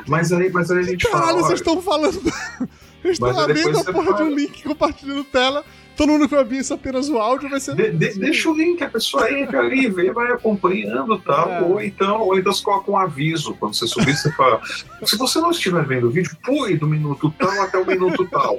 [0.07, 1.33] Mas aí, mas aí a gente Caralho, fala.
[1.39, 2.21] vocês olha, estão falando.
[3.05, 4.31] Eles estão abrindo a porra de um fala.
[4.31, 5.65] link compartilhando tela.
[5.97, 7.75] Todo mundo que vai ouvir isso apenas o áudio vai ser.
[7.77, 11.49] de- de- deixa o link, a pessoa entra ali, vê, vai acompanhando e tal.
[11.51, 11.61] É.
[11.63, 13.55] Ou então, ou então você coloca um aviso.
[13.55, 14.61] Quando você subir, você fala.
[15.05, 18.59] Se você não estiver vendo o vídeo, pule do minuto tal até o minuto tal.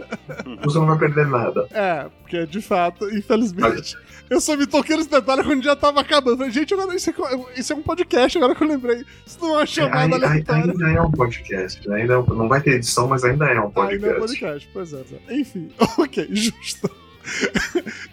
[0.64, 1.68] Você não vai perder nada.
[1.72, 3.98] É, porque de fato, infelizmente,
[4.30, 6.38] eu só me toquei nesse detalhe quando já tava acabando.
[6.38, 9.04] Falei, gente, agora isso é, isso é um podcast, agora que eu lembrei.
[9.26, 10.64] Isso não é uma É, chamada ai- ai- aleatória.
[10.72, 11.92] ainda é um podcast.
[11.92, 14.20] Ainda é um- não vai ter edição, mas ainda é um Ainda é um podcast.
[14.20, 15.04] podcast, pois é.
[15.32, 15.70] Enfim,
[16.00, 16.90] ok, justo.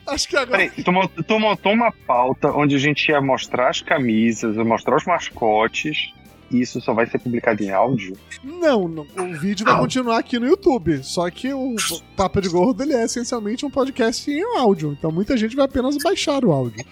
[0.07, 0.59] Acho que agora.
[0.69, 4.65] Peraí, tu, mo- tu montou uma pauta onde a gente ia mostrar as camisas, ia
[4.65, 6.13] mostrar os mascotes,
[6.51, 8.15] e isso só vai ser publicado em áudio?
[8.45, 11.03] Não, não, o vídeo vai continuar aqui no YouTube.
[11.03, 11.75] Só que o
[12.17, 14.93] Papo de Gordo ele é essencialmente um podcast em áudio.
[14.99, 16.85] Então muita gente vai apenas baixar o áudio.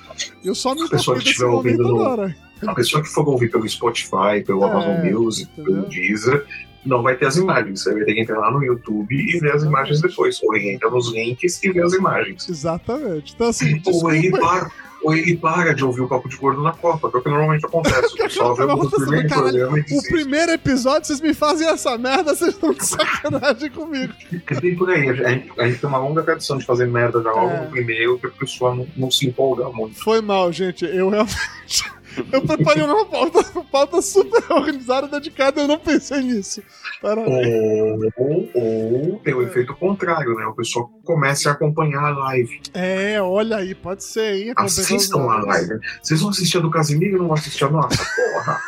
[0.43, 2.37] Eu só me toquei que desse estiver momento ouvindo no- agora.
[2.67, 5.75] A pessoa que for ouvir pelo Spotify, pelo É, Amazon Music, entendeu?
[5.83, 6.47] pelo Deezer,
[6.85, 7.83] não vai ter as imagens.
[7.83, 10.41] Você vai ter que entrar lá no YouTube e ver as imagens depois.
[10.43, 12.49] Ou ele entra nos links e vê as imagens.
[12.49, 13.33] Exatamente.
[13.35, 14.71] Então, assim, Ou ele, para,
[15.03, 17.29] ou ele para de ouvir o Papo de Gordo na Copa, que é o que
[17.29, 18.15] normalmente acontece.
[18.15, 22.35] O pessoal vê o primeiro programa e O primeiro episódio, vocês me fazem essa merda,
[22.35, 24.13] vocês estão de sacanagem comigo.
[24.61, 25.09] Bem por aí.
[25.09, 27.61] A gente, a gente tem uma longa tradição de fazer merda já logo É.
[27.63, 30.03] no primeiro, que a pessoa não, não se empolga muito.
[30.03, 30.85] Foi mal, gente.
[30.85, 32.00] Eu realmente.
[32.33, 36.63] Eu preparei uma pauta, uma pauta super organizada, dedicada, eu não pensei nisso.
[37.01, 38.13] Parabéns.
[38.17, 40.47] Ou, ou tem o efeito contrário, né?
[40.47, 42.61] O pessoal começa a acompanhar a live.
[42.75, 44.53] É, olha aí, pode ser aí.
[44.57, 45.79] Assistam a live.
[46.03, 47.97] Vocês vão assistir a do Casimiro e não vão assistir a nossa?
[47.99, 48.61] Porra!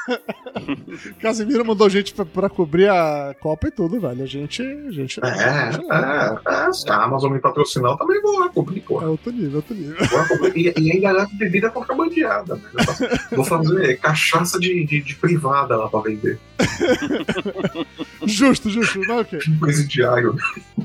[1.20, 4.22] Casimiro mandou gente pra, pra cobrir a Copa e tudo, velho.
[4.22, 4.62] A gente.
[4.62, 6.72] A gente É, é, é.
[6.72, 9.08] Se a Amazon me patrocinar, eu também vou lá cobrir, É porra.
[9.08, 9.96] outro nível, outro nível.
[10.54, 12.56] E, e ainda leva bebida contrabandeada.
[12.56, 12.62] Né?
[13.36, 16.38] Vou fazer cachaça de, de, de privada lá pra vender.
[18.26, 19.38] Justo, justo, mas ok.
[19.58, 20.36] Presidiário.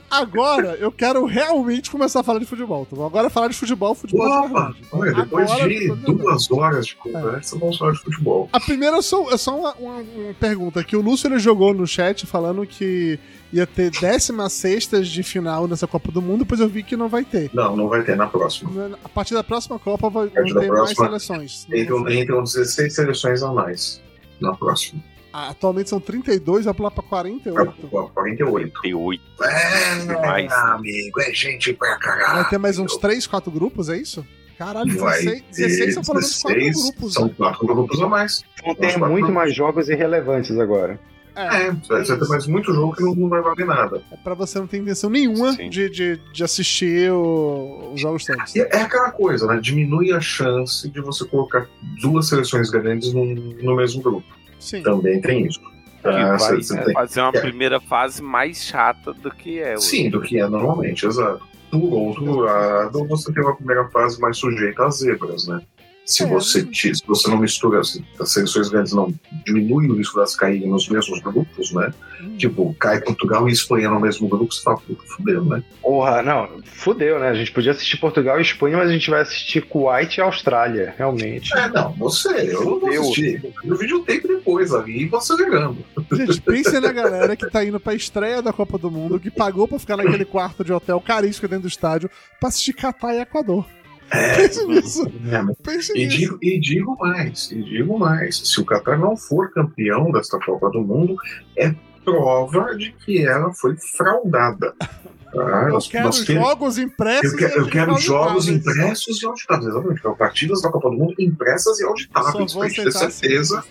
[0.10, 2.86] Agora eu quero realmente começar a falar de futebol.
[2.86, 3.06] Tá bom?
[3.06, 4.48] Agora falar de futebol, futebol de Opa!
[4.48, 4.78] verdade.
[4.92, 8.50] Olha, depois Agora, de de duas horas de conversa, vamos falar de futebol.
[8.52, 11.74] A primeira é só, é só uma, uma- uma pergunta que o Lúcio ele jogou
[11.74, 13.20] no chat falando que
[13.52, 17.24] ia ter 16 de final nessa Copa do Mundo, depois eu vi que não vai
[17.24, 17.50] ter.
[17.54, 18.98] Não, não vai ter na próxima.
[19.04, 21.68] A partir da próxima Copa vai, ter mais próxima, seleções.
[21.74, 24.02] Entram, entram 16 seleções a mais
[24.40, 25.02] na próxima.
[25.32, 27.88] Ah, Atualmente são 32, vai pular pra 48.
[27.90, 28.82] Pra 48.
[28.82, 29.24] Tem oito.
[29.44, 30.52] É, Demais.
[30.52, 32.36] amigo, é gente pra caralho.
[32.42, 34.26] Vai ter mais uns 3, 4 grupos, é isso?
[34.58, 37.14] Caralho, Vai 16, ter 16 são pelo menos 4 16, grupos.
[37.14, 37.34] São né?
[37.38, 38.44] quatro grupos a mais.
[38.66, 41.00] Vão ter muito mais jogos irrelevantes agora.
[41.38, 44.02] É, vai ter mais muito jogo que não, não vai valer nada.
[44.12, 48.56] É pra você não ter intenção nenhuma de, de, de assistir o- os jogos todos.
[48.56, 49.60] E é aquela coisa, né?
[49.62, 51.68] Diminui a chance de você colocar
[52.02, 54.26] duas seleções grandes no, no mesmo grupo.
[54.60, 54.82] Sim.
[54.82, 55.60] Também tem isso.
[56.04, 57.42] Ah, vai você- você tem- fazer uma é.
[57.42, 59.74] primeira fase mais chata do que é.
[59.76, 59.84] hoje.
[59.86, 61.42] Sim, do que é normalmente, exato.
[61.70, 65.62] Por outro lado, você tem uma primeira fase mais sujeita às zebras, né?
[66.08, 66.28] Se É.
[66.28, 69.14] você, te- se você não mistura, se as seleções grandes não
[69.46, 71.94] diminuem o risco delas caírem nos mesmos grupos, né?
[72.38, 75.62] Tipo, cai Portugal e Espanha no mesmo grupo, você fala, puta, fudeu, né?
[75.82, 77.28] Porra, não, fudeu, né?
[77.28, 80.96] A gente podia assistir Portugal e Espanha, mas a gente vai assistir Kuwait e Austrália,
[80.98, 81.56] realmente.
[81.58, 83.02] É, não, você, eu não vou Fudeu.
[83.02, 83.54] assistir.
[83.66, 85.78] No videotape depois ali e você ligando.
[86.14, 89.68] Gente, pensem na galera que tá indo pra estreia da Copa do Mundo, que pagou
[89.68, 93.66] pra ficar naquele quarto de hotel caríssimo dentro do estádio pra assistir Catar e Equador.
[94.10, 95.06] Pense nisso.
[95.32, 100.12] É, E digo, e digo mais, e digo mais, se o Qatar não for campeão
[100.12, 101.16] desta Copa do Mundo,
[101.58, 101.74] é
[102.06, 104.74] prova de que ela foi fraudada.
[104.80, 105.64] Tá?
[105.66, 107.34] Eu Nós- quero nós jogos impressos.
[107.34, 110.02] eu quero, e eu quero jogos impressos e auditados, exatamente.
[110.02, 113.62] Quero partidas da Copa do Mundo impressas e auditáveis, vou pra gente ter certeza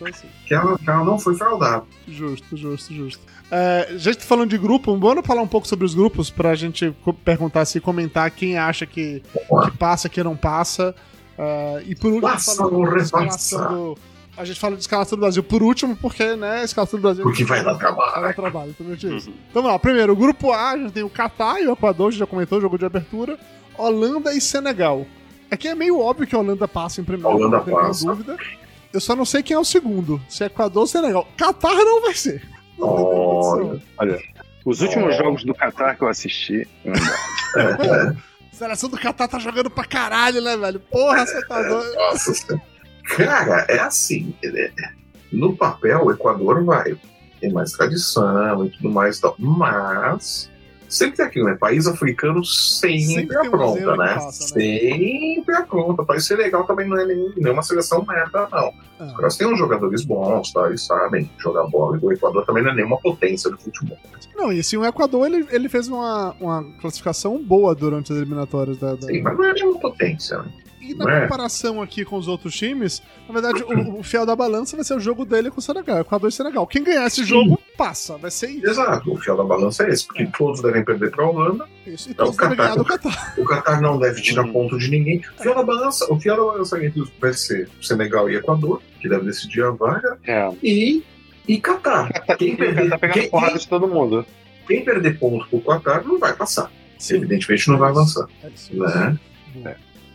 [0.46, 1.84] que ela, que ela não foi fraudada.
[2.06, 3.22] Justo, justo, justo.
[3.50, 6.54] É, já que tá falando de grupo, vamos falar um pouco sobre os grupos pra
[6.56, 9.22] gente co- perguntar se comentar quem acha que,
[9.64, 10.94] que passa, quem não passa.
[11.38, 13.58] É, e por último, Passa ou repassa?
[13.68, 13.96] do-
[14.36, 17.22] a gente fala de escalação do Brasil por último, porque, né, a escalação do Brasil.
[17.22, 18.12] Porque vai dar trabalho.
[18.12, 19.30] Vai dar trabalho, exatamente isso.
[19.50, 22.08] Então vamos lá, primeiro, o grupo A, a gente tem o Catar e o Equador,
[22.08, 23.38] a gente já comentou, jogo de abertura.
[23.78, 25.06] Holanda e Senegal.
[25.50, 28.06] Aqui é meio óbvio que a Holanda passa em primeiro, Holanda não tem passa.
[28.06, 28.36] dúvida.
[28.92, 31.26] Eu só não sei quem é o segundo, se é Equador ou Senegal.
[31.36, 32.42] Catar não vai ser.
[32.78, 33.82] Condição.
[33.98, 34.18] Olha,
[34.64, 35.18] Os últimos Oh.
[35.18, 36.66] jogos do Qatar que eu assisti.
[38.52, 40.80] Seleção do Catar tá jogando pra caralho, né, velho?
[40.80, 41.94] Porra, você tá doido.
[41.94, 42.62] Nossa Senhora.
[43.16, 44.34] Cara, é assim.
[44.44, 44.70] é-
[45.32, 46.96] No papel, o Equador vai.
[47.40, 49.34] Tem mais tradição e tudo mais e tal.
[49.38, 50.50] Mas.
[50.88, 51.56] Sempre tem aquilo, né?
[51.58, 54.14] País africano sempre, Sempre um apronta, que né?
[54.14, 54.60] passa, né?
[54.64, 56.04] Sempre apronta.
[56.04, 58.68] País Senegal também não é nem, nenhuma seleção merda, não.
[58.68, 58.74] Os
[59.12, 60.66] Ah, caras têm uns jogadores bons, tá?
[60.68, 61.98] Eles sabem jogar bola.
[62.00, 63.98] E o Equador também não é nenhuma potência do futebol.
[64.34, 68.78] Não, e assim, o Equador, ele, ele fez uma, uma classificação boa durante as eliminatórias
[68.78, 68.94] da...
[68.94, 70.50] da- Sim, mas não é nenhuma potência, né?
[70.90, 71.20] E na É.
[71.22, 74.94] comparação aqui com os outros times, na verdade, o, o fiel da balança vai ser
[74.94, 76.66] o jogo dele com o Senegal, Equador e Senegal.
[76.66, 78.16] Quem ganhar esse jogo, passa.
[78.16, 78.66] Vai ser isso.
[78.68, 80.30] Exato, o fiel da balança é esse, porque É.
[80.36, 81.66] todos devem perder pra Holanda.
[81.86, 82.08] isso.
[82.08, 82.62] E É o todos devem Catar.
[82.70, 83.34] ganhar do Catar.
[83.38, 84.52] O Qatar não deve tirar Hum.
[84.52, 85.22] ponto de ninguém.
[85.38, 86.78] O fiel da balança, o fiel da balança
[87.20, 90.50] vai ser Senegal e Equador, que deve decidir a vaga, É.
[90.62, 91.02] e,
[91.48, 92.10] e Qatar.
[92.38, 94.26] Quem Ele perder, tá pegando quem, porrada quem- de todo mundo.
[94.66, 96.70] quem perder ponto pro Qatar não vai passar.
[97.10, 98.26] Evidentemente não vai avançar.
[98.42, 98.72] É isso.
[98.74, 99.16] Né?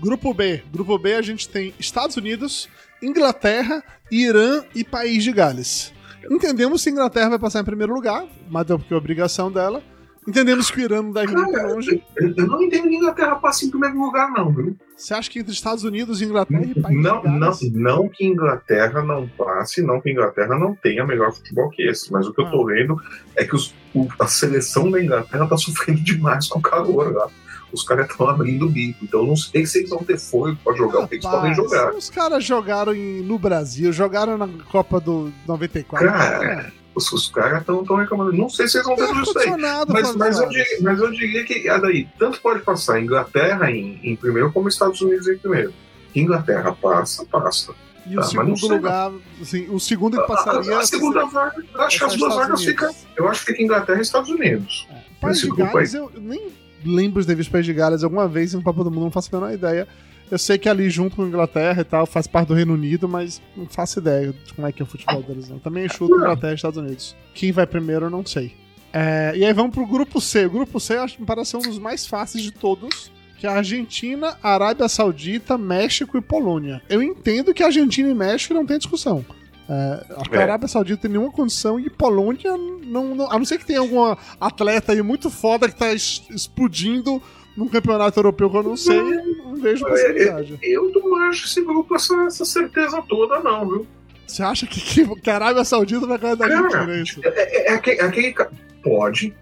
[0.02, 0.64] Grupo B.
[0.74, 2.68] Grupo B a gente tem Estados Unidos,
[3.02, 5.94] Inglaterra, Irã e País de Gales.
[6.30, 9.82] Entendemos que a Inglaterra vai passar em primeiro lugar, mas é porque é obrigação dela.
[10.28, 12.04] Entendemos que o Irã não deve ir muito longe.
[12.16, 14.78] eu não entendo que a Inglaterra passe em primeiro lugar, não, viu?
[14.96, 17.72] Você acha que entre Estados Unidos, Inglaterra e País Não, de não, Gales...
[17.74, 22.12] não que Inglaterra não passe, não que a Inglaterra não tenha melhor futebol que esse,
[22.14, 22.96] mas o que eu tô vendo
[23.36, 27.28] é que os- o- a seleção da Inglaterra tá sofrendo demais com o calor lá.
[27.74, 30.74] Os caras estão abrindo o bico, então não sei se eles vão ter fôlego pra
[30.76, 31.94] jogar o que eles podem Rapaz, jogar.
[31.94, 36.06] Os caras jogaram em- no Brasil, jogaram na Copa do 94.
[36.08, 38.34] Cara, Os, os caras estão reclamando.
[38.34, 39.50] Não sei se eles vão ter tudo isso aí.
[39.88, 43.72] Mas, mas, eu diria, mas eu diria que ah, daí, tanto pode passar a Inglaterra
[43.72, 45.74] em, em primeiro como Estados Unidos em primeiro.
[46.14, 47.74] Inglaterra passa, passa.
[48.06, 49.12] E o Ah, mas não segundo lugar,
[49.42, 50.78] assim, o segundo que A, passaria.
[50.80, 52.94] a segunda vaga, acho que as duas vagas ficam.
[53.16, 54.88] Eu acho que fica Inglaterra e Estados Unidos.
[55.22, 56.50] País esse de Gales, eu nem
[56.86, 59.36] lembro de ter visto País de Gales alguma vez em Copa do Mundo, não faço
[59.36, 59.88] a menor ideia.
[60.30, 63.08] Eu sei que ali junto com a Inglaterra e tal, faz parte do Reino Unido,
[63.08, 65.50] mas não faço ideia de como é que é o futebol deles.
[65.50, 65.60] Não.
[65.60, 67.16] Também chuto Inglaterra e Estados Unidos.
[67.34, 68.56] Quem vai primeiro, eu não sei.
[68.94, 70.46] É, e aí vamos pro grupo C.
[70.46, 73.12] O grupo C acho que me parece ser um dos mais fáceis de todos.
[73.38, 76.82] Que é a Argentina, Arábia Saudita, México e Polônia.
[76.88, 79.26] Eu entendo que a Argentina e México não tem discussão.
[79.74, 80.44] É, a É.
[80.44, 84.18] Arábia Saudita tem nenhuma condição e Polônia não, não- A não ser que tenha alguma
[84.40, 87.22] atleta aí muito foda que tá es- explodindo
[87.56, 90.60] num campeonato europeu que eu não sei, não vejo possibilidade.
[90.62, 93.88] Eu não acho esse grupo essa, essa certeza toda, não, viu?
[94.28, 97.30] Você acha que, que, que a Arábia Saudita vai ganhar da Cara, Argentina, é?
[97.30, 98.50] É, é, é aquele, é
[98.84, 99.34] Pode.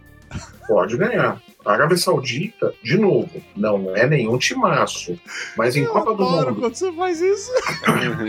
[0.68, 1.42] Pode ganhar.
[1.66, 5.20] A Arábia Saudita, de novo, não é nenhum timaço.
[5.58, 6.56] Mas em Eu Copa do Mundo.
[6.56, 7.52] quando você faz isso.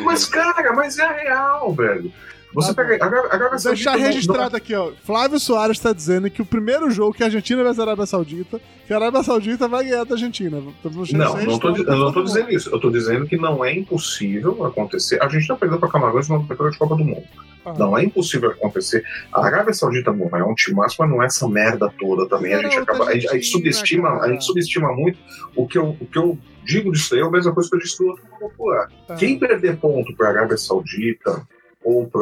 [0.05, 2.13] Mas, cara, mas é real, velho.
[2.53, 3.05] Você Tá pega.
[3.05, 3.91] A Arábia, a Arábia Vou Saudita.
[3.93, 4.91] deixar não- registrado aqui, ó.
[5.05, 8.07] Flávio Soares tá dizendo que o primeiro jogo que a Argentina vai ser a Arábia
[8.07, 10.61] Saudita, que a Arábia Saudita vai ganhar da Argentina.
[10.83, 12.69] Vamos Não, não, tô, eu não tô dizendo isso.
[12.75, 15.23] Eu tô dizendo que não é impossível acontecer.
[15.23, 17.23] A gente não perdeu para Camarões numa abertura de Copa do Mundo.
[17.79, 19.05] Não é impossível acontecer.
[19.33, 22.55] A Arábia Saudita não é um timaço, mas não é essa merda toda também.
[22.55, 25.19] A gente, acaba, a gente, a gente subestima, a gente subestima muito
[25.55, 27.81] o que eu, o que eu digo disso aí é a mesma coisa que eu
[27.81, 28.89] disse do outro popular.
[29.09, 29.15] Ah.
[29.15, 31.47] Quem perder ponto para a Arábia Saudita,
[31.83, 32.21] ou pra.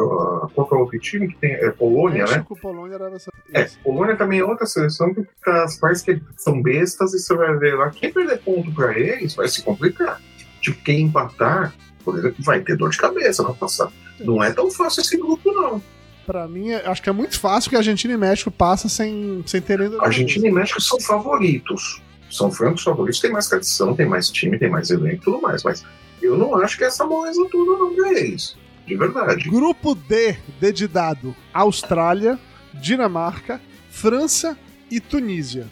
[0.53, 1.51] Qual que é o outro time que tem?
[1.53, 2.45] É Polônia, né?
[2.61, 3.59] Polônia, Arábia Saudita.
[3.59, 3.69] É.
[3.83, 7.75] Polônia também é outra seleção que tá, parece que são bestas e você vai ver
[7.75, 7.89] lá.
[7.89, 10.21] Quem perder ponto pra eles vai se complicar.
[10.61, 13.91] Tipo, quem empatar, por exemplo, vai ter dor de cabeça pra passar.
[14.23, 15.81] Não é tão fácil esse grupo, não.
[16.25, 19.43] Pra mim, é- acho que é muito fácil que a Argentina e México passam sem,
[19.45, 19.91] sem terem.
[19.99, 22.01] Argentina e México são favoritos.
[22.29, 25.63] São francos favoritos, tem mais tradição, tem mais time, tem mais elenco e tudo mais.
[25.63, 25.83] Mas
[26.21, 28.55] eu não acho que é essa moleza toda não pra eles.
[28.85, 29.49] De verdade.
[29.49, 32.37] Grupo D, D de dado: Austrália,
[32.75, 33.59] Dinamarca,
[33.89, 34.57] França
[34.91, 35.67] e Tunísia.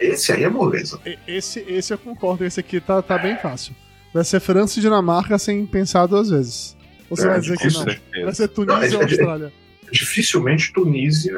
[0.00, 1.00] Esse aí é moleza.
[1.26, 3.74] Esse, esse eu concordo, esse aqui tá, tá bem fácil.
[4.14, 6.76] Vai ser França e Dinamarca sem pensar duas vezes.
[7.10, 8.24] Ou você É, vai dizer que não?
[8.24, 9.52] Vai ser Tunísia Não, ou é- Austrália?
[9.92, 11.36] Dificilmente Tunísia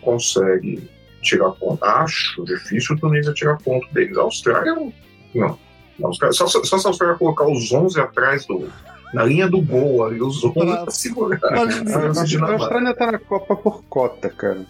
[0.00, 0.90] consegue
[1.22, 1.84] tirar ponto.
[1.84, 4.16] Acho difícil Tunísia tirar ponto deles.
[4.16, 5.58] A Austrália não.
[6.02, 8.68] A Austrália- só, só, se a Austrália colocar os 11 atrás do.
[9.12, 11.38] Na linha do gol ali, os 11 Pra- pra segurar.
[11.38, 12.52] pra- a A.
[12.54, 14.64] Austrália tá na Copa por cota, cara.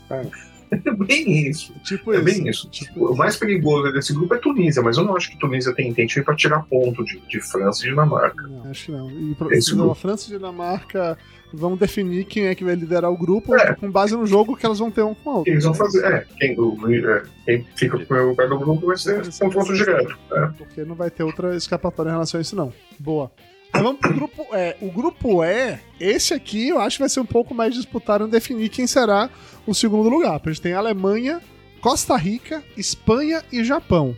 [0.70, 1.74] É bem isso.
[1.82, 2.24] Tipo É isso.
[2.24, 2.68] bem isso.
[2.70, 5.92] Tipo O mais perigoso desse grupo é Tunísia, mas eu não acho que Tunísia tem,
[5.92, 8.46] time pra tirar ponto de, de França e Dinamarca.
[8.46, 9.10] Não, acho que não.
[9.10, 11.18] E pro, Esse não, a França e Dinamarca
[11.52, 13.74] vão definir quem é que vai liderar o grupo É.
[13.74, 15.52] com base no jogo que elas vão ter um com o O outro.
[15.52, 16.04] eles vão fazer?
[16.04, 20.16] É, quem, o- é, quem fica no primeiro lugar do grupo vai ser confronto direto.
[20.32, 20.46] É.
[20.56, 22.72] Porque não vai ter outra escapatória em relação a isso, não.
[22.98, 23.32] Boa.
[23.72, 24.76] Aí vamos pro grupo E.
[24.80, 28.28] O grupo E, esse aqui eu acho que vai ser um pouco mais disputado em
[28.28, 29.30] definir quem será
[29.66, 30.32] o segundo lugar.
[30.40, 31.40] Porque a gente tem Alemanha,
[31.80, 34.16] Costa Rica, Espanha e Japão.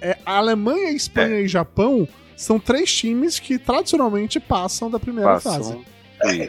[0.00, 2.06] É, a Alemanha, Espanha e Japão
[2.36, 5.58] são três times que tradicionalmente passam da primeira fase.
[5.58, 5.84] Passam.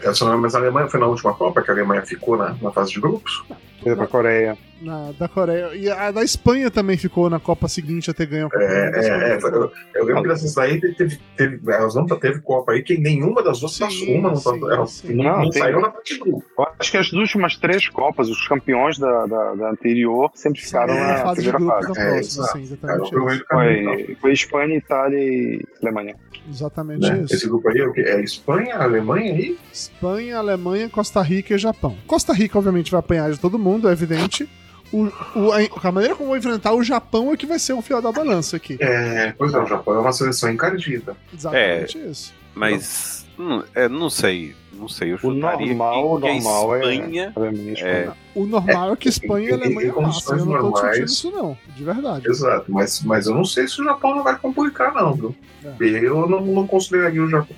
[0.03, 2.91] Essa- Mas a Alemanha foi na última Copa, que a Alemanha ficou na, na fase
[2.91, 3.43] de grupos.
[3.81, 4.57] Foi pra Coreia.
[4.81, 5.75] Na, da Coreia.
[5.75, 8.63] E a da Espanha também ficou na Copa seguinte a ter ganho a Copa.
[8.63, 12.41] É, é, é, foi- eu, eu lembro que dessas daí teve, teve, elas não teve
[12.41, 14.07] Copa aí, que nenhuma das duas Sim, passou.
[14.15, 15.13] Uma não, sim, passou, elas sim.
[15.13, 16.19] não, Não, não tem- saiu na parte.
[16.19, 16.43] Eu
[16.79, 21.07] acho que as últimas três Copas, os campeões da, da, da anterior, sempre ficaram É,
[21.09, 21.93] na fase primeira fase.
[21.93, 22.57] da É, próxima, exato.
[22.57, 23.81] sim, Cara, exatamente do caminho.
[23.81, 23.93] então.
[24.05, 26.15] Foi, foi Espanha, Itália e Alemanha.
[26.49, 27.21] Exatamente Né?
[27.23, 27.35] isso.
[27.35, 28.01] Esse grupo aí é o quê?
[28.01, 29.55] É Espanha, Alemanha e.
[29.71, 31.95] Espanha, Alemanha, Costa Rica e Japão.
[32.07, 34.49] Costa Rica, obviamente, vai apanhar de todo mundo, é evidente.
[34.91, 35.03] O,
[35.35, 38.02] o- a, a maneira como vou enfrentar o Japão é que vai ser um fiel
[38.02, 38.77] da balança aqui.
[38.80, 41.15] É, pois é, o Japão é uma seleção encardida.
[41.34, 42.34] Exatamente isso.
[42.53, 44.53] Mas não, é, não sei.
[44.73, 45.11] Não sei.
[45.11, 47.34] Eu O chutaria normal, que, que a normal é- Espanha.
[47.38, 48.14] E É, Espanha.
[48.35, 50.38] O normal é, que Espanha e em Alemanha passam.
[50.38, 51.57] Eu não tô normais- discutindo isso, não.
[51.76, 52.27] De verdade.
[52.27, 55.35] Exato, mas, mas eu não sei se o Japão não vai complicar, não, viu?
[55.64, 55.69] É.
[55.80, 57.56] Eu não, não consideraria o Japão.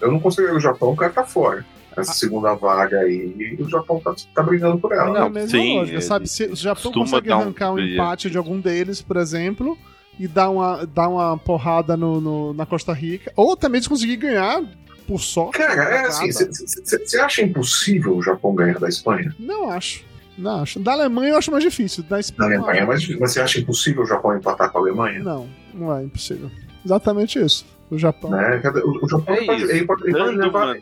[0.00, 1.64] Eu não consideraria o Japão, o cara tá fora.
[1.96, 5.08] Essa segunda vaga aí, o Japão tá, tá brigando por ela.
[5.16, 6.28] É a não, mesma sim, lógica, ele sabe?
[6.28, 7.94] Se o Japão consegue um arrancar um, brilho.
[7.94, 9.76] empate de algum deles, por exemplo,
[10.18, 14.16] e dar uma, dar uma porrada no, no- na Costa Rica, ou até mesmo conseguir
[14.16, 14.62] ganhar
[15.06, 15.58] por sorte.
[15.58, 19.34] Cara, é assim, você acha impossível o Japão ganhar da Espanha?
[19.38, 20.04] Não acho.
[20.38, 20.80] Não acho.
[20.80, 22.02] Da Alemanha eu acho mais difícil.
[22.04, 22.54] Da Da Espanha.
[22.54, 25.18] eu Alemanha é mais difícil, mas você acha impossível o Japão empatar com a Alemanha?
[25.22, 26.50] Não, não é impossível.
[26.84, 27.66] Exatamente isso.
[27.90, 28.30] O Japão.
[28.30, 28.60] Né?
[28.84, 29.72] O, o Japão É pode, isso.
[29.72, 30.76] ele pode, ele pode levar, uma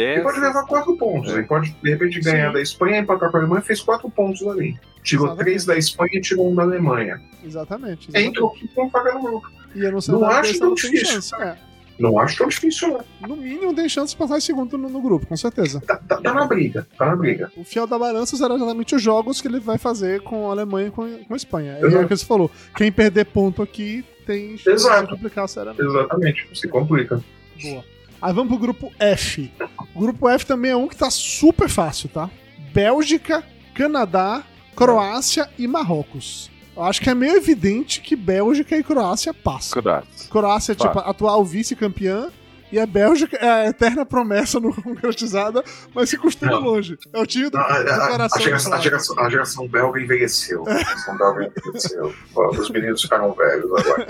[0.00, 0.54] ele pode dessas.
[0.54, 1.30] levar quatro pontos.
[1.30, 1.34] É.
[1.34, 2.52] Ele pode, de repente, ganhar Sim.
[2.54, 4.78] da Espanha, empatar com a Alemanha, fez quatro pontos ali.
[5.02, 5.44] Tirou Exatamente.
[5.44, 7.20] três da Espanha e tirou um da Alemanha.
[7.44, 8.08] Exatamente.
[8.08, 8.28] exatamente.
[8.28, 9.50] Entrou aqui com vaga no grupo.
[9.74, 11.06] E não Não acho tão não difícil.
[11.06, 11.34] chance.
[11.36, 11.56] É.
[11.98, 12.88] Não acho tão difícil,
[13.20, 13.28] não.
[13.28, 15.80] No mínimo tem chance de passar em segundo no, no grupo, com certeza.
[15.80, 17.52] Tá, tá- tá na briga, tá na briga.
[17.56, 20.88] O fiel da balança será exatamente os jogos que ele vai fazer com a Alemanha
[20.88, 21.78] e com, com a Espanha.
[21.80, 22.50] É o que você falou.
[22.76, 25.04] Quem perder ponto aqui tem chance Exato.
[25.06, 25.84] de complicar seriamente.
[25.84, 27.22] Exatamente, se complica.
[27.62, 27.84] Boa.
[28.24, 29.52] Aí vamos pro grupo F.
[29.94, 32.30] O grupo F também é um que tá super fácil, tá?
[32.72, 33.44] Bélgica,
[33.74, 34.42] Canadá,
[34.74, 36.50] Croácia e Marrocos.
[36.74, 39.82] Eu acho que é meio evidente que Bélgica e Croácia passam.
[39.82, 40.30] Croácia.
[40.30, 42.30] Croácia é tipo a atual vice-campeã
[42.72, 45.62] e a Bélgica é a eterna promessa não concretizada,
[45.94, 46.60] mas se costuma Não.
[46.62, 46.98] longe.
[47.12, 48.42] É o time do, A, a- do a- a coração.
[48.42, 50.66] geração, a, geração, a geração belga envelheceu.
[50.66, 52.14] A geração belga envelheceu.
[52.58, 54.06] Os meninos ficaram velhos agora.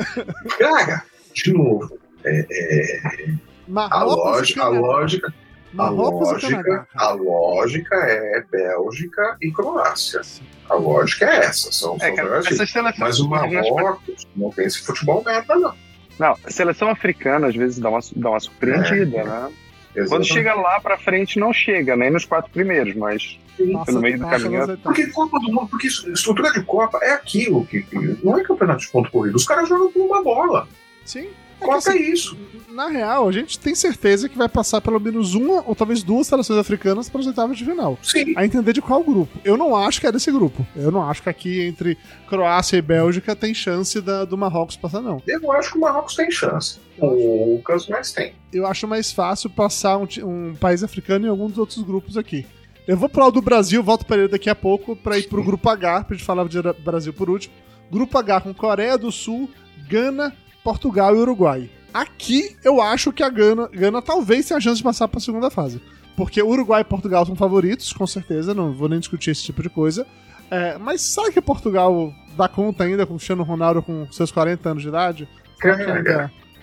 [0.57, 1.05] Cara,
[1.35, 4.17] de novo, é, é, a, Marrocos e
[4.59, 4.81] lógica, a Canadá.
[4.87, 6.69] lógica, a Marrocos e Canadá.
[6.69, 7.15] lógica, a cara.
[7.15, 10.21] lógica é Bélgica e Croácia.
[10.69, 12.99] A lógica é essa, são, É, são cara, essas seleções.
[12.99, 15.75] Mas o Marrocos não tem esse futebol merda, não.
[16.19, 19.25] Não, a seleção africana às vezes dá uma, dá uma surpreendida, É.
[19.25, 19.53] né?
[19.95, 20.33] Quando Exatamente.
[20.33, 23.39] chega lá pra frente, não chega, nem nos quatro primeiros, mas
[23.73, 24.63] Passa- pelo meio do caminho.
[24.65, 24.81] etapas.
[24.83, 28.81] Porque Copa do Mundo, porque estrutura de Copa é aquilo que, que não é campeonato
[28.81, 29.37] de ponto corrido.
[29.37, 30.67] Os caras jogam com uma bola.
[31.05, 31.29] Sim.
[31.65, 32.37] Copa é isso.
[32.75, 36.27] Na real, a gente tem certeza que vai passar pelo menos uma ou talvez duas
[36.27, 37.97] seleções africanas para as oitavas de final.
[38.03, 38.35] Sim.
[38.37, 39.39] A entender de qual grupo.
[39.45, 40.67] Eu não acho que é desse grupo.
[40.75, 41.97] Eu não acho que aqui entre
[42.29, 45.23] Croácia e Bélgica tem chance da, do Marrocos passar, não.
[45.25, 46.81] Eu acho que o Marrocos tem chance.
[46.99, 48.35] Poucas, mas tem.
[48.53, 52.45] Eu acho mais fácil passar um, um país africano em algum dos outros grupos aqui.
[52.89, 55.45] Eu vou pro lado do Brasil, volto para ele daqui a pouco para ir pro
[55.45, 57.55] grupo H, pra gente falar de Brasil por último.
[57.91, 59.49] Grupo H com Coreia do Sul,
[59.89, 60.35] Gana,
[60.65, 61.71] Portugal e Uruguai.
[61.93, 65.23] Aqui eu acho que a Gana, Gana talvez tenha a chance de passar para a
[65.23, 65.81] segunda fase.
[66.17, 69.69] Porque Uruguai e Portugal são favoritos, com certeza, não vou nem discutir esse tipo de
[69.69, 70.07] coisa.
[70.51, 74.69] É, mas será que Portugal dá conta ainda com o Cristiano Ronaldo com seus 40
[74.71, 75.29] anos de idade?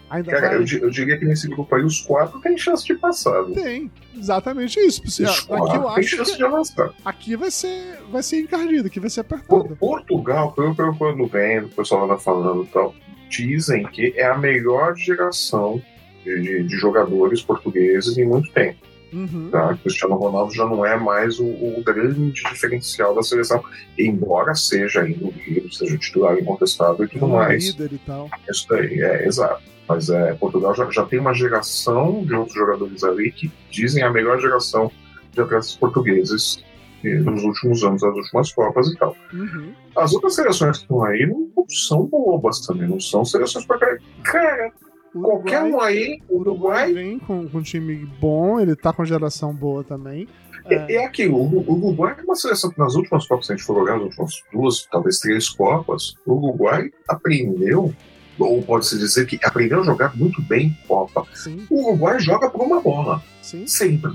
[0.10, 0.58] Ainda, Cara, vai?
[0.58, 3.46] eu, eu diria que nesse grupo aí os quatro têm chance de passar.
[3.54, 5.02] Tem, exatamente isso.
[5.06, 6.90] Os Aqui eu quatro chance de avançar.
[7.06, 9.76] aqui vai ser, vai ser encardido, aqui vai ser Por- apertado.
[9.78, 12.94] Portugal, pelo que eu ando vendo, o pessoal anda falando e tal,
[13.32, 15.82] dizem que é a melhor geração
[16.24, 18.78] de, de- de jogadores portugueses em muito tempo.
[19.14, 19.50] Uhum.
[19.52, 19.78] Tá?
[19.82, 23.62] Cristiano Ronaldo já não é mais o, o grande diferencial da seleção,
[23.98, 27.66] embora seja ainda o líder, seja titular incontestável e tudo Um mais.
[27.66, 28.30] líder e tal.
[28.50, 29.62] Isso daí, é, exato.
[29.88, 34.10] Mas é, Portugal já, já tem uma geração de outros jogadores ali que dizem a
[34.10, 34.90] melhor geração
[35.34, 36.64] de atletas portugueses
[37.10, 39.16] nos últimos anos, das últimas Copas e tal.
[39.34, 39.74] Uhum.
[39.96, 43.78] As outras seleções que estão aí não, não são bobas também, não são seleções pra
[43.78, 44.02] caralho.
[44.24, 44.72] Cara,
[45.14, 49.04] qualquer um aí, o Uruguai Uruguai, vem com, com um time bom, ele tá com
[49.04, 50.28] geração boa também.
[50.70, 51.38] é, é aquilo.
[51.38, 54.04] O Uruguai é uma seleção que nas últimas Copas, se a gente for olhar as
[54.04, 57.94] últimas duas, talvez três Copas, o Uruguai aprendeu,
[58.40, 61.26] ou pode-se dizer que aprendeu a jogar muito bem Copa.
[61.34, 63.68] Sim, O Uruguai joga por uma bola, sim.
[63.68, 64.12] sempre.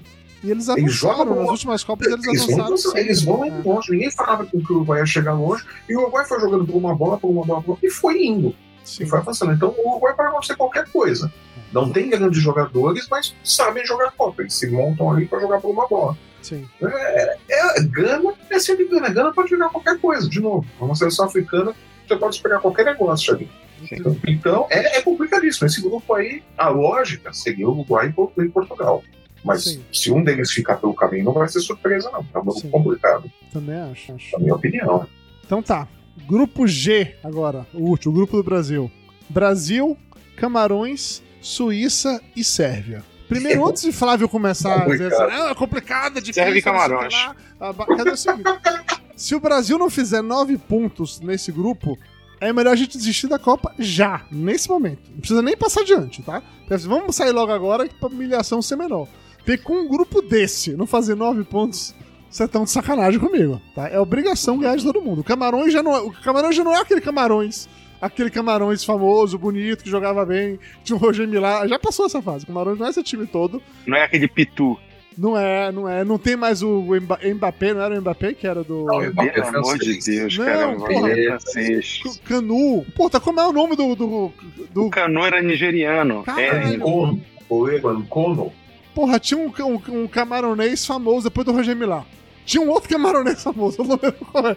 [0.47, 1.31] E eles Eles jogam avançaram.
[1.35, 1.51] Nas bola.
[1.53, 2.97] últimas Copas eles Eles vão, avançaram.
[2.99, 3.91] eles vão indo longe.
[3.91, 5.65] Ninguém falava que o Uruguai ia chegar longe.
[5.89, 8.25] E o Uruguai foi jogando por uma bola, por uma bola, por uma, e foi
[8.25, 8.49] indo.
[8.49, 8.55] É,
[8.85, 9.03] sim.
[9.03, 9.53] E foi avançando.
[9.53, 11.33] Então o Uruguai pode acontecer qualquer coisa.
[11.73, 14.43] Não tem grandes jogadores, mas sabem jogar Copa.
[14.43, 16.17] Eles se montam ali para jogar por uma bola.
[16.43, 16.65] sim.
[16.81, 19.09] É, Gana é sempre Gana.
[19.09, 20.65] Gana pode jogar qualquer coisa, de novo.
[20.81, 21.75] É uma seleção africana,
[22.07, 23.51] você pode esperar qualquer negócio ali.
[23.93, 25.67] Então, então, é, é complicadíssimo.
[25.67, 29.03] Esse grupo aí, a lógica seria o Uruguai e Portugal.
[29.47, 29.83] Mas Sim.
[29.93, 32.27] se um deles ficar pelo caminho, não vai ser surpresa, não.
[32.35, 32.71] É um grupo Sim.
[32.71, 34.33] complicado, Também acho, acho.
[34.33, 35.07] na minha opinião.
[35.45, 35.87] Então tá.
[36.27, 38.91] Grupo G agora, o último, o grupo do Brasil.
[39.29, 39.97] Brasil,
[40.37, 43.05] Camarões, Suíça e Sérvia.
[43.29, 45.23] Primeiro, antes de Flávio começar a dizer assim.
[45.31, 46.57] "Ah, é complicado, é difícil.
[46.57, 47.13] E Camarões.
[47.15, 48.45] lá", a Cadê o seguinte?
[49.17, 51.97] Se o Brasil não fizer nove pontos nesse grupo,
[52.41, 55.11] é melhor a gente desistir da Copa já, nesse momento.
[55.11, 56.43] Não precisa nem passar adiante, tá?
[56.87, 59.09] Vamos sair logo agora pra humilhação ser menor.
[59.47, 61.95] Porque com um grupo desse, não fazer nove pontos,
[62.29, 63.89] você tá de sacanagem comigo, tá?
[63.89, 65.21] É obrigação ganhar de todo mundo.
[65.21, 67.69] O Camarões já não é, o Camarões já não é aquele Camarões,
[68.01, 72.43] aquele Camarões famoso, bonito, que jogava bem, tinha o Roger Milá, já passou essa fase.
[72.43, 73.63] O Camarões não é esse time todo.
[73.87, 74.77] Não é aquele pitu.
[75.17, 78.47] Não é, não é, não tem mais o Mba- Mbappé, não era o Mbappé que
[78.47, 79.99] era do Não, Mbappé Pelo amor de.
[79.99, 80.75] Deus, Não, cara.
[80.75, 80.91] porra.
[80.99, 82.01] Mbappé é francês.
[82.27, 82.85] Canu.
[82.95, 84.33] Puta, como é o nome do do,
[84.75, 86.23] do O Canu era nigeriano.
[86.25, 86.75] Caralho.
[86.75, 88.53] É, Nkono, Oego Nkono,
[88.97, 92.03] Porra, tinha um, um, um camaronês famoso depois do Roger Milá.
[92.47, 94.57] Tinha um outro camaronês famoso, eu não lembro qual é.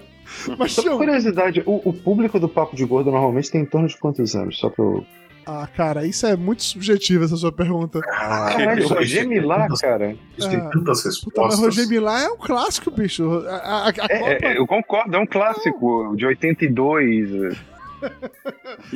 [0.57, 0.97] Mas Só tinha um.
[0.97, 4.57] curiosidade, o, o público do Papo de Gordo normalmente tem em torno de quantos anos?
[4.57, 5.05] Só pra eu...
[5.45, 7.99] Ah, cara, isso é muito subjetivo, essa sua pergunta.
[8.01, 10.15] Caralho, o isso- Roger Milá, cara.
[10.37, 10.69] Isso tem Ah.
[10.71, 11.59] tantas Puta, mas respostas.
[11.59, 13.27] Roger Milá é um clássico, bicho.
[13.47, 14.45] A, a, a- a É, Copa...
[14.45, 17.57] é, eu concordo, é um clássico de 82.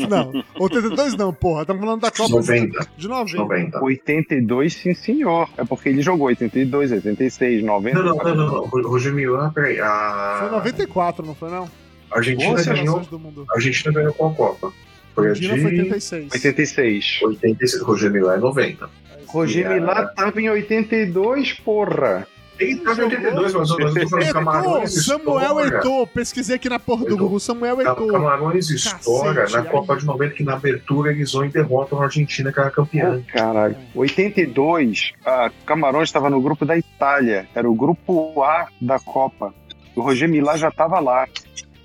[0.09, 1.61] Não, 82 não, porra.
[1.61, 2.87] Estamos falando da Copa 90.
[2.97, 3.37] de 90.
[3.43, 3.83] 90.
[3.83, 5.49] 82, sim senhor.
[5.57, 7.97] É porque ele jogou 82, 86, 90.
[7.99, 8.65] Não, não, não, não, não.
[8.65, 9.79] Roger Milá, peraí.
[9.79, 11.69] A Foi 94, não foi não?
[12.13, 12.75] a Argentina ganhou.
[12.75, 13.45] Gerações do mundo.
[13.49, 14.73] A Argentina ganhou qual Copa?
[15.15, 16.31] Foi a Argentina foi de 86.
[16.31, 17.19] 86.
[17.23, 17.83] 86.
[17.83, 18.89] Roger Milá é 90.
[19.27, 19.69] Roger.
[19.69, 22.27] Milá tava em 82, porra.
[22.59, 25.59] Ele tava em 82, mas Camarões Samuel.
[25.59, 26.07] Heitor.
[26.07, 27.17] Pesquisei aqui na porra do.
[27.17, 27.39] Google.
[27.39, 28.11] Samuel Heitor.
[28.11, 29.63] Camarões estoura na.
[29.63, 33.19] Copa de 90, que na abertura eles vão e derrotam a Argentina, que era campeã.
[33.19, 33.75] Oh, caralho.
[33.95, 37.47] 82, a Camarões estava no grupo da Itália.
[37.55, 39.53] Era o grupo A da Copa.
[39.95, 41.27] O Roger Milá já tava lá.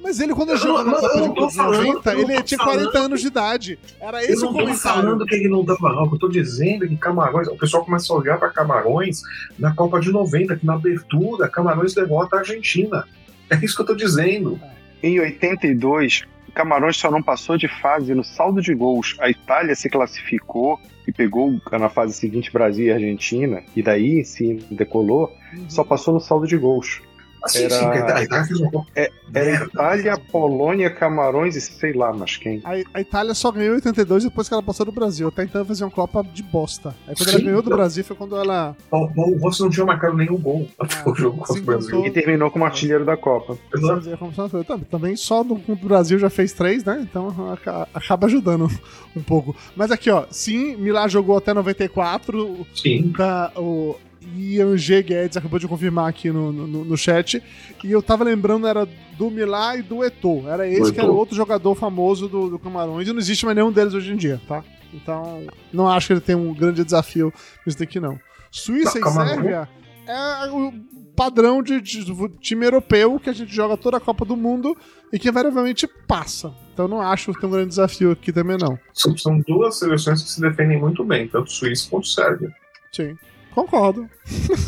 [0.01, 1.75] Mas ele, quando Eu jogou não- na Copa eu de não tô 90, falando,
[2.07, 3.05] eu não ele tinha 40 falando.
[3.07, 3.79] anos de idade.
[4.01, 5.03] Era Eu esse o não tô comentário.
[5.03, 8.17] falando que ele não dava não, eu tô dizendo que Camarões, o pessoal começa a
[8.17, 9.23] olhar para Camarões
[9.59, 13.05] na Copa de 90, que na abertura Camarões derrota a Argentina.
[13.51, 14.59] É isso que eu tô dizendo.
[15.03, 19.17] Em 82, o Camarões só não passou de fase no saldo de gols.
[19.21, 24.61] A Itália se classificou e pegou na fase seguinte Brasil e Argentina, e daí sim
[24.71, 25.71] decolou, Uhum.
[25.71, 27.01] só passou no saldo de gols.
[27.43, 28.87] Assim, Era- sim, a Itália fez Copa.
[28.97, 29.65] É, Era.
[29.65, 32.61] Itália, Polônia, Camarões e sei lá, mas quem.
[32.65, 35.29] A, a Itália só ganhou em 82 depois que ela passou do Brasil.
[35.29, 36.95] Até então ela fazia uma Copa de bosta.
[37.07, 37.77] Aí quando ela Sim, ganhou do então.
[37.79, 38.77] Brasil foi quando ela.
[38.91, 41.85] O Paulo Rossi não tinha marcado nenhum gol até o jogo contra o Brasil.
[41.87, 42.07] desencantou.
[42.07, 43.57] E terminou como artilheiro da Copa.
[43.75, 44.85] Exato.
[44.91, 46.99] Também, só no contra o Brasil já fez três, né?
[47.09, 48.69] Então aca- acaba ajudando
[49.17, 49.55] um pouco.
[49.77, 52.67] Mas aqui, ó, sim, Milá jogou até 94.
[52.75, 53.13] Sim.
[53.17, 53.97] Tá, o
[54.37, 55.03] Ian G.
[55.03, 57.43] Guedes acabou de confirmar aqui no, no, no chat.
[57.85, 58.87] E eu tava lembrando, era
[59.17, 60.49] do Milá e do Eto'o.
[60.49, 63.09] Era esse que era outro jogador famoso do, do Camarões.
[63.09, 64.63] E não existe mais nenhum deles hoje em dia, tá?
[64.93, 67.33] Então, não acho que ele tem um grande desafio
[67.67, 68.19] nisso daqui, não.
[68.51, 69.69] Suíça Não, e Sérvia
[70.07, 70.73] é o
[71.15, 72.05] padrão de, de-
[72.41, 74.77] time europeu que a gente joga toda a Copa do Mundo
[75.13, 76.55] e que invariavelmente passa.
[76.73, 78.79] Então não acho que tem um grande desafio aqui também, não.
[78.95, 82.51] São duas seleções que se defendem muito bem, tanto Suíça quanto Sérvia.
[82.93, 83.17] Sim.
[83.59, 84.09] Concordo.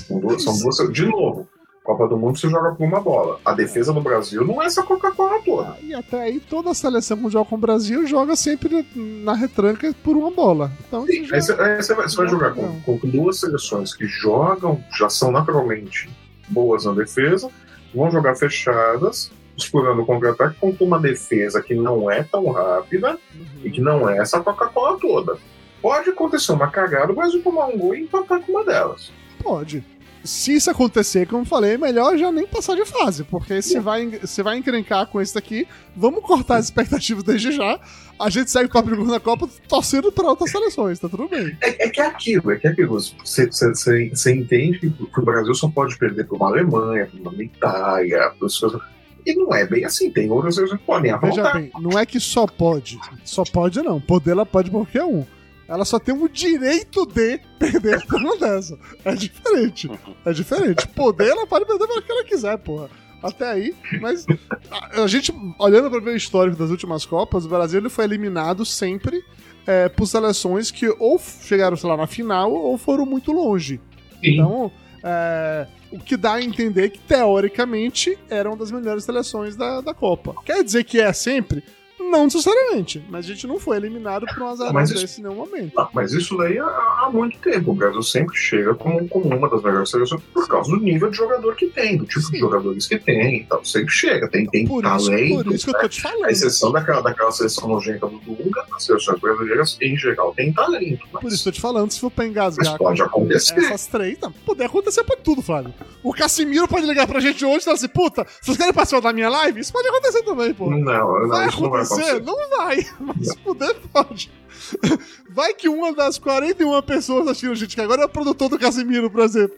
[0.08, 0.92] São duas, são duas.
[0.92, 1.48] De novo,
[1.84, 3.38] Copa do Mundo se joga por uma bola.
[3.44, 5.76] A defesa do Brasil não é essa Coca-Cola toda.
[5.80, 9.94] E até aí toda a seleção que joga com o Brasil joga sempre na retranca
[10.02, 10.72] por uma bola.
[10.86, 14.82] Então Sim, você, aí você vai, você vai jogar com, com duas seleções que jogam,
[14.98, 16.10] já são naturalmente
[16.48, 17.48] boas na defesa,
[17.94, 23.16] vão jogar fechadas, explorando o contra-ataque contra uma defesa que não é tão rápida
[23.62, 25.38] e que não é essa Coca-Cola toda.
[25.80, 29.10] Pode acontecer uma cagada, o Brasil tomar um gol e empatar com uma delas.
[29.42, 29.84] Pode.
[30.22, 33.78] Se isso acontecer, como eu falei, é melhor já nem passar de fase, porque se
[33.80, 35.66] vai, se vai encrencar com isso daqui,
[35.96, 37.80] vamos cortar as expectativas desde já.
[38.18, 41.56] A gente segue para a na Copa torcendo para outras seleções, tá tudo bem.
[41.62, 43.00] É, é que é aquilo, é que é aquilo.
[43.00, 47.30] Você, você- você- entende que, que o Brasil só pode perder para uma Alemanha, para
[47.30, 48.78] uma Itália, para coisas.
[49.24, 51.54] E não é bem assim, tem outras coisas que podem Veja apontar.
[51.54, 52.98] bem, não é que só pode.
[53.24, 53.98] Só pode não.
[53.98, 55.24] Poder ela pode qualquer um.
[55.70, 58.76] Ela só tem o direito de perder uma dessa.
[59.04, 59.88] É diferente.
[60.24, 60.88] É diferente.
[60.88, 62.90] Poder ela pode perder para que ela quiser, porra.
[63.22, 64.26] Até aí, mas
[64.68, 68.04] a, a gente, olhando para ver o histórico das últimas Copas, o Brasil ele foi
[68.04, 69.22] eliminado sempre
[69.64, 73.80] é, por seleções que ou chegaram, sei lá, na final ou foram muito longe.
[74.24, 74.32] Sim.
[74.32, 74.72] Então,
[75.04, 80.34] é, o que dá a entender que, teoricamente, eram das melhores seleções da, da Copa.
[80.44, 81.62] Quer dizer que é sempre?
[82.10, 85.24] Não necessariamente, mas a gente não foi eliminado por um azar Mas isso- desse em
[85.24, 85.72] nenhum momento.
[85.78, 87.70] Ah, mas isso daí há, há muito tempo.
[87.70, 91.16] O Brasil sempre chega como, como uma das melhores seleções por causa do nível de
[91.16, 92.32] jogador que tem, do tipo Sim.
[92.32, 93.64] de jogadores que tem e tal.
[93.64, 95.44] Sempre chega, tem, tem Por isso, talento.
[95.44, 96.30] por isso que eu tô te A falando.
[96.30, 101.06] exceção daquela, daquela seleção nojenta do Dunga, as seleções brasileiras, em geral, tem talento.
[101.12, 101.22] Mas...
[101.22, 103.18] Por isso que eu tô te falando, se for pra Mas engasgar pode com, com
[103.20, 103.58] acontecer.
[103.58, 105.72] essas três, não, poder acontecer pode tudo, Flávio.
[106.02, 109.12] O Casimiro pode ligar pra gente hoje e falar assim, puta, vocês querem participar da
[109.12, 109.60] minha live?
[109.60, 110.70] Isso pode acontecer também, pô.
[110.70, 112.20] Não, não, Vai isso não vai acontecer.
[112.22, 114.30] Não vai, mas poder pode.
[115.32, 118.58] Vai que uma das 41 pessoas assistindo a gente, que agora é o produtor do
[118.58, 119.56] Casimiro, por exemplo.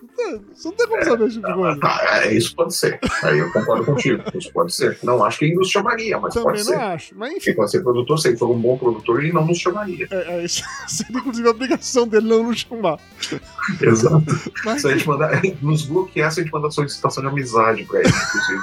[0.55, 1.81] Você não tem como saber esse tipo de coisa.
[1.83, 3.01] Ah, é, isso pode ser.
[3.23, 4.23] Aí eu concordo contigo.
[4.35, 4.99] Isso pode ser.
[5.03, 6.77] Não acho que ele nos chamaria, mas Também pode não ser.
[6.81, 7.15] acho.
[7.17, 9.59] Mas enfim, Quem pode ser produtor, se ele for um bom produtor, ele não nos
[9.59, 10.07] chamaria.
[10.11, 12.99] é, é, isso seria inclusive a obrigação dele não nos chamar.
[13.81, 14.25] Exato.
[14.65, 18.01] Mas, Se a gente mandar, nos bloquear, se a gente mandar solicitação de amizade pra
[18.01, 18.61] ele, inclusive.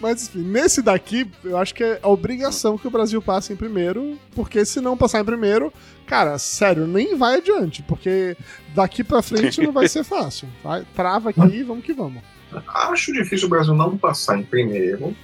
[0.00, 3.56] mas enfim, nesse daqui, eu acho que é a obrigação que o Brasil passe em
[3.56, 5.72] primeiro, porque se não passar em primeiro,
[6.06, 8.36] cara, sério, nem vai adiante, porque
[8.74, 10.48] daqui pra frente não vai ser fácil.
[10.62, 12.22] Vai, trava aqui e vamos que vamos.
[12.68, 15.14] Acho difícil o Brasil não passar em primeiro.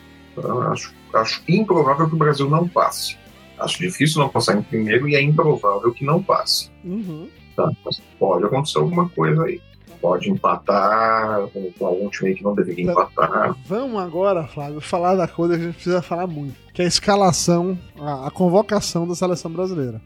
[0.72, 3.16] Acho, acho improvável que o Brasil não passe.
[3.59, 6.70] Acho difícil não passar em primeiro e é improvável que não passe.
[6.85, 7.28] Uhum.
[7.55, 7.70] Tá?
[7.85, 9.60] Mas pode acontecer alguma coisa aí.
[10.01, 12.93] Pode empatar com, com algum time que não deveria Tá.
[12.93, 13.55] empatar.
[13.66, 16.89] Vamos agora, Flávio, falar da coisa que a gente precisa falar muito, que é a
[16.89, 20.01] escalação, a, a convocação da seleção brasileira.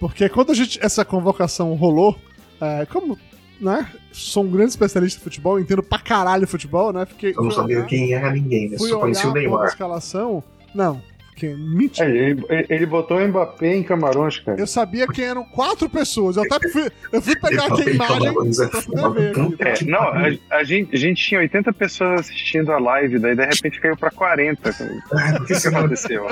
[0.00, 2.16] Porque quando a gente, essa convocação rolou,
[2.60, 3.18] é, como
[3.60, 7.04] né, sou um grande especialista em futebol, entendo pra caralho futebol, né?
[7.06, 8.78] Fiquei, Eu não sabia olhar- quem era ninguém, né?
[8.78, 9.66] fui Só conhecia olhar o Neymar.
[9.66, 10.44] escalação.
[10.72, 12.08] Não, porque mentira.
[12.08, 14.60] É, ele, ele botou o Mbappé em Camarões, cara.
[14.60, 16.36] Eu sabia que eram quatro pessoas.
[16.36, 19.02] Eu até fui, eu fui pegar aqui a imagem Camarões é pra foda.
[19.02, 22.78] poder ver É, que não, a, a gente, a gente tinha 80 pessoas assistindo a
[22.78, 24.70] live, daí de repente caiu pra 40.
[25.10, 26.26] O É, porque que não aconteceu?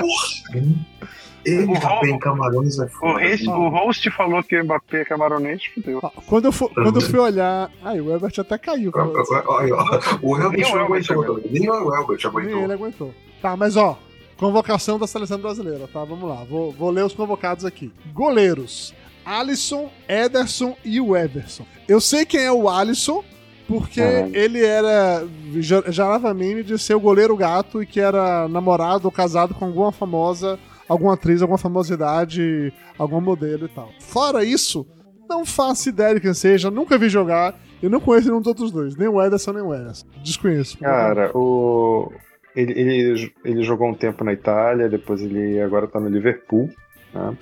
[1.47, 3.23] Ele O Ro- bem Camarões é O, foda.
[3.23, 6.01] host, o host falou que o Mbappé é camaronês, fudeu.
[6.27, 7.71] Quando eu, fu- quando eu fui olhar.
[7.83, 8.91] Ai, o Herbert até caiu.
[8.95, 9.33] assim.
[9.47, 9.75] Olha,
[10.21, 10.47] O o não
[10.85, 11.39] aguentou.
[11.49, 12.61] Nem o Helbert Nem aguentou.
[12.63, 13.13] ele aguentou.
[13.41, 13.97] Tá, mas ó,
[14.35, 16.03] convocação da seleção brasileira, tá?
[16.03, 17.91] Vamos lá, vou, vou ler os convocados aqui.
[18.13, 18.93] Goleiros:
[19.25, 21.65] Alisson, Ederson e o Everson.
[21.87, 23.23] Eu sei quem é o Alisson,
[23.67, 24.35] porque Caralho.
[24.35, 25.25] ele era.
[25.57, 29.65] já- Jarava meme de ser o goleiro gato e que era namorado ou casado com
[29.65, 30.57] alguma famosa,
[30.87, 33.89] alguma atriz, alguma famosidade, algum modelo e tal.
[33.99, 34.85] Fora isso,
[35.29, 37.55] não faço ideia de quem seja, nunca vi jogar.
[37.81, 40.07] Eu não conheço nenhum dos outros dois, nem o Ederson nem o Ederson.
[40.23, 40.77] Desconheço.
[40.79, 42.11] Cara, o.
[42.55, 46.69] Ele, ele, ele jogou um tempo na Itália, depois ele agora tá no Liverpool.
[47.13, 47.37] Né?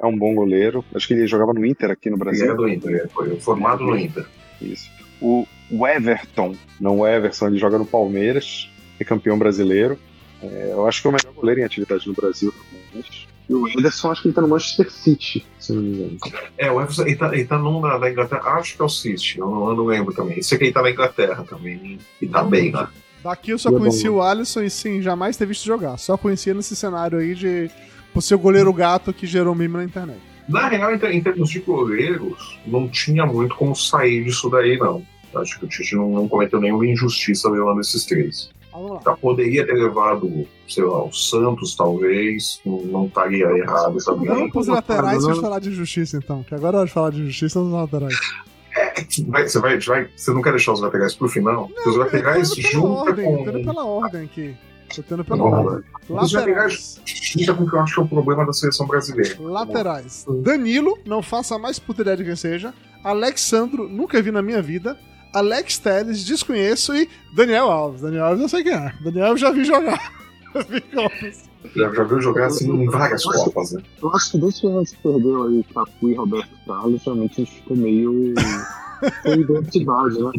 [0.00, 0.84] É um bom goleiro.
[0.92, 2.44] Acho que ele jogava no Inter aqui no Ele Brasil.
[2.46, 4.26] era do Inter, ele foi formado no Inter.
[4.60, 4.90] Isso.
[5.20, 8.68] O, o Everton, não o Everson, ele joga no Palmeiras,
[8.98, 9.96] é campeão brasileiro.
[10.42, 12.52] É, eu acho que é o melhor goleiro em atividade no Brasil.
[12.56, 13.28] atualmente.
[13.48, 16.18] E o Ederson, acho que ele tá no Manchester City, se não me engano.
[16.56, 18.88] É, o Everson, ele tá, ele tá num da, da Inglaterra, acho que é o
[18.88, 20.38] City, eu não, eu não lembro também.
[20.38, 22.90] Esse aqui ele tá na Inglaterra também, e tá bem lá.
[23.22, 25.96] Daqui eu só é conheci o Alisson e sim, jamais ter visto jogar.
[25.96, 27.70] Só conhecia nesse cenário aí de
[28.12, 30.20] por ser o goleiro gato que gerou meme na internet.
[30.48, 35.02] Na real, em termos de goleiros, não tinha muito como sair disso daí, não.
[35.34, 38.50] Acho que o Tite não, não cometeu nenhuma injustiça levando esses três.
[39.04, 44.28] Tá, poderia ter levado, sei lá, o Santos, talvez, não, não estaria errado também.
[44.28, 46.42] Vamos pros laterais pra falar de justiça, então.
[46.42, 48.14] Que agora é hora de falar de justiça nos laterais.
[49.28, 51.68] Vai- você, vai, vai, você não quer deixar os laterais pro final?
[51.68, 53.38] Porque os laterais junta ordem, com.
[53.38, 54.54] eu tô indo pela ordem aqui.
[55.08, 55.84] Tô indo pela Vamos ordem.
[56.08, 59.36] Os laterais junta com o que eu acho que é o problema da seleção brasileira.
[59.40, 60.24] Laterais.
[60.42, 62.72] Danilo, não faça mais puta ideia de quem seja.
[63.04, 64.98] Alexandro, nunca vi na minha vida.
[65.32, 66.94] Alex Telles, desconheço.
[66.94, 68.02] E Daniel Alves.
[68.02, 68.92] Daniel Alves eu sei quem é.
[69.02, 70.22] Daniel Alves já vi jogar.
[71.74, 73.82] Já vi já viu jogar assim em várias Copas, né?
[74.02, 77.44] Eu acho que desde que a gente perdeu aí Capu e Roberto Carlos, realmente a
[77.44, 78.34] gente ficou meio.
[79.22, 80.30] sem identidade, né?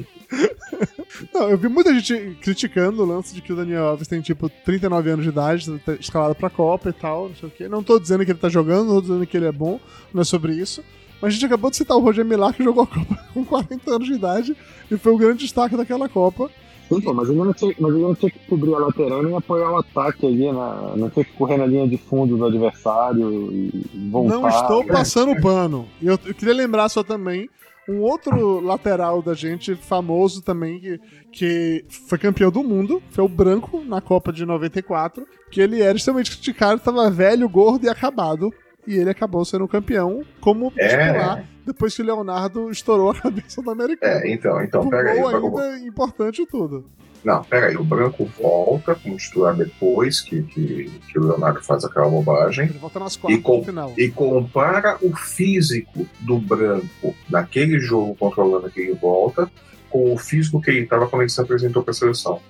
[1.33, 4.49] Não, eu vi muita gente criticando o lance de que o Daniel Alves tem, tipo,
[4.49, 7.67] 39 anos de idade, tá escalado pra Copa e tal, não sei o quê.
[7.67, 9.79] Não tô dizendo que ele tá jogando, não tô dizendo que ele é bom,
[10.13, 10.83] não é sobre isso.
[11.23, 13.95] Mas a gente acabou de citar o Roger Millar, que jogou a Copa com 40
[13.95, 14.57] anos de idade
[14.91, 16.49] e foi o grande destaque daquela Copa.
[16.89, 19.33] Sim, pô, mas ele não tinha, mas ele não tinha que cobrir a lateral nem
[19.33, 23.31] apoiar o ataque ali, na, não tinha que correr na linha de fundo do adversário
[23.53, 23.71] e
[24.11, 24.35] voltar.
[24.35, 25.87] Não estou passando pano.
[26.01, 27.49] E eu, eu queria lembrar só também
[27.87, 30.99] um outro lateral da gente, famoso também, que,
[31.31, 35.95] que foi campeão do mundo, foi o Branco, na Copa de 94, que ele era
[35.95, 38.53] extremamente criticado, estava velho, gordo e acabado.
[38.85, 40.87] E ele acabou sendo campeão como É.
[40.87, 44.13] titular, depois que o Leonardo estourou a cabeça do americano.
[44.25, 45.19] É, então, então, Um pera aí.
[45.21, 46.85] vamos- ainda importante e tudo.
[47.23, 47.77] Não, pera aí.
[47.77, 52.65] O Branco volta como titular depois que, que, que o Leonardo faz aquela bobagem.
[52.67, 53.93] Ele volta nas quartas E com- final.
[53.97, 59.49] e compara o físico do Branco naquele jogo controlando que ele volta
[59.89, 62.41] com o físico que ele estava quando ele se apresentou para a seleção.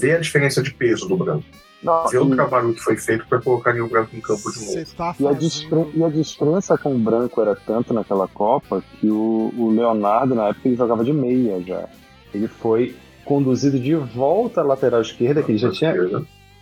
[0.00, 1.44] Vê a diferença de peso do Branco.
[1.82, 4.60] Não, Vê o e, trabalho que foi feito para colocar o Branco em campo de
[4.64, 4.86] novo.
[4.96, 9.08] tá e, a discre- e a diferença com o branco era tanto naquela Copa que
[9.08, 11.88] o, o Leonardo, na época, ele jogava de meia já.
[12.32, 12.94] Ele foi
[13.24, 15.92] conduzido de volta à lateral esquerda, que ele já tinha,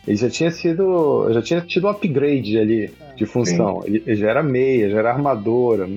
[0.06, 1.30] ele já tinha sido.
[1.32, 3.82] já tinha tido um upgrade ali de função.
[3.84, 5.88] Ele, ele já era meia, já era armadora.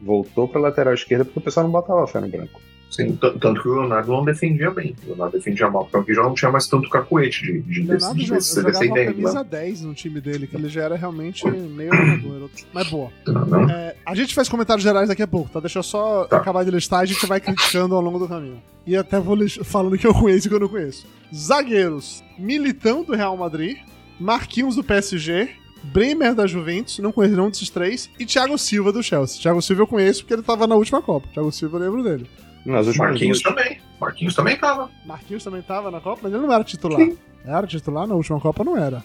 [0.00, 2.60] Voltou pra lateral esquerda porque o pessoal não botava fé no branco.
[2.90, 4.96] Sim, tanto que o Leonardo não defendia bem.
[5.04, 8.24] O Leonardo defendia mal, porque já não tinha mais tanto cacuete de, de, Leonardo de,
[8.24, 9.14] de se jogava uma defendendo.
[9.14, 9.48] camisa Né?
[9.48, 12.50] 10 no time dele, que ele já era realmente meio armador.
[12.72, 13.10] Mas boa.
[13.26, 13.70] Não, não.
[13.70, 15.60] É, a gente faz comentários gerais daqui a pouco, tá?
[15.60, 16.38] Deixa eu só Tá.
[16.38, 18.60] acabar de listar e a gente vai criticando ao longo do caminho.
[18.86, 21.06] E até vou falando que eu conheço e que eu não conheço.
[21.32, 23.76] Zagueiros: Militão do Real Madrid,
[24.18, 25.48] Marquinhos do PSG,
[25.84, 29.40] Bremer da Juventus, não conheço nenhum desses três, e Thiago Silva do Chelsea.
[29.40, 31.28] Thiago Silva eu conheço porque ele tava na última Copa.
[31.32, 32.26] Thiago Silva eu lembro dele.
[32.64, 33.78] Nas Marquinhos duas- também.
[34.00, 34.90] Marquinhos também tava.
[35.06, 37.00] Marquinhos também tava na Copa, mas ele não era titular.
[37.00, 37.16] Sim.
[37.44, 38.62] Era titular na última Copa?
[38.64, 39.02] Não era.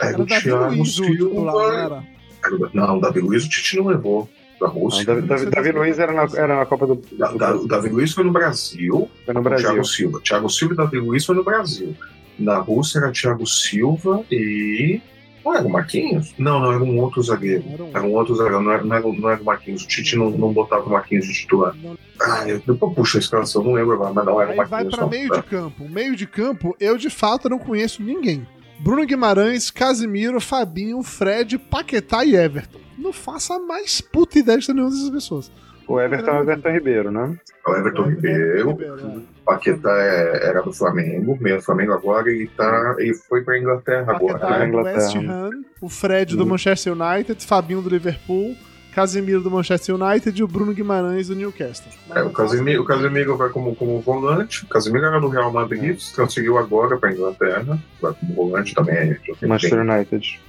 [0.00, 1.74] Era Era o Davi Thiago Luiz o titular, não Silva.
[1.74, 2.68] era?
[2.74, 4.28] Não, o Davi Luiz o Tite não levou
[4.60, 5.04] da Não, Rússia.
[5.04, 8.12] Davi, Davi, Davi Luiz era na, era na Copa do, Da- da- o Davi Luiz
[8.12, 9.10] foi no Brasil.
[9.24, 9.66] foi no Brasil.
[9.68, 10.20] Thiago Silva.
[10.20, 11.96] Thiago Silva e Davi Luiz foi no Brasil.
[12.38, 15.00] Na Rússia era Thiago Silva e.
[15.48, 16.34] Não era o Marquinhos?
[16.38, 17.64] Não, não, era um outro zagueiro.
[17.92, 19.82] Era um- outro zagueiro, não era, não era, não era o Marquinhos.
[19.84, 21.74] O Tite não, não botava o Marquinhos de titular.
[22.20, 24.68] Ah, eu, depois puxo a escalação, não lembro agora, mas não era o Aí vai
[24.68, 24.94] Marquinhos.
[24.94, 25.10] pra não.
[25.10, 25.88] meio de campo.
[25.88, 28.46] Meio de campo, eu de fato não conheço ninguém.
[28.80, 32.78] Bruno Guimarães, Casimiro, Fabinho, Fred, Paquetá e Everton.
[32.96, 35.52] Não faça mais puta ideia de nenhuma dessas pessoas.
[35.88, 37.36] O Everton é o Everton Ribeiro, né?
[37.66, 38.78] O Everton Ribeiro.
[38.80, 39.20] é.
[39.44, 44.38] Paquetá é- era do Flamengo, meio Flamengo agora, ele, tá, ele foi pra Inglaterra agora.
[44.38, 44.66] Paquetá né?
[44.66, 44.96] do Inglaterra.
[45.02, 45.50] West Ham,
[45.80, 46.46] o Fred do Hum.
[46.48, 48.54] Manchester United, Fabinho do Liverpool,
[48.94, 51.90] Casemiro do Manchester United e o Bruno Guimarães do Newcastle.
[52.14, 54.64] É, o, Casemiro, o Casemiro vai como, como volante.
[54.64, 57.78] O Casemiro era do Real Madrid, se transferiu agora para Inglaterra.
[58.02, 59.16] Vai como volante também.
[59.46, 60.40] Manchester United.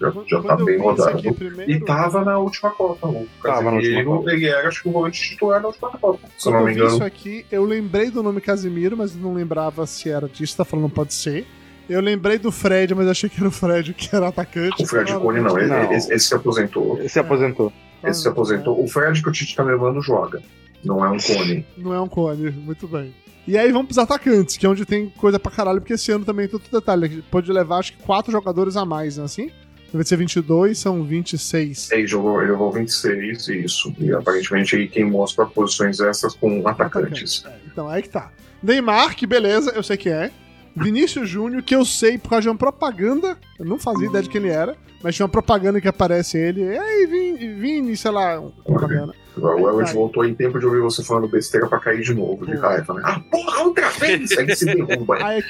[0.00, 1.34] Já, Quando- já tá bem rodado.
[1.34, 3.06] primeiro- E tava na última Copa.
[3.08, 6.28] O na Casemiro, ele era, acho que, o volante titular da última Copa.
[6.38, 7.04] Se eu Quando não eu me vi isso engano.
[7.06, 10.56] aqui, eu lembrei do nome Casimiro, mas não lembrava se era disso.
[10.56, 11.46] Tá falando, pode ser.
[11.88, 14.82] Eu lembrei do Fred, mas achei que era o Fred que era atacante.
[14.82, 15.92] O Fred Cone não, ele, Não.
[15.92, 16.98] Esse, esse se aposentou.
[16.98, 17.72] Ele se aposentou.
[18.02, 18.82] Esse se aposentou.
[18.82, 20.42] O Fred que o Tite tá levando joga.
[20.82, 21.66] Não é um cone.
[21.76, 23.14] Não é um cone, muito bem.
[23.46, 26.24] E aí vamos pros atacantes, que é onde tem coisa pra caralho, porque esse ano
[26.24, 27.22] também tem outro detalhe.
[27.30, 29.24] Pode levar, acho que, quatro jogadores a mais, né?
[29.24, 29.50] Assim?
[29.94, 31.92] Deve ser 22, são 26.
[31.92, 33.94] Ele jogou, ele jogou 26, isso.
[34.00, 37.44] E aparentemente aí quem mostra posições essas com atacantes.
[37.46, 38.32] É, então, aí que tá.
[38.60, 40.32] Neymar, que beleza, eu sei que é.
[40.74, 44.28] Vinícius Júnior, que eu sei por causa de uma propaganda, eu não fazia ideia de
[44.28, 48.42] quem ele era, mas tinha uma propaganda que aparece ele, ei, Vini, Vini sei lá,
[48.64, 49.14] propaganda.
[49.36, 52.56] O Elwood voltou em tempo de ouvir você falando besteira pra cair de novo, de
[52.56, 53.02] raiva, né?
[53.04, 54.36] Ah, porra, outra vez!
[54.36, 55.24] Aí se derruba.
[55.24, 55.40] Aí,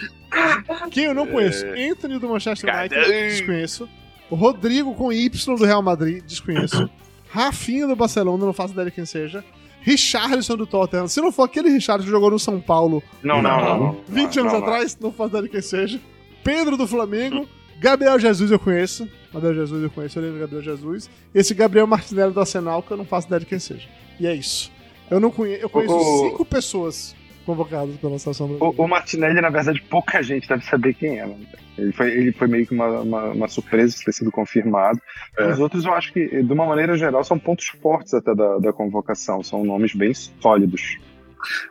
[0.91, 1.65] quem eu não conheço?
[1.67, 3.89] Anthony do Manchester United, desconheço.
[4.35, 6.91] O Rodrigo com Y do Real Madrid, desconheço.
[7.31, 9.45] Rafinha do Barcelona, não faço ideia de quem seja.
[9.81, 11.07] Richarlison do Tottenham.
[11.07, 13.79] Se não for aquele Richarlison que jogou no São Paulo Não, não, não.
[13.79, 14.67] não, 20 anos não, não.
[14.67, 16.01] atrás, não faço ideia de quem seja.
[16.43, 17.49] Pedro do Flamengo.
[17.79, 19.09] Gabriel Jesus eu conheço.
[19.33, 21.09] Gabriel Jesus eu conheço, eu lembro Gabriel Jesus.
[21.33, 23.89] Esse Gabriel Martinelli do Arsenal, que eu não faço ideia de quem seja.
[24.19, 24.73] E é isso.
[25.09, 25.63] Eu não conheço.
[25.63, 25.97] Eu conheço
[26.29, 27.15] cinco pessoas
[27.45, 28.81] convocadas pela seleção brasileira.
[28.81, 31.27] O, o Martinelli, na verdade, pouca gente deve saber quem é.
[31.27, 31.37] né?
[31.77, 35.01] Ele foi, ele foi meio que uma, uma, uma surpresa de ter sido confirmado.
[35.37, 35.51] É.
[35.51, 38.73] Os outros, eu acho que, de uma maneira geral, são pontos fortes até da, da
[38.73, 39.43] convocação.
[39.43, 40.99] São nomes bem sólidos.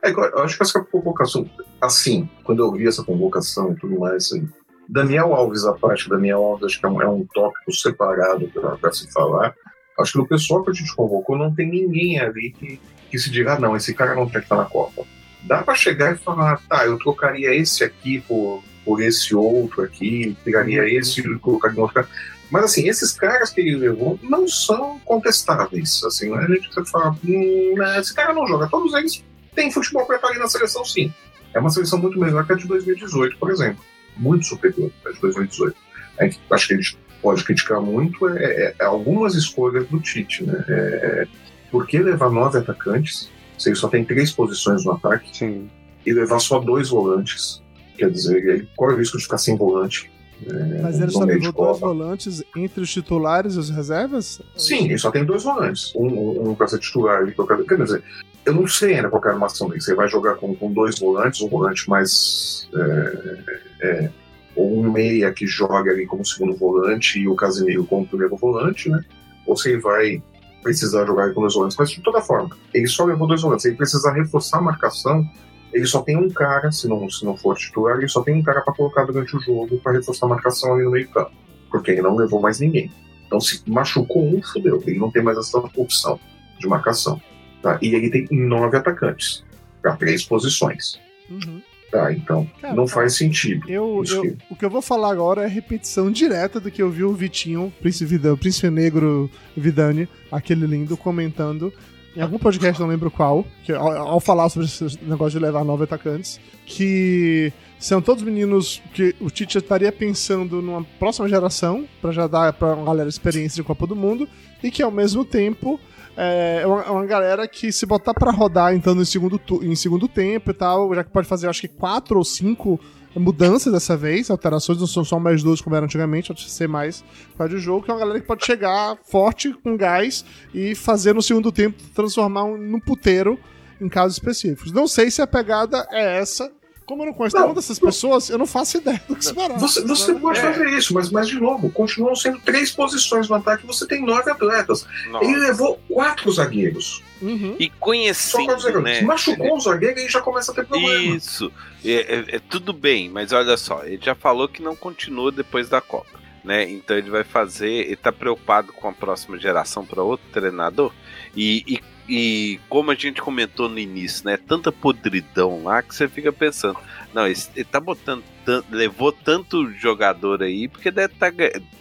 [0.03, 1.49] É, eu acho que essa convocação,
[1.81, 4.47] assim, quando eu vi essa convocação e tudo mais, assim,
[4.87, 8.91] Daniel Alves, a parte, Daniel Alves, acho que é um, é um tópico separado para
[8.91, 9.55] se falar.
[9.99, 12.79] Acho que no pessoal que a gente convocou não tem ninguém ali que,
[13.09, 15.03] que se diga, ah, não, esse cara não tem que estar na Copa.
[15.45, 20.37] Dá para chegar e falar, tá, eu trocaria esse aqui por, por esse outro aqui,
[20.43, 22.07] pegaria esse e colocaria em outro cara.
[22.49, 26.03] Mas assim, esses caras que ele levou não são contestáveis.
[26.03, 28.67] Assim, não é a gente que fala, hum, né, esse cara não joga.
[28.69, 29.23] Todos eles
[29.55, 31.11] têm futebol para estar ali na seleção, sim.
[31.53, 33.83] É uma seleção muito melhor que a de 2018, por exemplo.
[34.15, 35.75] Muito superior à de 2018.
[36.19, 39.99] A gente, acho que a gente pode criticar muito é, é- é algumas escolhas do
[39.99, 40.63] Tite, né?
[40.67, 41.27] É,
[41.71, 45.69] por que levar nove atacantes se ele só tem três posições no ataque Sim.
[46.05, 47.61] e levar só dois volantes?
[47.97, 50.11] Quer dizer, ele corre o risco de ficar sem volante.
[50.45, 54.41] é, Mas ele só levou dois volantes entre os titulares e os reservas?
[54.57, 55.93] Sim, ele só tem dois volantes.
[55.95, 57.63] Um, um, um para ser titular e qualquer.
[57.63, 58.03] Quer dizer,
[58.45, 59.81] eu não sei ainda qual é a armação dele.
[59.81, 62.67] Você vai jogar com, com dois volantes, um volante mais.
[62.73, 63.37] É,
[63.81, 64.09] é,
[64.55, 68.89] ou um meia que joga ali como segundo volante e o Casimiro como primeiro volante,
[68.89, 69.03] né?
[69.45, 70.21] Ou você vai
[70.63, 71.77] precisar jogar com dois volantes.
[71.77, 73.65] Mas de toda forma, ele só levou dois volantes.
[73.65, 75.29] Ele precisa reforçar a marcação.
[75.71, 78.43] Ele só tem um cara, se não, se não for titular, ele só tem um
[78.43, 81.31] cara para colocar durante o jogo para reforçar a marcação ali no meio campo.
[81.69, 82.91] Porque ele não levou mais ninguém.
[83.27, 84.81] Então, se machucou um, fudeu.
[84.85, 86.19] Ele não tem mais essa opção
[86.59, 87.21] de marcação.
[87.61, 87.79] Tá?
[87.81, 89.43] E ele tem nove atacantes
[89.81, 90.99] para três posições.
[91.29, 91.61] Uhum.
[91.93, 92.11] Tá?
[92.11, 93.69] Então, Cara, não faz sentido.
[93.69, 96.89] Eu, eu- que- o que eu vou falar agora é repetição direta do que eu
[96.89, 101.71] vi o Vitinho, Príncipe, Príncipe Negro Vidani, aquele lindo, comentando
[102.15, 105.63] em algum podcast, não lembro qual, que, ao, ao falar sobre esse negócio de levar
[105.63, 112.11] nove atacantes, que são todos meninos que o Tite estaria pensando numa próxima geração, pra
[112.11, 114.27] já dar pra uma galera experiência de Copa do Mundo,
[114.63, 115.79] e que ao mesmo tempo
[116.17, 119.75] é é uma, é uma galera que se botar pra rodar então em segundo, em
[119.75, 122.79] segundo tempo e tal, já que pode fazer acho que quatro ou cinco
[123.15, 127.03] mudanças dessa vez, alterações, não são só mais duas como era antigamente, pode ser mais
[127.37, 131.13] causa de jogo, que é uma galera que pode chegar forte, com gás, e fazer
[131.13, 133.37] no segundo tempo, transformar um, num puteiro
[133.79, 134.71] em casos específicos.
[134.71, 136.51] Não sei se a pegada é essa.
[136.85, 139.57] Como eu não conheço nenhuma dessas pessoas, eu não faço ideia do que esperar.
[139.59, 140.41] Você, você pode É.
[140.41, 143.65] fazer isso, mas, mas de novo, continuam sendo três posições no ataque.
[143.65, 144.85] Você tem nove atletas.
[145.09, 145.25] Nossa.
[145.25, 147.01] Ele levou quatro zagueiros.
[147.21, 147.55] Uhum.
[147.59, 148.83] E Só conhecendo, quatro zagueiros.
[148.83, 149.01] né?
[149.01, 151.15] Machucou um zagueiro e já começa a ter problema.
[151.15, 151.51] Isso.
[151.85, 155.69] É, é- é tudo bem, mas olha só, ele já falou que não continua depois
[155.69, 156.21] da Copa.
[156.43, 156.69] Né?
[156.69, 157.69] Então ele vai fazer.
[157.71, 160.91] Ele tá preocupado com a próxima geração para outro treinador.
[161.33, 164.37] E, e, e como a gente comentou no início, né?
[164.37, 166.77] Tanta podridão lá que você fica pensando.
[167.13, 168.23] Não, ele, tá botando.
[168.45, 171.31] tan- levou tanto jogador aí, porque deve estar.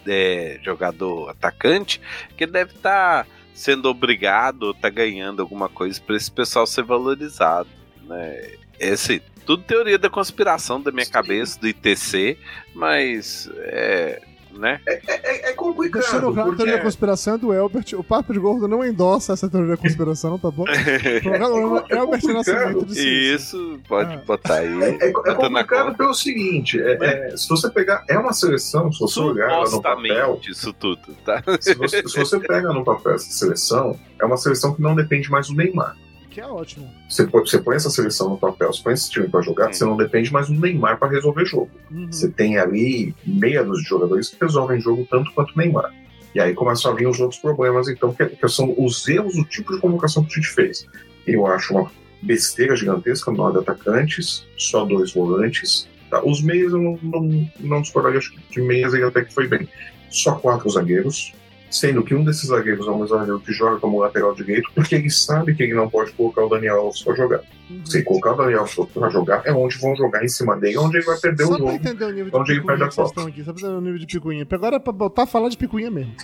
[0.06, 2.00] é, jogador atacante,
[2.36, 7.68] que deve estar sendo obrigado ou tá ganhando alguma coisa para esse pessoal ser valorizado.
[8.04, 8.54] Né?
[8.78, 11.12] Esse, tudo teoria da conspiração da minha Sim.
[11.12, 12.38] cabeça, do ITC,
[12.74, 14.22] mas é.
[14.58, 14.80] Né?
[14.86, 16.02] É, é Deixando complicado.
[16.10, 17.84] claro, a Porque teoria da conspiração é do Elbert.
[17.94, 20.64] O Papo de Gordo não endossa essa teoria da conspiração, tá bom?
[21.18, 22.34] O programa É Elbert complicado.
[22.34, 23.34] Nascimento de ciência.
[23.34, 24.22] Isso, pode Ah.
[24.26, 24.82] botar aí.
[24.82, 28.04] É, é- é complicado pelo seguinte: é- é, se você pegar.
[28.08, 30.40] É uma seleção, se você olhar ela no papel.
[30.48, 31.42] Isso tudo, tá?
[31.60, 35.30] Se você, se você pega no papel essa seleção, é uma seleção que não depende
[35.30, 35.96] mais do Neymar.
[36.32, 36.90] Que é ótimo.
[37.08, 39.84] Você põe, você põe essa seleção no papel, você põe esse time pra jogar, você
[39.84, 41.70] não depende mais do Neymar pra resolver jogo.
[41.90, 42.10] Uhum.
[42.10, 45.92] Você tem ali meia dos jogadores que resolvem jogo tanto quanto o Neymar.
[46.34, 49.44] E aí começam a vir os outros problemas, então, que, que são os erros do
[49.44, 50.86] tipo de convocação que o Tite fez.
[51.26, 51.90] Eu acho uma
[52.22, 55.86] besteira gigantesca, nove atacantes, só dois volantes.
[56.08, 56.24] Tá?
[56.24, 59.46] Os meias eu não, não, não discordaria, acho que de meias ele até que foi
[59.46, 59.68] bem.
[60.08, 61.34] Só quatro zagueiros,
[61.72, 65.10] sendo que um desses zagueiros é um zagueiro que joga como lateral direito, porque ele
[65.10, 67.40] sabe que ele não pode colocar o Daniel Alves para jogar.
[67.70, 67.86] Uhum.
[67.86, 70.98] Se colocar o Daniel Alves para jogar, é onde vão jogar em cima dele, onde
[70.98, 71.70] ele vai perder Só o jogo.
[71.72, 73.28] entender o nível de Onde ele picuinha perde a Copa.
[73.28, 74.46] aqui, só pra entender o nível de picuinha.
[74.50, 76.14] Agora é pra botar a falar de picuinha mesmo.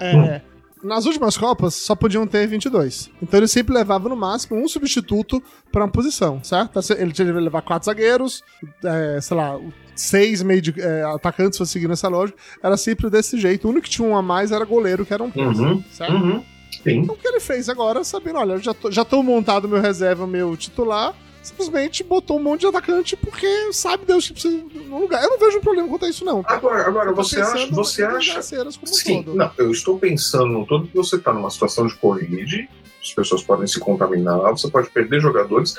[0.00, 0.42] É,
[0.82, 3.10] Nas últimas Copas, só podiam ter 22.
[3.22, 5.42] Então ele sempre levava no máximo um substituto
[5.72, 6.78] pra uma posição, certo?
[6.98, 8.42] Ele tinha que levar quatro zagueiros,
[8.84, 9.58] é, sei lá,
[9.96, 12.38] seis meio de, é, atacantes, se seguir nessa lógica.
[12.62, 13.66] Era sempre desse jeito.
[13.66, 16.12] O único que tinha um a mais era goleiro, que era um três, Uhum, certo?
[16.12, 16.44] uhum.
[16.82, 16.98] Sim.
[16.98, 20.26] Então o que ele fez agora, sabendo, olha, já tô, já tô montado meu reserva,
[20.26, 25.22] meu titular, simplesmente botou um monte de atacante porque sabe Deus que precisa no lugar.
[25.22, 26.42] Eu não vejo um problema quanto a isso, não.
[26.46, 29.34] Agora, agora você acha, você acha Sim, todo.
[29.36, 32.68] não, eu estou pensando no todo que você está numa situação de Covid,
[33.00, 35.76] as pessoas podem se contaminar, você pode perder jogadores.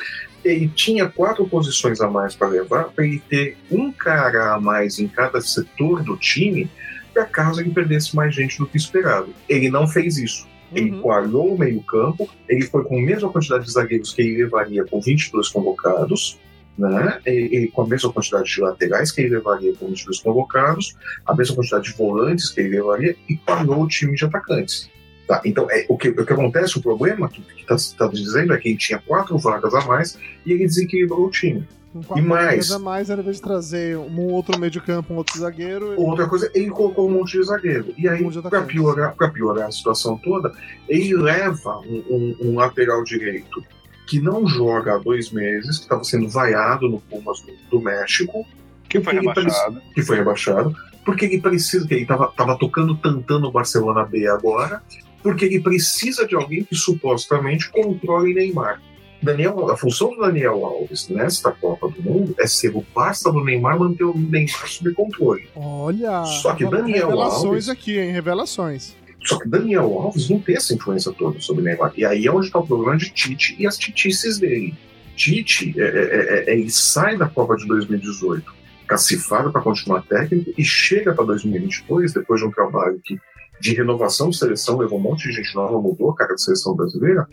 [0.48, 5.00] Ele tinha quatro posições a mais para levar, para ele ter um cara a mais
[5.00, 6.70] em cada setor do time,
[7.14, 9.34] para caso ele perdesse mais gente do que esperado.
[9.50, 10.48] Ele não fez isso.
[10.74, 11.02] Ele Uhum.
[11.02, 15.00] coalhou o meio-campo, ele foi com a mesma quantidade de zagueiros que ele levaria com
[15.00, 16.38] 22 convocados,
[16.78, 17.20] né?
[17.26, 20.96] Ele, ele com a mesma quantidade de laterais que ele levaria com 22 convocados,
[21.26, 24.90] a mesma quantidade de volantes que ele levaria e coalhou o time de atacantes.
[25.28, 28.70] Tá, então, é, o, que, o que acontece, o problema que está dizendo é que
[28.70, 31.68] ele tinha quatro vagas a mais e ele desequilibrou o time.
[31.92, 32.44] Com quatro e mais?
[32.46, 35.38] zagueiros a mais, era ao invés de trazer um outro meio de campo, um outro
[35.38, 35.88] zagueiro.
[35.94, 37.94] ele- Outra coisa, ele colocou um monte de zagueiro.
[37.98, 40.52] E aí, Um para piorar, pra piorar a situação toda,
[40.88, 43.62] ele leva um, um- um lateral direito
[44.08, 48.46] que não joga há dois meses, que estava sendo vaiado no Pumas do, do México,
[48.88, 49.82] Que foi rebaixado.
[49.94, 50.74] que foi rebaixado,
[51.04, 54.82] porque ele precisa, que ele estava tava tocando tantando o Barcelona B agora,
[55.28, 58.82] porque ele precisa de alguém que supostamente controle Neymar.
[59.22, 63.44] Daniel, a função do Daniel Alves nesta Copa do Mundo é ser o parça do
[63.44, 65.50] Neymar manter o Neymar sob controle.
[65.54, 66.24] Olha!
[66.24, 68.12] Só que Daniel Revelações Alves- aqui, hein?
[68.12, 68.96] Revelações.
[69.26, 71.92] Só que Daniel Alves não tem essa influência toda sobre Neymar.
[71.98, 74.74] E aí é onde está o problema de Tite e as titices dele.
[75.14, 78.56] Tite, é, é, é, ele sai da Copa de 2018
[78.88, 83.20] cacifado para continuar técnico e chega para 2022, depois de um trabalho que,
[83.60, 86.76] de renovação de seleção, levou um monte de gente nova, mudou a cara de seleção
[86.76, 87.28] brasileira.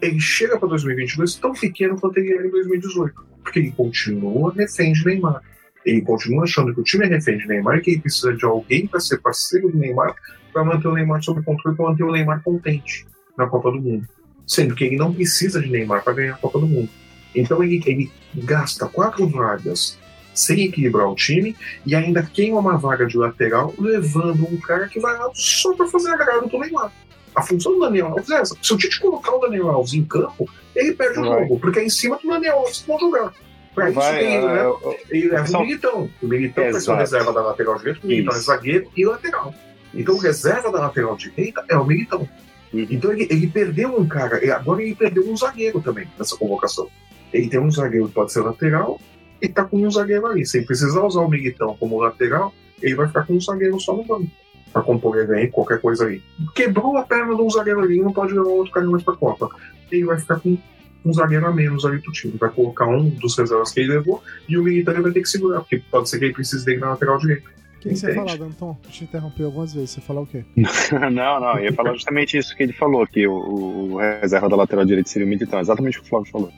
[0.00, 4.92] Ele chega para 2022 tão pequeno quanto ele era em 2018, porque ele continua refém
[4.92, 5.42] de Neymar.
[5.84, 8.44] Ele continua achando que o time é refém de Neymar e que ele precisa de
[8.44, 10.14] alguém para ser parceiro do Neymar
[10.52, 13.06] para manter o Neymar sob controle, para manter o Neymar contente
[13.36, 14.08] na Copa do Mundo.
[14.46, 16.88] Sendo que ele não precisa de Neymar para ganhar a Copa do Mundo.
[17.34, 19.98] Então ele, ele gasta quatro vagas
[20.36, 25.00] sem equilibrar o time e ainda queima uma vaga de lateral, levando um cara que
[25.00, 26.92] vai lá só para fazer agrado do Neymar.
[27.34, 28.56] A função do Daniel Alves é essa.
[28.62, 31.42] Se o Tite colocar o Daniel Alves em campo, ele perde o Vai.
[31.42, 33.32] jogo, porque é em cima do Daniel Alves que vão jogar.
[33.74, 34.78] Pra isso Vai, ele, é, leva,
[35.10, 36.10] ele leva são- o Militão.
[36.22, 38.46] O Militão vai ser o reserva da lateral direita, o Militão é Isso.
[38.46, 39.54] zagueiro e lateral.
[39.92, 42.26] Então o reserva da lateral direita é o Militão.
[42.72, 42.86] Uhum.
[42.90, 46.88] Então ele, ele perdeu um cara, agora ele perdeu um zagueiro também nessa convocação.
[47.32, 48.98] Ele tem um zagueiro que pode ser lateral
[49.40, 50.44] e tá com um zagueiro ali.
[50.46, 52.52] Se ele precisar usar o Militão como lateral,
[52.82, 54.30] ele vai ficar com um zagueiro só no banco.
[54.72, 56.20] Pra compor elenco, qualquer coisa aí.
[56.54, 59.48] Quebrou a perna de um zagueiro ali, não pode levar outro cara mais pra Copa.
[59.90, 60.56] Ele vai ficar com
[61.04, 62.34] um zagueiro a menos ali do time.
[62.38, 65.28] Vai colocar um dos reservas que ele levou e o Militão ele vai ter que
[65.28, 67.48] segurar, porque pode ser que ele precise dele na lateral direita.
[67.48, 68.76] O que, que você falar, Danton?
[68.82, 69.90] Deixa eu interromper algumas vezes.
[69.90, 70.44] Você falar o quê?
[70.92, 74.48] não, não, eu ia falar justamente isso que ele falou, que o, o- o reserva
[74.48, 76.52] da lateral direita seria o Militão, exatamente o que o Flávio falou.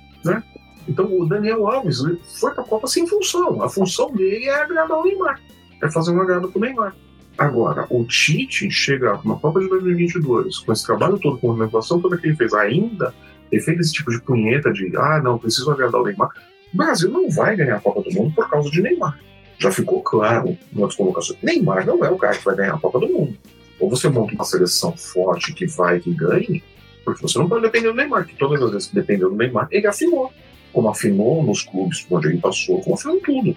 [0.88, 1.98] Então o Daniel Alves
[2.40, 3.62] foi pra Copa sem função.
[3.62, 5.40] A função dele é agradar o Neymar.
[5.82, 6.94] É fazer um agrado pro Neymar.
[7.36, 12.00] Agora, o Tite chegar na Copa de 2022, com esse trabalho todo, com a renovação
[12.00, 13.14] toda que ele fez, ainda
[13.50, 16.30] ele fez esse tipo de punheta de ah, não, preciso agradar o Neymar.
[16.72, 19.18] O Brasil não vai ganhar a Copa do Mundo por causa de Neymar.
[19.58, 21.38] Já ficou claro em outras colocações.
[21.42, 23.36] Neymar não é o cara que vai ganhar a Copa do Mundo.
[23.80, 26.62] Ou você monta uma seleção forte que vai que ganhe,
[27.04, 29.68] porque você não pode depender do Neymar, que todas as vezes que dependeu do Neymar,
[29.70, 30.32] ele afinou.
[30.78, 33.56] Como afinou nos clubes por onde ele passou, como afinou em tudo.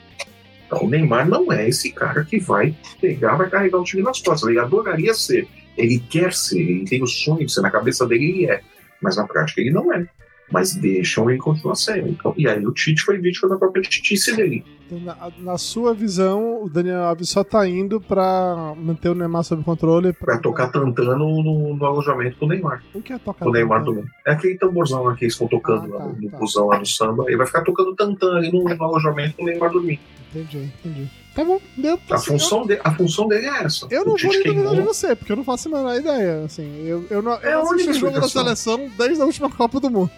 [0.66, 4.20] Então o Neymar não é esse cara que vai pegar, vai carregar o time nas
[4.20, 4.50] costas.
[4.50, 8.26] Ele adoraria ser, ele quer ser, ele tem o sonho de ser, na cabeça dele
[8.26, 8.62] ele é.
[9.00, 10.04] Mas na prática ele não é.
[10.52, 12.10] Mas deixam ele continuar sendo.
[12.10, 14.66] Então, e aí o Tite foi vítima da própria titice dele.
[15.00, 19.64] Na, na sua visão, o Daniel Alves só tá indo pra manter o Neymar sob
[19.64, 20.12] controle.
[20.12, 22.84] Pra tocar tantando no, no alojamento do Neymar.
[22.94, 24.04] O que é tocar O Neymar também.
[24.28, 26.38] É aquele tamborzão lá que eles estão tocando Ah, lá tá, no tá.
[26.38, 27.24] busão lá no samba.
[27.28, 30.00] Ele vai ficar tocando tantã ali no, no alojamento do Neymar dormir.
[30.34, 31.10] Entendi, entendi.
[31.36, 31.98] Tá bom, deu.
[32.10, 33.88] A assim, função, de, a função dele é essa.
[33.90, 36.44] Eu, não vou nem duvidar de você, porque eu não faço a menor ideia.
[36.44, 39.26] Assim, eu, eu não, É eu não única assisto o jogo da seleção desde a
[39.26, 40.12] última Copa do Mundo.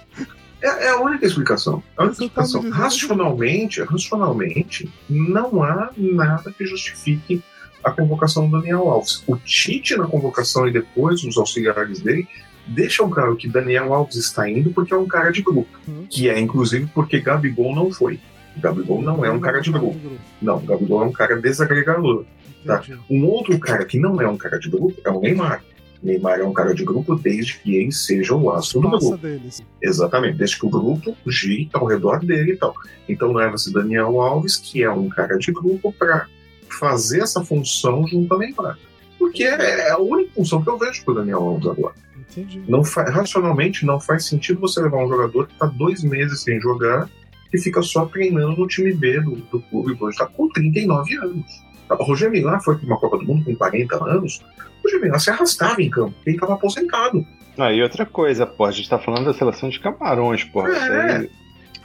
[0.64, 1.84] É, é a única explicação.
[1.98, 2.62] A única me explicação.
[2.62, 7.44] dizendo Racionalmente, racionalmente, não há nada que justifique
[7.84, 9.22] a convocação do Daniel Alves.
[9.28, 12.26] O Tite na convocação e depois os auxiliares dele
[12.66, 15.78] deixam claro que Daniel Alves está indo porque é um cara de grupo.
[15.86, 16.08] Uhum.
[16.10, 18.22] Que é, inclusive, porque Gabigol não foi.
[18.56, 20.00] Gabigol não é um cara de grupo.
[20.42, 22.24] Não, Gabigol é um cara desagregador.
[22.66, 22.82] Tá.
[23.10, 25.62] Um outro cara que não é um cara de grupo é o Neymar.
[26.04, 29.18] Neymar é um cara de grupo desde que ele seja o astro do grupo.
[29.18, 29.64] deles.
[29.82, 32.76] Exatamente, desde que o grupo gire ao redor dele e tal.
[33.08, 36.28] Então leva-se Daniel Alves, que é um cara de grupo, para
[36.70, 38.78] fazer essa função junto a Neymar.
[39.18, 41.96] Porque é a única função que eu vejo pro Daniel Alves agora.
[42.32, 42.64] Entendi.
[42.68, 47.10] Não racionalmente, não faz sentido você levar um jogador que está dois meses sem jogar
[47.54, 51.64] e fica só treinando no time B do, do clube, hoje está com 39 anos.
[51.90, 54.42] O Roger Milá foi para uma Copa do Mundo com 40 anos.
[54.86, 57.26] O Milá se arrastava em campo, ele estava aposentado.
[57.58, 60.68] Ah, e outra coisa, pô, a gente tá falando da seleção de Camarões, pô.
[60.68, 60.80] É.
[61.20, 61.30] Daí,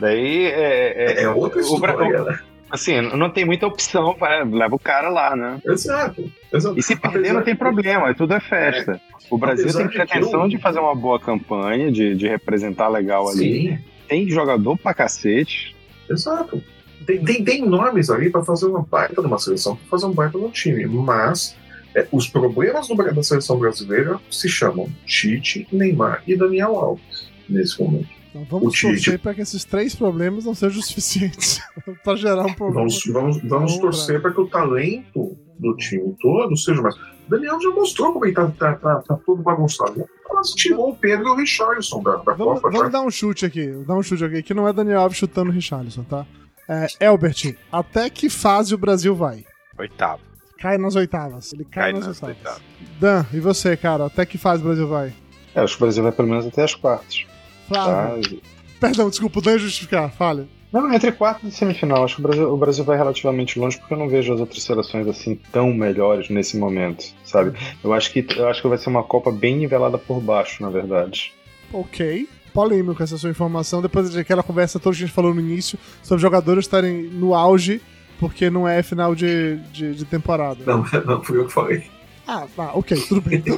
[0.01, 2.39] daí é, É, outra o Bra- história, né?
[2.71, 5.59] Assim, não tem muita opção, vai, leva o cara lá, né?
[5.67, 6.31] Exato.
[6.53, 6.79] exato.
[6.79, 9.01] E se perder Apesar não tem problema, tudo é festa.
[9.31, 12.89] O Brasil Apesar tem de pretensão eu- de fazer uma boa campanha, de, de representar
[12.89, 13.39] legal ali.
[13.39, 15.75] Sim, Tem jogador pra cacete.
[16.11, 16.63] exato.
[17.07, 20.37] Tem, tem, tem nomes ali para fazer uma baita numa seleção, para fazer um baita
[20.37, 21.68] num time, mas é,
[22.13, 28.09] os problemas do da seleção brasileira se chamam Tite, Neymar e Daniel Alves nesse momento.
[28.31, 28.87] Então vamos O Tite.
[29.05, 31.61] torcer para que esses três problemas não sejam suficientes
[32.05, 32.81] para gerar um problema.
[32.81, 36.95] Vamos, vamos, vamos Vamos torcer para que o talento do time todo seja mais.
[36.95, 40.05] O Daniel já mostrou como ele tá, tá, tá, tá todo bagunçado.
[40.33, 42.71] Mas tirou o Pedro e o Richarlison da, da Vamos, Copa.
[42.71, 42.89] vamos já.
[42.89, 43.67] dar um chute aqui.
[43.87, 46.25] Dar um chute aqui, que não é Daniel Alves chutando o Richarlison, tá?
[46.69, 49.45] É, Elbert, até que fase o Brasil vai?
[49.79, 50.23] Oitavo.
[50.59, 51.53] Cai nas oitavas.
[51.53, 52.37] Ele cai, Cai nas, nas oitavas.
[52.37, 52.63] oitavas.
[53.01, 54.07] Dan, e você, cara?
[54.07, 55.13] Até que fase o Brasil vai?
[55.55, 57.25] É, acho que o Brasil vai pelo menos até as quartas.
[57.69, 58.41] Flávio.
[58.41, 58.49] Tá?
[58.81, 60.11] Perdão, desculpa, o Dan ia justificar.
[60.11, 60.47] Falha.
[60.73, 62.05] Não, entre quartas e semifinal.
[62.05, 64.63] Acho que o Brasil, o Brasil vai relativamente longe porque eu não vejo as outras
[64.63, 67.59] seleções assim tão melhores nesse momento, sabe?
[67.83, 70.69] Eu acho que eu acho que vai ser uma Copa bem nivelada por baixo, na
[70.69, 71.33] verdade.
[71.73, 72.29] Ok.
[72.53, 73.81] Polêmico essa sua informação.
[73.81, 77.81] Depois daquela conversa toda que a gente falou no início sobre jogadores estarem no auge
[78.19, 80.59] porque não é final de, de, de temporada.
[80.67, 81.85] Não, não, fui eu que falei.
[82.27, 83.41] Ah, tá, ok, tudo bem.
[83.41, 83.55] Bem.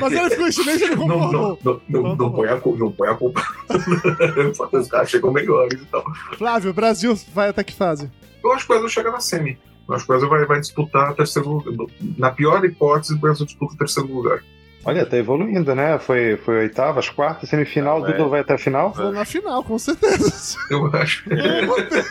[0.00, 1.58] Mas ele ficou em silêncio e ele Não, não, concordou.
[1.64, 3.42] não, não, Então, não, tá põe a, cu- não põe a culpa.
[4.72, 6.04] Os caras chegam melhores e tal.
[6.36, 8.10] Flávio, o Brasil vai até que fase?
[8.42, 9.56] Eu acho que o Brasil chega na semi.
[9.88, 11.86] Eu acho que o Brasil vai, vai disputar terceiro lugar.
[12.18, 14.42] Na pior hipótese, o Brasil disputa o terceiro lugar.
[14.84, 15.98] Olha, tá evoluindo, né?
[15.98, 18.10] Foi, foi oitavas, quartas, semifinal, é.
[18.12, 18.92] Dudu vai até a final?
[18.92, 20.58] Vou na final, com certeza.
[20.70, 21.24] Eu acho.
[21.28, 22.04] Vamos manter.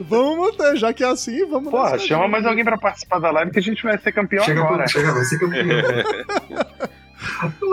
[0.00, 3.50] Vamos manter, já que é assim, vamos Porra, chama mais alguém pra participar da live
[3.52, 4.76] que a gente vai ser campeão Chega, agora.
[4.78, 5.66] pra, chega, vai ser campeão.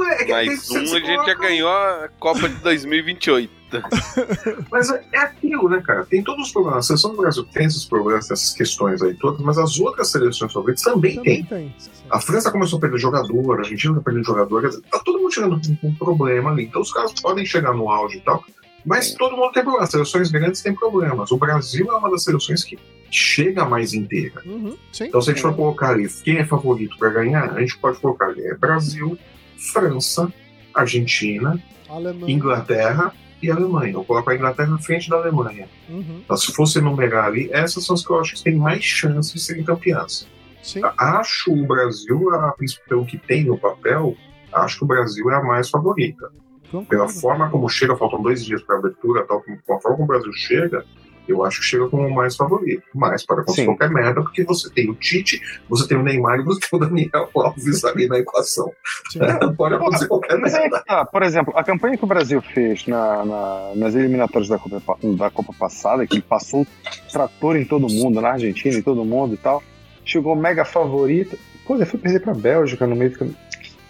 [0.10, 3.66] É, é que Mais um, a gente já ganhou a Copa de 2028.
[4.72, 6.06] Mas é é aquilo, né, cara?
[6.06, 6.80] Tem todos os problemas.
[6.80, 10.54] A seleção do Brasil tem esses problemas, essas questões aí todas, mas as outras seleções
[10.54, 11.70] favoritas também Também têm.
[11.70, 11.76] tem.
[12.10, 15.20] A França começou a perder jogador, a Argentina tá perdendo jogador, quer dizer, tá todo
[15.20, 16.64] mundo chegando com com um problema ali.
[16.64, 18.44] Então os caras podem chegar no auge e tal,
[18.86, 19.88] mas todo mundo tem problemas.
[19.88, 21.32] As seleções grandes têm problemas.
[21.32, 22.78] O Brasil é uma das seleções que
[23.10, 24.42] chega mais inteira.
[24.46, 25.06] Uhum, sim.
[25.06, 28.00] Então, se a gente for colocar ali quem é favorito para ganhar, a gente pode
[28.00, 29.18] colocar ali é Brasil,
[29.58, 30.32] França,
[30.74, 32.34] Argentina, Alemanha.
[32.34, 33.94] Inglaterra e Alemanha.
[33.94, 35.68] Eu coloco a Inglaterra na frente da Alemanha.
[35.90, 38.84] Uhum, Então, se fosse enumerar ali, essas são as que eu acho que têm mais
[38.84, 40.28] chance de serem campeãs.
[40.62, 40.82] sim.
[40.98, 42.54] Acho o Brasil, a,
[42.90, 44.16] pelo que tem no papel,
[44.52, 46.32] acho que o Brasil é a mais favorita.
[46.72, 47.14] Pela Concordo.
[47.22, 50.04] forma como chega, faltam dois dias para a abertura, tal, como, com a forma como
[50.06, 50.84] o Brasil chega,
[51.28, 52.84] eu acho que chega como o mais favorito.
[52.94, 56.44] Mas para acontecer qualquer merda, porque você tem o Tite, você tem o Neymar e
[56.44, 58.72] você tem o Daniel Alves ali na equação.
[59.12, 59.20] Sim.
[59.58, 60.84] Pode acontecer qualquer Mas merda.
[60.86, 64.82] tá, por exemplo, a campanha que o Brasil fez na- na- nas eliminatórias da Copa,
[64.82, 66.68] pa- da Copa passada, que ele passou o
[67.12, 69.62] trator em todo mundo, na Argentina, em todo mundo e tal,
[70.04, 71.38] chegou mega favorita.
[71.66, 73.38] Pô, ele foi perder pra Bélgica no meio do caminho.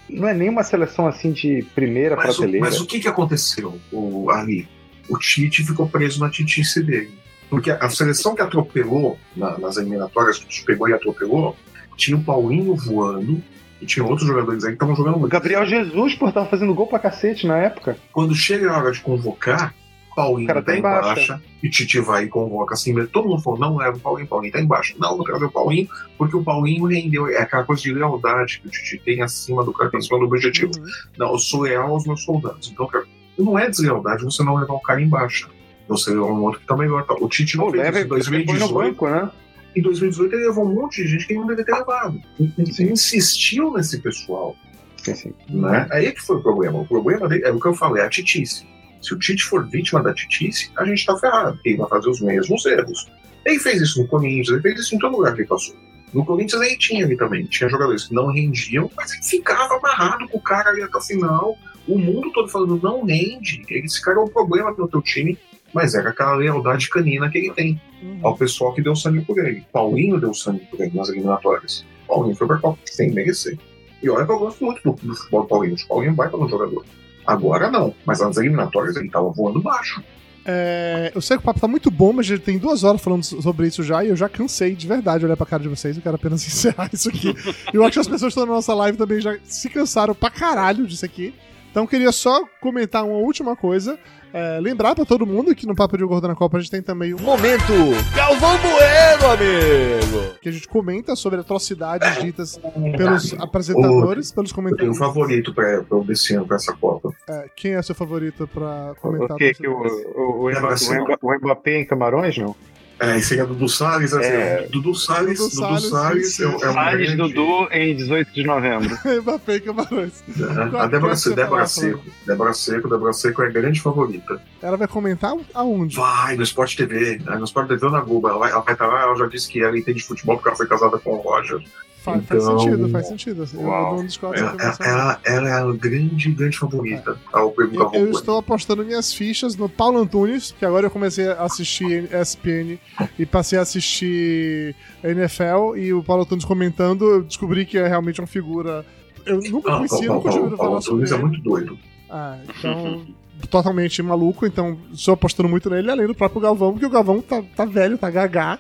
[0.07, 2.65] Não é nenhuma seleção assim de primeira Mas o, prateleira.
[2.65, 4.67] mas o que, que aconteceu o, ali?
[5.09, 7.11] O Tite ficou preso na titice dele.
[7.49, 11.55] Porque a seleção que atropelou na- nas eliminatórias, que pegou e atropelou,
[11.95, 13.41] tinha o Paulinho voando
[13.81, 15.31] e tinha outros jogadores aí que estavam jogando muito.
[15.31, 17.97] Gabriel Jesus, pô, tava fazendo gol pra cacete na época.
[18.11, 19.73] Quando chega a hora de convocar,
[20.15, 21.07] Paulinho tá, tá em em baixa.
[21.15, 21.41] baixa.
[21.61, 23.09] e Tite vai e convoca assim mesmo.
[23.09, 24.95] Todo mundo falou: não leva o Paulinho, Paulinho tá embaixo.
[24.97, 27.27] Não, vou trazer o Paulinho, porque o Paulinho rendeu.
[27.27, 30.71] É aquela coisa de lealdade que o Tite tem acima do cara, acima do objetivo.
[30.77, 30.85] Uhum.
[31.17, 32.69] Não, eu sou leal aos meus soldados.
[32.71, 33.05] Então, cara,
[33.37, 35.49] não é deslealdade você não levar o cara em baixa.
[35.87, 37.05] Você levar um outro que tá melhor.
[37.05, 37.13] Tá?
[37.13, 38.73] O Tite não Pô, fez leva isso em e põe no 2018.
[38.73, 39.31] banco, né?
[39.75, 42.21] Em 2018 ele levou um monte de gente que ele não deveria ter levado.
[42.39, 44.55] Ele insistiu nesse pessoal.
[44.97, 45.33] Sim.
[45.49, 45.87] Né?
[45.91, 46.79] Aí é que foi o problema.
[46.79, 48.65] O problema dele é o que eu falei, a titice.
[49.01, 52.09] Se o Tite for vítima da titice, a gente tá ferrado, porque ele vai fazer
[52.09, 53.07] os mesmos erros.
[53.45, 55.75] Ele fez isso no Corinthians, ele fez isso em todo lugar que ele passou.
[56.11, 60.27] No Corinthians ele tinha ali também, tinha jogadores que não rendiam, mas ele ficava amarrado
[60.29, 61.55] com o cara ali até o final.
[61.87, 65.37] O mundo todo falando, não rende, esse cara é um problema no teu time,
[65.75, 67.81] mas era aquela lealdade canina que ele tem
[68.23, 69.65] ao pessoal que deu sangue por ele.
[69.73, 71.85] Paulinho deu sangue por ele nas eliminatórias.
[72.07, 73.59] Paulinho foi pra Copa sem merecer.
[74.01, 75.75] E olha que eu gosto muito do, do futebol do Paulinho.
[75.75, 76.85] O Paulinho vai para um jogador.
[77.27, 80.01] Agora não, mas nas eliminatórias ele tava voando baixo.
[80.45, 83.23] É, eu sei que o papo tá muito bom, mas já tem duas horas falando
[83.23, 85.97] sobre isso já e eu já cansei de verdade olhar pra cara de vocês.
[85.97, 87.33] Eu quero apenas encerrar isso aqui.
[87.73, 90.29] eu acho que as pessoas que estão na nossa live também já se cansaram pra
[90.29, 91.33] caralho disso aqui.
[91.75, 93.99] Então eu queria só comentar uma última coisa.
[94.33, 96.81] É, lembrar pra todo mundo que no Papo de Gordo na Copa a gente tem
[96.81, 97.73] também o Momento
[98.15, 100.35] Galvão Bueno, amigo!
[100.41, 102.57] que a gente comenta sobre atrocidades ditas
[102.95, 104.97] pelos apresentadores, pelos Eu tenho um comentários.
[104.97, 107.13] favorito pra, pra desse ano, pra essa Copa.
[107.27, 109.35] É, quem é seu favorito pra comentar?
[109.35, 109.53] O que?
[109.55, 112.55] Que o, o, o, É, o, o Mbappé em Camarões, não?
[112.99, 114.67] É, esse aí é Dudu Salles, assim, É.
[114.71, 118.43] Dudu Salles, Dudu Dudu Salles, Salles, é, é um Salles grande- Dudu em 18 de
[118.43, 118.97] novembro.
[119.21, 120.23] Mbappé e Camarões.
[120.29, 122.03] É, A Débora, é Débora Seco.
[122.25, 124.41] Débora Seco, Débora Seco é a grande favorita.
[124.61, 125.95] Ela vai comentar aonde?
[125.97, 127.19] Vai, no Sport TV.
[127.25, 128.29] né, No Sport TV ou na Globo.
[128.29, 130.57] Ela vai, ela vai estar lá, ela já disse que ela entende futebol porque ela
[130.57, 131.59] foi casada com o Roger.
[132.05, 133.43] Faz, faz Então- sentido, faz sentido.
[133.43, 134.03] assim, Eu Uau.
[134.03, 138.37] discordo dessa Ela, ela, ela- é a grande, grande favorita ao prêmio Eu, eu estou
[138.37, 142.77] apostando minhas fichas no Paulo Antunes, que agora eu comecei a assistir ESPN
[143.17, 148.21] e passei a assistir NFL e o Paulo Antunes comentando, eu descobri que é realmente
[148.21, 148.85] uma figura.
[149.25, 151.77] Eu nunca Ah, conhecia, Paulo, nunca Paulo, ouvido Paulo Antunes é muito doido.
[152.09, 153.05] Ah, então.
[153.49, 157.43] totalmente maluco, então estou apostando muito nele, além do próprio Galvão, porque o Galvão tá,
[157.55, 158.57] tá velho, tá gagá.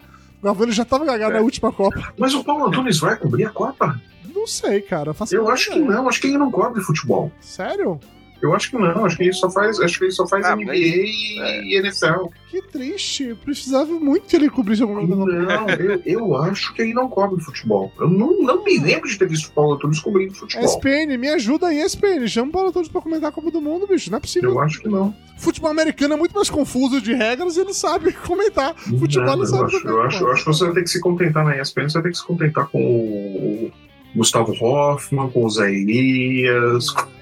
[0.59, 2.13] Ele já tava gagá na última Copa.
[2.17, 3.99] Mas o Paulo Antunes vai cobrir a Copa?
[4.33, 5.15] Não sei, cara.
[5.31, 7.31] Eu a acho que não, acho que ele não cobre futebol.
[7.39, 7.99] Sério?
[8.45, 10.55] Eu acho que não, acho que ele só faz, acho que ele só faz Ah,
[10.55, 12.27] NBA e, e NFL.
[12.49, 13.25] Que triste.
[13.25, 15.15] Eu precisava muito que ele cobrisse alguma coisa.
[15.15, 17.91] Não, eu, eu acho que ele não cobre futebol.
[17.99, 20.65] Eu não, não me lembro de ter visto o Paulo Antunes cobrindo futebol.
[20.65, 22.27] SPN, me ajuda aí, SPN.
[22.27, 24.09] Chama o Paulo Antunes pra comentar a Copa do Mundo, bicho.
[24.09, 24.51] Não é possível.
[24.51, 25.13] Eu acho que não.
[25.37, 28.73] Futebol americano é muito mais confuso de regras e ele sabe comentar.
[28.75, 30.89] Futebol Nada, não sabe eu, acho, eu, acho, eu acho que você vai ter que
[30.89, 33.71] se contentar na ESPN, você vai ter que se contentar com o
[34.15, 37.14] Gustavo Hoffman, com o Zé Elias, com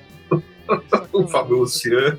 [1.14, 2.18] o Fábio Luciano.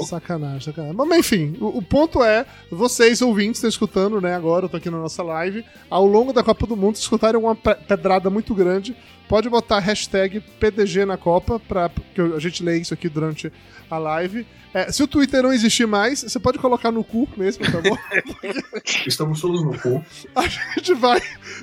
[0.00, 0.96] Sacanagem, sacanagem.
[0.96, 4.90] Mas enfim, o, o ponto é, vocês ouvintes estão escutando, né, agora, eu tô aqui
[4.90, 8.54] na nossa live, ao longo da Copa do Mundo, se escutarem uma pe- pedrada muito
[8.54, 8.96] grande,
[9.28, 13.52] pode botar hashtag PDG na Copa, pra, que a gente lê isso aqui durante
[13.90, 14.46] a live.
[14.74, 17.96] É, se o Twitter não existir mais, você pode colocar no cu mesmo, tá bom?
[19.06, 20.04] Estamos todos no cu.
[20.36, 21.20] a gente vai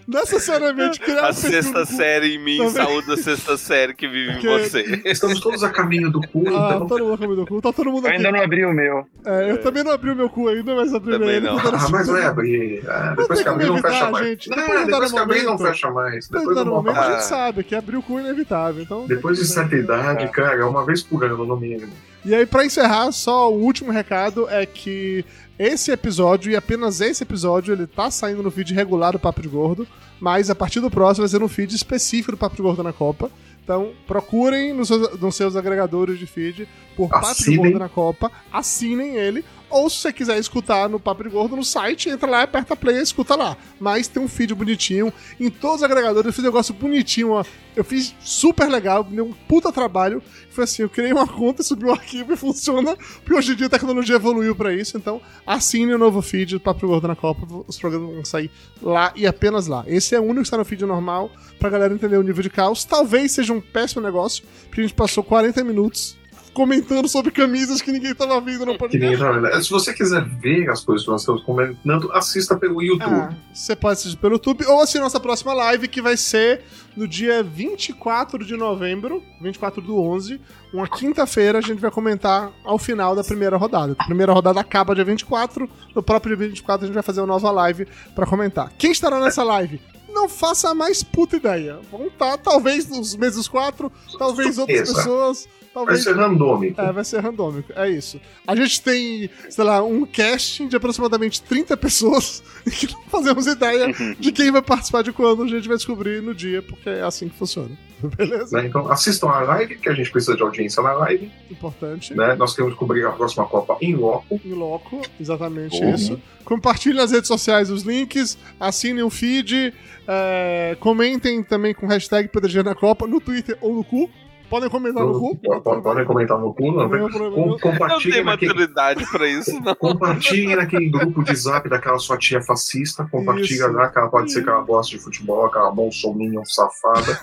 [0.08, 2.74] necessariamente criar A um sexta série em mim, Também.
[2.74, 5.02] saúde da sexta série que vive Porque- em você.
[5.06, 6.88] Estamos todos a caminho do cu, Ah, então.
[6.88, 7.62] todo mundo comendo o cu.
[7.62, 8.18] Tá todo mundo Eu aqui.
[8.18, 9.08] ainda não abri o meu.
[9.24, 11.46] É, eu também não abri o meu cu ainda, mas abri Também ele.
[11.46, 11.58] não.
[11.60, 12.84] tô dando Ah, mas vai abrir.
[12.90, 14.28] Ah, depois que abrir, não fecha mais.
[14.28, 14.50] gente.
[14.50, 16.28] Não, Depois depois que abrir, não fecha mais.
[16.28, 18.82] Depois vou momento a gente sabe que abrir o cu é inevitável.
[18.82, 21.94] Então, Depois de certa idade, cara, é uma vez por ano no mínimo.
[22.26, 25.24] E aí, pra encerrar, só o último recado é que
[25.60, 29.48] esse episódio, e apenas esse episódio, ele tá saindo no feed regular do Papo de
[29.48, 29.88] Gordo,
[30.20, 32.92] mas a partir do próximo vai ser no feed específico do Papo de Gordo na
[32.92, 33.30] Copa.
[33.64, 37.58] Então, procurem nos seus, nos seus agregadores de feed por Papo de.
[37.58, 41.64] Gordo na Copa, assinem ele, ou se você quiser escutar no Papo de Gordo no
[41.64, 43.58] site, entra lá, aperta play e escuta lá.
[43.80, 47.44] Mas tem um feed bonitinho, em todos os agregadores, eu fiz um negócio bonitinho, ó.
[47.76, 50.24] Eu fiz super legal, deu um puta trabalho.
[50.50, 53.68] Foi assim, eu criei uma conta, subi o arquivo e funciona, porque hoje em dia
[53.68, 57.46] a tecnologia evoluiu pra isso, então assine o novo feed do Papo Gordo na Copa,
[57.68, 58.50] os programas vão sair
[58.82, 59.84] lá e apenas lá.
[59.88, 61.30] Esse é o único que está no feed normal,
[61.60, 62.86] pra galera entender o nível de caos.
[62.86, 66.18] Talvez seja um péssimo negócio, porque a gente passou 40 minutos
[66.56, 69.06] comentando sobre camisas que ninguém tava vendo no Que podcast.
[69.06, 69.64] ninguém tá vendo.
[69.64, 73.14] Se você quiser ver as coisas que nós estamos comentando, assista pelo YouTube.
[73.14, 76.64] Ah, você pode assistir pelo YouTube ou assistir nossa próxima live, que vai ser
[76.96, 80.40] no dia 24 de novembro, 24 do 11,
[80.74, 83.94] uma quinta-feira, a gente vai comentar ao final da primeira rodada.
[84.00, 87.28] A primeira rodada acaba dia 24, no próprio dia 24 a gente vai fazer uma
[87.28, 88.72] nova live pra comentar.
[88.78, 89.82] Quem estará nessa live?
[90.08, 91.78] Não faça a mais puta ideia.
[91.92, 95.50] Vão estar, talvez, nos mesmos quatro, talvez outras Surpresa.
[95.76, 96.82] Pessoas, Vai talvez ser randômico.
[96.82, 97.74] é, vai ser randômico.
[97.76, 98.20] É isso.
[98.48, 103.46] A gente tem, sei lá, um casting de aproximadamente 30 pessoas e que não fazemos
[103.48, 103.88] ideia
[104.20, 105.44] de quem vai participar de quando.
[105.44, 107.72] A gente vai descobrir no dia, porque é assim que funciona.
[108.18, 108.58] Beleza?
[108.62, 108.68] Né?
[108.68, 111.32] Então assistam a live, que a gente precisa de audiência na live.
[111.50, 112.14] Importante.
[112.14, 112.36] Né?
[112.36, 114.40] Nós queremos cobrir a próxima Copa em loco.
[114.46, 115.96] Em loco, exatamente Uhum.
[115.96, 116.22] isso.
[116.44, 119.74] Compartilhem nas redes sociais os links, assinem o feed,
[120.08, 124.10] é, comentem também com hashtag PDG na Copa, no Twitter ou no cu.
[124.50, 125.62] Podem comentar no grupo.
[125.62, 127.60] Podem comentar no grupo.
[127.60, 129.76] Compartilhem não tem maturidade pra isso, não.
[129.76, 133.08] Compartilhem naquele grupo de zap daquela sua tia fascista.
[133.10, 137.20] Compartilha lá, que ela pode ser que ela goste de futebol, aquela bolsominha safada.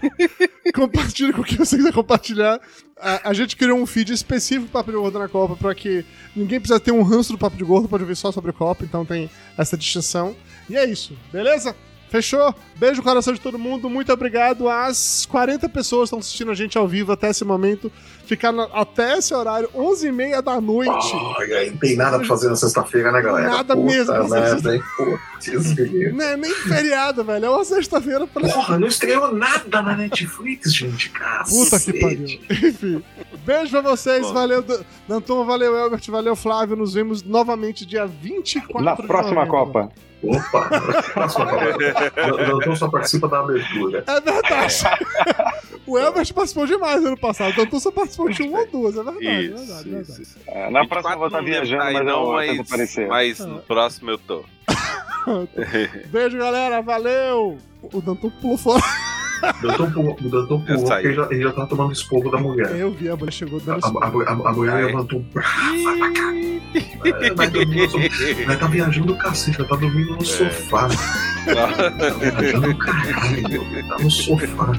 [0.74, 2.60] Compartilhe com quem você quiser compartilhar.
[2.96, 6.04] A, a, gente criou um feed específico do Papo de Gordo na Copa para que
[6.36, 9.06] ninguém precisa ter um ranço do Papo de Gordo, pode ouvir só sobre Copa, então
[9.06, 10.36] tem essa distinção.
[10.68, 11.74] E é isso, beleza?
[12.10, 12.52] Fechou?
[12.74, 13.88] Beijo no coração de todo mundo.
[13.88, 17.90] Muito obrigado às 40 pessoas que estão assistindo a gente ao vivo até esse momento.
[18.26, 21.12] Ficaram até esse horário, 11h30 da noite.
[21.14, 23.48] Oh, não tem nada pra fazer na sexta-feira, né, galera?
[23.48, 24.28] Nada Puta mesmo.
[24.28, 24.82] Merda, hein?
[24.96, 25.76] Putz,
[26.12, 27.44] não é nem feriado, velho.
[27.44, 28.48] É uma sexta-feira pra.
[28.48, 31.10] Porra, não estreou nada na Netflix, gente.
[31.10, 31.70] Cacete.
[31.70, 32.40] Puta que pariu.
[32.50, 33.04] Enfim.
[33.44, 34.26] Beijo pra vocês.
[34.26, 34.32] Bom.
[34.32, 34.64] Valeu,
[35.08, 35.44] Danton.
[35.44, 36.02] Valeu, Elbert.
[36.08, 36.74] Valeu, Flávio.
[36.74, 39.90] Nos vemos novamente dia 24 Na próxima Copa.
[40.22, 40.68] Opa!
[42.46, 44.04] Danton só participa da abertura.
[44.06, 44.74] É verdade.
[45.86, 47.52] o Elbert participou demais ano passado.
[47.52, 48.96] O Danton só participou de uma ou duas.
[48.96, 49.26] É verdade.
[49.26, 49.88] É isso, é verdade,
[50.22, 50.58] isso, verdade.
[50.66, 53.08] É, na próxima eu vou estar viajando, mas não, eu mas, aparecer.
[53.08, 54.44] Mas no próximo eu tô.
[56.08, 56.82] Beijo, galera.
[56.82, 57.58] Valeu!
[57.82, 58.82] O Danton pulou fora.
[59.62, 62.76] Danton pulou, o Danton pulou porque ele já, ele já tava tomando esporro da mulher.
[62.76, 65.24] Eu vi, a mulher chegou dando a, a, a, a mulher levantou.
[65.32, 66.30] Vai pra cá.
[67.34, 70.24] Vai dormir no tá viajando do cacete, vai tá dormindo no é.
[70.24, 70.88] sofá.
[71.40, 74.72] Tá viajando caralho, tá no sofá.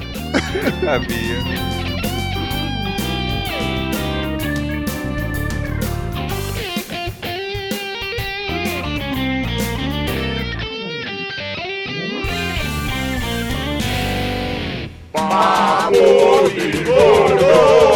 [15.12, 16.06] Pàbó
[16.64, 17.91] ìgbòdo.